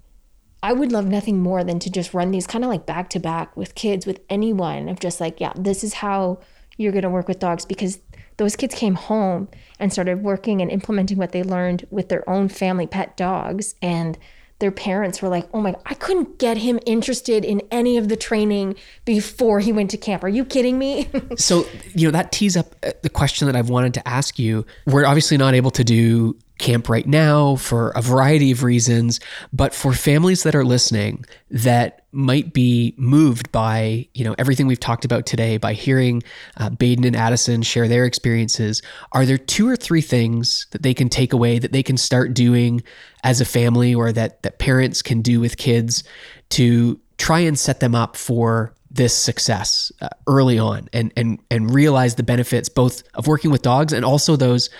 i 0.62 0.74
would 0.74 0.92
love 0.92 1.06
nothing 1.06 1.40
more 1.40 1.64
than 1.64 1.78
to 1.78 1.90
just 1.90 2.12
run 2.12 2.32
these 2.32 2.46
kind 2.46 2.64
of 2.64 2.70
like 2.70 2.84
back 2.84 3.08
to 3.10 3.18
back 3.18 3.56
with 3.56 3.74
kids 3.74 4.04
with 4.04 4.20
anyone 4.28 4.90
of 4.90 5.00
just 5.00 5.20
like 5.20 5.40
yeah 5.40 5.52
this 5.56 5.82
is 5.82 5.94
how 5.94 6.38
you're 6.76 6.92
going 6.92 7.02
to 7.02 7.10
work 7.10 7.28
with 7.28 7.38
dogs 7.38 7.64
because 7.64 7.98
those 8.36 8.56
kids 8.56 8.74
came 8.74 8.94
home 8.94 9.48
and 9.78 9.92
started 9.92 10.22
working 10.22 10.60
and 10.60 10.70
implementing 10.70 11.18
what 11.18 11.32
they 11.32 11.42
learned 11.42 11.86
with 11.90 12.08
their 12.08 12.28
own 12.28 12.48
family 12.48 12.86
pet 12.86 13.16
dogs. 13.16 13.76
And 13.80 14.18
their 14.58 14.70
parents 14.70 15.20
were 15.20 15.28
like, 15.28 15.48
"Oh 15.52 15.60
my, 15.60 15.72
god, 15.72 15.82
I 15.86 15.94
couldn't 15.94 16.38
get 16.38 16.58
him 16.58 16.78
interested 16.86 17.44
in 17.44 17.62
any 17.70 17.96
of 17.96 18.08
the 18.08 18.16
training 18.16 18.76
before 19.04 19.60
he 19.60 19.72
went 19.72 19.90
to 19.90 19.96
camp. 19.96 20.24
Are 20.24 20.28
you 20.28 20.44
kidding 20.44 20.78
me?" 20.78 21.08
So, 21.36 21.66
you 21.94 22.06
know, 22.06 22.12
that 22.12 22.32
tees 22.32 22.56
up 22.56 22.74
uh, 22.82 22.92
the 23.02 23.10
question 23.10 23.46
that 23.46 23.56
I've 23.56 23.68
wanted 23.68 23.94
to 23.94 24.08
ask 24.08 24.38
you. 24.38 24.64
We're 24.86 25.04
obviously 25.04 25.36
not 25.36 25.54
able 25.54 25.70
to 25.72 25.84
do 25.84 26.36
camp 26.58 26.88
right 26.88 27.06
now 27.06 27.56
for 27.56 27.90
a 27.90 28.02
variety 28.02 28.52
of 28.52 28.62
reasons, 28.62 29.18
but 29.52 29.74
for 29.74 29.92
families 29.92 30.44
that 30.44 30.54
are 30.54 30.64
listening 30.64 31.24
that 31.50 32.04
might 32.12 32.52
be 32.52 32.94
moved 32.96 33.50
by, 33.50 34.08
you 34.14 34.24
know, 34.24 34.34
everything 34.38 34.66
we've 34.66 34.78
talked 34.78 35.04
about 35.04 35.26
today, 35.26 35.56
by 35.56 35.72
hearing 35.72 36.22
uh, 36.56 36.70
Baden 36.70 37.04
and 37.04 37.16
Addison 37.16 37.62
share 37.62 37.88
their 37.88 38.04
experiences, 38.04 38.82
are 39.12 39.26
there 39.26 39.38
two 39.38 39.68
or 39.68 39.76
three 39.76 40.00
things 40.00 40.66
that 40.70 40.82
they 40.82 40.94
can 40.94 41.08
take 41.08 41.32
away 41.32 41.58
that 41.58 41.72
they 41.72 41.82
can 41.82 41.96
start 41.96 42.34
doing 42.34 42.82
as 43.24 43.40
a 43.40 43.44
family 43.44 43.94
or 43.94 44.12
that 44.12 44.42
that 44.42 44.58
parents 44.58 45.02
can 45.02 45.22
do 45.22 45.40
with 45.40 45.56
kids 45.56 46.04
to 46.50 47.00
try 47.18 47.40
and 47.40 47.58
set 47.58 47.80
them 47.80 47.94
up 47.94 48.16
for 48.16 48.74
this 48.90 49.16
success 49.16 49.90
uh, 50.00 50.08
early 50.28 50.58
on 50.58 50.88
and 50.92 51.12
and 51.16 51.40
and 51.50 51.74
realize 51.74 52.14
the 52.14 52.22
benefits 52.22 52.68
both 52.68 53.02
of 53.14 53.26
working 53.26 53.50
with 53.50 53.62
dogs 53.62 53.92
and 53.92 54.04
also 54.04 54.36
those 54.36 54.70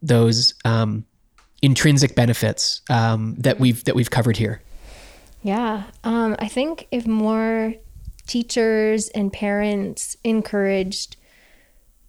those 0.00 0.54
um, 0.64 1.04
intrinsic 1.64 2.14
benefits 2.14 2.82
um, 2.90 3.34
that 3.38 3.58
we've 3.58 3.82
that 3.84 3.94
we've 3.94 4.10
covered 4.10 4.36
here. 4.36 4.60
Yeah. 5.42 5.84
Um, 6.04 6.36
I 6.38 6.46
think 6.46 6.86
if 6.90 7.06
more 7.06 7.74
teachers 8.26 9.08
and 9.08 9.32
parents 9.32 10.16
encouraged 10.24 11.16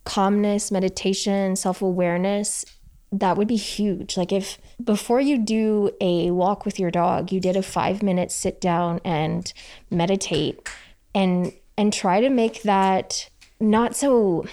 calmness, 0.04 0.72
meditation, 0.72 1.56
self 1.56 1.82
awareness, 1.82 2.66
that 3.14 3.38
would 3.38 3.48
be 3.48 3.56
huge. 3.56 4.18
Like 4.18 4.34
if 4.34 4.58
before 4.84 5.22
you 5.22 5.38
do 5.38 5.92
a 6.02 6.32
walk 6.32 6.66
with 6.66 6.78
your 6.78 6.92
dog, 6.92 7.32
you 7.32 7.40
did 7.40 7.56
a 7.56 7.64
five 7.64 8.04
minute 8.04 8.32
sit 8.32 8.60
down 8.60 9.00
and 9.06 9.52
meditate 9.90 10.68
and 11.14 11.54
and 11.78 11.94
try 11.94 12.20
to 12.20 12.30
make 12.30 12.64
that 12.64 13.30
not 13.62 13.96
so 13.96 14.46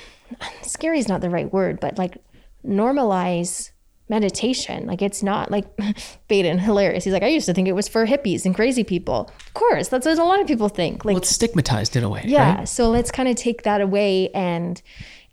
scary 0.63 1.01
is 1.01 1.09
not 1.09 1.21
the 1.21 1.31
right 1.31 1.53
word, 1.53 1.81
but 1.81 1.99
like 1.99 2.19
normalize 2.65 3.72
meditation. 4.13 4.87
Like 4.87 5.01
it's 5.01 5.23
not 5.23 5.51
like 5.51 5.67
Baden, 6.29 6.59
hilarious. 6.59 7.05
He's 7.05 7.15
like, 7.15 7.23
I 7.23 7.29
used 7.29 7.47
to 7.47 7.55
think 7.55 7.67
it 7.67 7.73
was 7.73 7.89
for 7.89 8.07
hippies 8.07 8.45
and 8.45 8.55
crazy 8.55 8.85
people. 8.85 9.31
Of 9.47 9.55
course, 9.55 9.89
that's 9.89 10.07
what 10.07 10.19
a 10.19 10.25
lot 10.25 10.41
of 10.41 10.47
people 10.47 10.69
think. 10.69 11.05
Like 11.05 11.15
Well, 11.15 11.23
it's 11.23 11.31
stigmatized 11.31 11.97
in 11.97 12.05
a 12.05 12.11
way. 12.11 12.23
yeah. 12.27 12.59
right? 12.59 12.69
So 12.69 12.91
let's 12.91 13.11
kind 13.11 13.29
of 13.29 13.37
take 13.37 13.63
that 13.63 13.81
away 13.81 14.29
and 14.35 14.81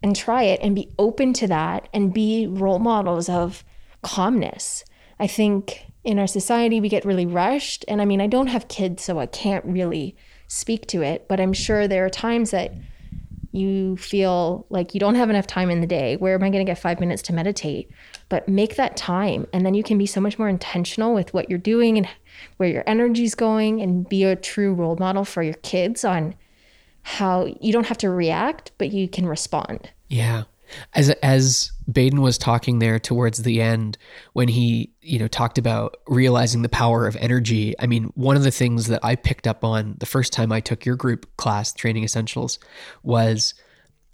and 0.01 0.15
try 0.15 0.43
it 0.43 0.61
and 0.63 0.73
be 0.73 0.89
open 0.97 1.33
to 1.33 1.47
that 1.47 1.89
and 1.93 2.13
be 2.13 2.47
role 2.47 2.79
models 2.79 3.27
of 3.27 3.65
calmness. 4.01 4.85
I 5.19 5.27
think 5.27 5.85
in 6.05 6.17
our 6.17 6.27
society 6.27 6.79
we 6.79 6.87
get 6.87 7.03
really 7.03 7.25
rushed 7.25 7.83
and 7.89 8.01
I 8.01 8.05
mean 8.05 8.21
I 8.21 8.27
don't 8.27 8.47
have 8.47 8.69
kids 8.69 9.03
so 9.03 9.19
I 9.19 9.25
can't 9.25 9.65
really 9.65 10.15
speak 10.47 10.87
to 10.87 11.01
it, 11.01 11.27
but 11.27 11.41
I'm 11.41 11.51
sure 11.53 11.85
there 11.85 12.05
are 12.05 12.09
times 12.09 12.51
that 12.51 12.71
you 13.51 13.97
feel 13.97 14.65
like 14.69 14.93
you 14.93 14.99
don't 14.99 15.15
have 15.15 15.29
enough 15.29 15.47
time 15.47 15.69
in 15.69 15.81
the 15.81 15.87
day. 15.87 16.15
Where 16.17 16.35
am 16.35 16.43
I 16.43 16.49
going 16.49 16.65
to 16.65 16.69
get 16.69 16.77
5 16.77 16.99
minutes 16.99 17.21
to 17.23 17.33
meditate? 17.33 17.89
But 18.29 18.47
make 18.47 18.75
that 18.75 18.95
time 18.95 19.47
and 19.53 19.65
then 19.65 19.73
you 19.73 19.83
can 19.83 19.97
be 19.97 20.05
so 20.05 20.21
much 20.21 20.37
more 20.37 20.49
intentional 20.49 21.13
with 21.13 21.33
what 21.33 21.49
you're 21.49 21.57
doing 21.59 21.97
and 21.97 22.07
where 22.57 22.69
your 22.69 22.83
energy's 22.85 23.35
going 23.35 23.81
and 23.81 24.07
be 24.07 24.23
a 24.23 24.35
true 24.35 24.73
role 24.73 24.97
model 24.97 25.25
for 25.25 25.41
your 25.41 25.55
kids 25.55 26.05
on 26.05 26.35
how 27.01 27.47
you 27.59 27.73
don't 27.73 27.87
have 27.87 27.97
to 27.99 28.09
react, 28.09 28.71
but 28.77 28.91
you 28.91 29.07
can 29.07 29.25
respond. 29.25 29.89
Yeah. 30.09 30.43
As 30.93 31.09
as 31.23 31.71
Baden 31.91 32.21
was 32.21 32.37
talking 32.37 32.79
there 32.79 32.99
towards 32.99 33.43
the 33.43 33.61
end 33.61 33.97
when 34.33 34.47
he, 34.47 34.91
you 35.01 35.19
know, 35.19 35.27
talked 35.27 35.57
about 35.57 35.97
realizing 36.07 36.61
the 36.61 36.69
power 36.69 37.07
of 37.07 37.15
energy. 37.17 37.75
I 37.79 37.87
mean, 37.87 38.05
one 38.15 38.35
of 38.35 38.43
the 38.43 38.51
things 38.51 38.87
that 38.87 39.03
I 39.03 39.15
picked 39.15 39.47
up 39.47 39.63
on 39.63 39.95
the 39.99 40.05
first 40.05 40.33
time 40.33 40.51
I 40.51 40.59
took 40.59 40.85
your 40.85 40.95
group 40.95 41.25
class, 41.37 41.73
Training 41.73 42.03
Essentials, 42.03 42.59
was 43.03 43.53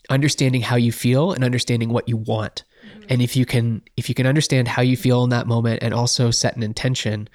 understanding 0.10 0.62
how 0.62 0.76
you 0.76 0.92
feel 0.92 1.32
and 1.32 1.44
understanding 1.44 1.90
what 1.90 2.08
you 2.08 2.18
want. 2.18 2.64
Mm-hmm. 2.88 3.06
And 3.10 3.22
if 3.22 3.36
you 3.36 3.46
can 3.46 3.82
if 3.98 4.10
you 4.10 4.16
can 4.16 4.28
understand 4.28 4.68
how 4.68 4.82
you 4.82 4.98
feel 4.98 5.24
in 5.24 5.30
that 5.32 5.48
moment 5.48 5.84
and 5.84 5.94
also 5.94 6.32
set 6.32 6.56
an 6.56 6.64
intention, 6.64 7.28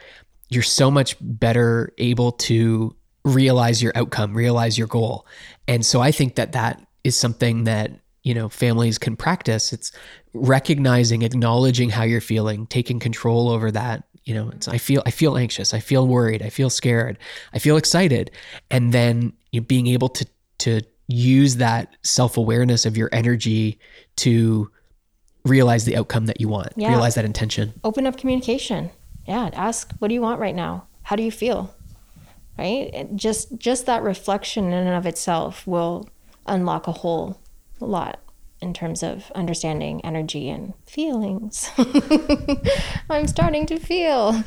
you're 0.48 0.62
so 0.62 0.90
much 0.90 1.16
better 1.20 1.92
able 1.98 2.32
to 2.32 2.94
realize 3.24 3.82
your 3.82 3.92
outcome, 3.94 4.34
realize 4.34 4.78
your 4.78 4.86
goal. 4.86 5.26
And 5.68 5.84
so 5.84 6.00
I 6.00 6.10
think 6.10 6.36
that 6.36 6.52
that 6.52 6.84
is 7.04 7.16
something 7.16 7.64
that, 7.64 7.92
you 8.22 8.34
know, 8.34 8.48
families 8.48 8.98
can 8.98 9.16
practice. 9.16 9.72
It's 9.72 9.92
recognizing, 10.34 11.22
acknowledging 11.22 11.90
how 11.90 12.02
you're 12.02 12.20
feeling, 12.20 12.66
taking 12.66 12.98
control 12.98 13.48
over 13.48 13.70
that. 13.70 14.04
You 14.24 14.34
know, 14.34 14.50
it's 14.50 14.68
I 14.68 14.78
feel 14.78 15.02
I 15.06 15.10
feel 15.10 15.36
anxious, 15.36 15.72
I 15.72 15.80
feel 15.80 16.06
worried, 16.06 16.42
I 16.42 16.50
feel 16.50 16.70
scared, 16.70 17.18
I 17.54 17.58
feel 17.58 17.76
excited, 17.76 18.30
and 18.70 18.92
then 18.92 19.32
you 19.50 19.60
know, 19.60 19.66
being 19.66 19.86
able 19.86 20.08
to 20.10 20.26
to 20.58 20.82
use 21.08 21.56
that 21.56 21.96
self-awareness 22.02 22.84
of 22.86 22.96
your 22.96 23.08
energy 23.12 23.78
to 24.16 24.70
realize 25.44 25.84
the 25.86 25.96
outcome 25.96 26.26
that 26.26 26.40
you 26.40 26.48
want, 26.48 26.68
Yeah. 26.76 26.88
realize 26.90 27.14
that 27.14 27.24
intention. 27.24 27.72
open 27.82 28.06
up 28.06 28.16
communication. 28.18 28.90
Yeah, 29.26 29.48
ask 29.54 29.90
what 29.98 30.08
do 30.08 30.14
you 30.14 30.20
want 30.20 30.38
right 30.38 30.54
now? 30.54 30.86
How 31.02 31.16
do 31.16 31.22
you 31.22 31.30
feel? 31.32 31.74
Right? 32.58 33.08
Just 33.16 33.56
just 33.56 33.86
that 33.86 34.02
reflection 34.02 34.66
in 34.66 34.86
and 34.86 34.96
of 34.96 35.06
itself 35.06 35.66
will 35.66 36.08
unlock 36.46 36.86
a 36.86 36.92
whole 36.92 37.40
lot 37.86 38.20
in 38.60 38.74
terms 38.74 39.02
of 39.02 39.30
understanding 39.34 40.04
energy 40.04 40.48
and 40.50 40.74
feelings. 40.86 41.70
I'm 43.10 43.26
starting 43.26 43.66
to 43.66 43.78
feel. 43.78 44.42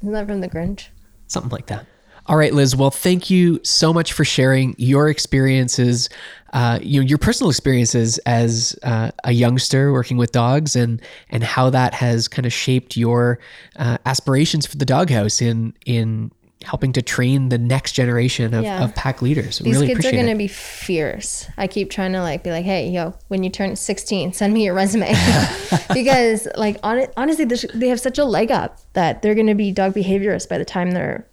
Isn't 0.00 0.12
that 0.12 0.26
from 0.26 0.40
the 0.40 0.48
Grinch? 0.48 0.88
something 1.28 1.50
like 1.50 1.66
that. 1.66 1.86
All 2.26 2.36
right, 2.36 2.52
Liz. 2.52 2.76
Well, 2.76 2.90
thank 2.90 3.30
you 3.30 3.58
so 3.64 3.90
much 3.90 4.12
for 4.12 4.22
sharing 4.22 4.74
your 4.76 5.08
experiences, 5.08 6.10
uh, 6.52 6.78
you 6.82 7.00
know, 7.00 7.06
your 7.06 7.16
personal 7.16 7.48
experiences 7.48 8.18
as 8.26 8.78
uh, 8.82 9.12
a 9.24 9.32
youngster 9.32 9.94
working 9.94 10.18
with 10.18 10.32
dogs, 10.32 10.76
and 10.76 11.00
and 11.30 11.42
how 11.42 11.70
that 11.70 11.94
has 11.94 12.28
kind 12.28 12.44
of 12.44 12.52
shaped 12.52 12.98
your 12.98 13.38
uh, 13.76 13.96
aspirations 14.04 14.66
for 14.66 14.76
the 14.76 14.84
Doghaus 14.84 15.40
in 15.40 15.72
in 15.86 16.30
helping 16.64 16.92
to 16.92 17.02
train 17.02 17.50
the 17.50 17.58
next 17.58 17.92
generation 17.92 18.52
of, 18.52 18.64
Yeah. 18.64 18.82
of 18.82 18.94
pack 18.94 19.22
leaders. 19.22 19.58
These 19.58 19.74
really 19.74 19.86
kids 19.88 20.04
are 20.06 20.10
going 20.10 20.26
to 20.26 20.34
be 20.34 20.48
fierce. 20.48 21.46
I 21.56 21.68
keep 21.68 21.88
trying 21.90 22.12
to 22.12 22.20
like 22.20 22.42
be 22.42 22.50
like, 22.50 22.64
hey, 22.64 22.88
yo, 22.88 23.14
when 23.28 23.44
you 23.44 23.50
turn 23.50 23.76
16, 23.76 24.32
send 24.32 24.52
me 24.52 24.64
your 24.64 24.74
resume. 24.74 25.14
because 25.94 26.48
like 26.56 26.80
hon- 26.82 27.06
honestly, 27.16 27.44
they 27.44 27.88
have 27.88 28.00
such 28.00 28.18
a 28.18 28.24
leg 28.24 28.50
up 28.50 28.78
that 28.94 29.22
they're 29.22 29.34
going 29.36 29.46
to 29.46 29.54
be 29.54 29.70
dog 29.70 29.94
behaviorists 29.94 30.48
by 30.48 30.58
the 30.58 30.64
time 30.64 30.90
they're 30.90 31.26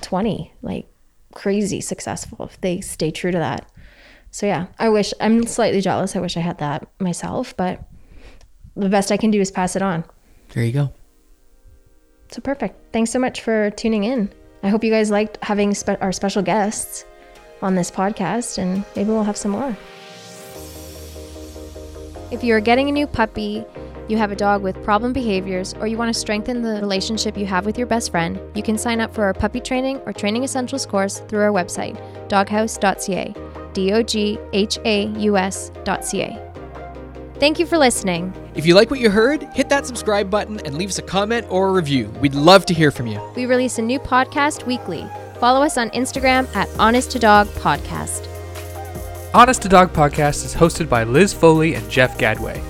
20, 0.00 0.52
like 0.62 0.86
crazy 1.34 1.80
successful 1.80 2.46
if 2.46 2.60
they 2.60 2.80
stay 2.80 3.10
true 3.10 3.30
to 3.30 3.38
that. 3.38 3.70
So 4.30 4.46
yeah, 4.46 4.66
I 4.78 4.88
wish 4.88 5.12
I'm 5.20 5.46
slightly 5.46 5.80
jealous. 5.80 6.16
I 6.16 6.20
wish 6.20 6.36
I 6.36 6.40
had 6.40 6.58
that 6.58 6.88
myself, 7.00 7.56
but 7.56 7.82
the 8.76 8.88
best 8.88 9.12
I 9.12 9.16
can 9.16 9.30
do 9.30 9.40
is 9.40 9.50
pass 9.50 9.76
it 9.76 9.82
on. 9.82 10.04
There 10.50 10.64
you 10.64 10.72
go. 10.72 10.92
So 12.30 12.40
perfect. 12.40 12.76
Thanks 12.92 13.10
so 13.10 13.18
much 13.18 13.40
for 13.40 13.70
tuning 13.70 14.04
in. 14.04 14.30
I 14.62 14.68
hope 14.68 14.84
you 14.84 14.90
guys 14.90 15.10
liked 15.10 15.38
having 15.42 15.74
spe- 15.74 16.00
our 16.00 16.12
special 16.12 16.42
guests 16.42 17.04
on 17.62 17.74
this 17.74 17.90
podcast, 17.90 18.58
and 18.58 18.84
maybe 18.94 19.10
we'll 19.10 19.24
have 19.24 19.36
some 19.36 19.50
more. 19.52 19.76
If 22.30 22.44
you 22.44 22.54
are 22.54 22.60
getting 22.60 22.88
a 22.88 22.92
new 22.92 23.06
puppy, 23.06 23.64
you 24.08 24.16
have 24.16 24.30
a 24.32 24.36
dog 24.36 24.62
with 24.62 24.82
problem 24.84 25.12
behaviors, 25.12 25.74
or 25.74 25.86
you 25.86 25.96
want 25.96 26.12
to 26.12 26.18
strengthen 26.18 26.62
the 26.62 26.80
relationship 26.80 27.36
you 27.36 27.46
have 27.46 27.66
with 27.66 27.76
your 27.76 27.86
best 27.86 28.10
friend, 28.10 28.40
you 28.54 28.62
can 28.62 28.78
sign 28.78 29.00
up 29.00 29.14
for 29.14 29.24
our 29.24 29.34
puppy 29.34 29.60
training 29.60 29.98
or 30.06 30.12
training 30.12 30.44
essentials 30.44 30.86
course 30.86 31.20
through 31.28 31.40
our 31.42 31.52
website, 31.52 31.96
doghaus.ca. 32.28 33.34
D 33.72 33.92
O 33.92 34.02
G 34.02 34.38
H 34.52 34.78
A 34.84 35.06
U 35.06 35.36
S.ca. 35.36 36.49
Thank 37.40 37.58
you 37.58 37.64
for 37.64 37.78
listening. 37.78 38.34
If 38.54 38.66
you 38.66 38.74
like 38.74 38.90
what 38.90 39.00
you 39.00 39.08
heard, 39.08 39.44
hit 39.54 39.70
that 39.70 39.86
subscribe 39.86 40.28
button 40.28 40.60
and 40.66 40.76
leave 40.76 40.90
us 40.90 40.98
a 40.98 41.02
comment 41.02 41.46
or 41.48 41.70
a 41.70 41.72
review. 41.72 42.10
We'd 42.20 42.34
love 42.34 42.66
to 42.66 42.74
hear 42.74 42.90
from 42.90 43.06
you. 43.06 43.18
We 43.34 43.46
release 43.46 43.78
a 43.78 43.82
new 43.82 43.98
podcast 43.98 44.66
weekly. 44.66 45.08
Follow 45.38 45.62
us 45.62 45.78
on 45.78 45.88
Instagram 45.90 46.54
at 46.54 46.68
Honest 46.78 47.10
to 47.12 47.18
Dog 47.18 47.46
Podcast. 47.48 48.26
Honest 49.32 49.62
to 49.62 49.70
Dog 49.70 49.90
podcast 49.94 50.44
is 50.44 50.54
hosted 50.54 50.90
by 50.90 51.02
Liz 51.04 51.32
Foley 51.32 51.74
and 51.76 51.88
Jeff 51.88 52.18
Gadway. 52.18 52.62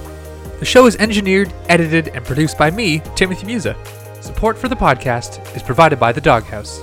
The 0.60 0.64
show 0.64 0.86
is 0.86 0.94
engineered, 0.96 1.52
edited, 1.68 2.06
and 2.08 2.24
produced 2.24 2.56
by 2.56 2.70
me, 2.70 3.02
Timothy 3.16 3.46
Musa. 3.46 3.74
Support 4.20 4.56
for 4.56 4.68
the 4.68 4.76
podcast 4.76 5.56
is 5.56 5.64
provided 5.64 5.98
by 5.98 6.12
The 6.12 6.20
Doghaus. 6.20 6.80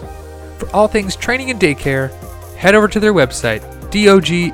For 0.59 0.69
all 0.75 0.89
things 0.89 1.15
training 1.15 1.51
and 1.51 1.59
daycare, 1.59 2.11
head 2.55 2.75
over 2.75 2.89
to 2.89 2.99
their 2.99 3.13
website, 3.13 3.61
doghaus.ca. 3.91 4.51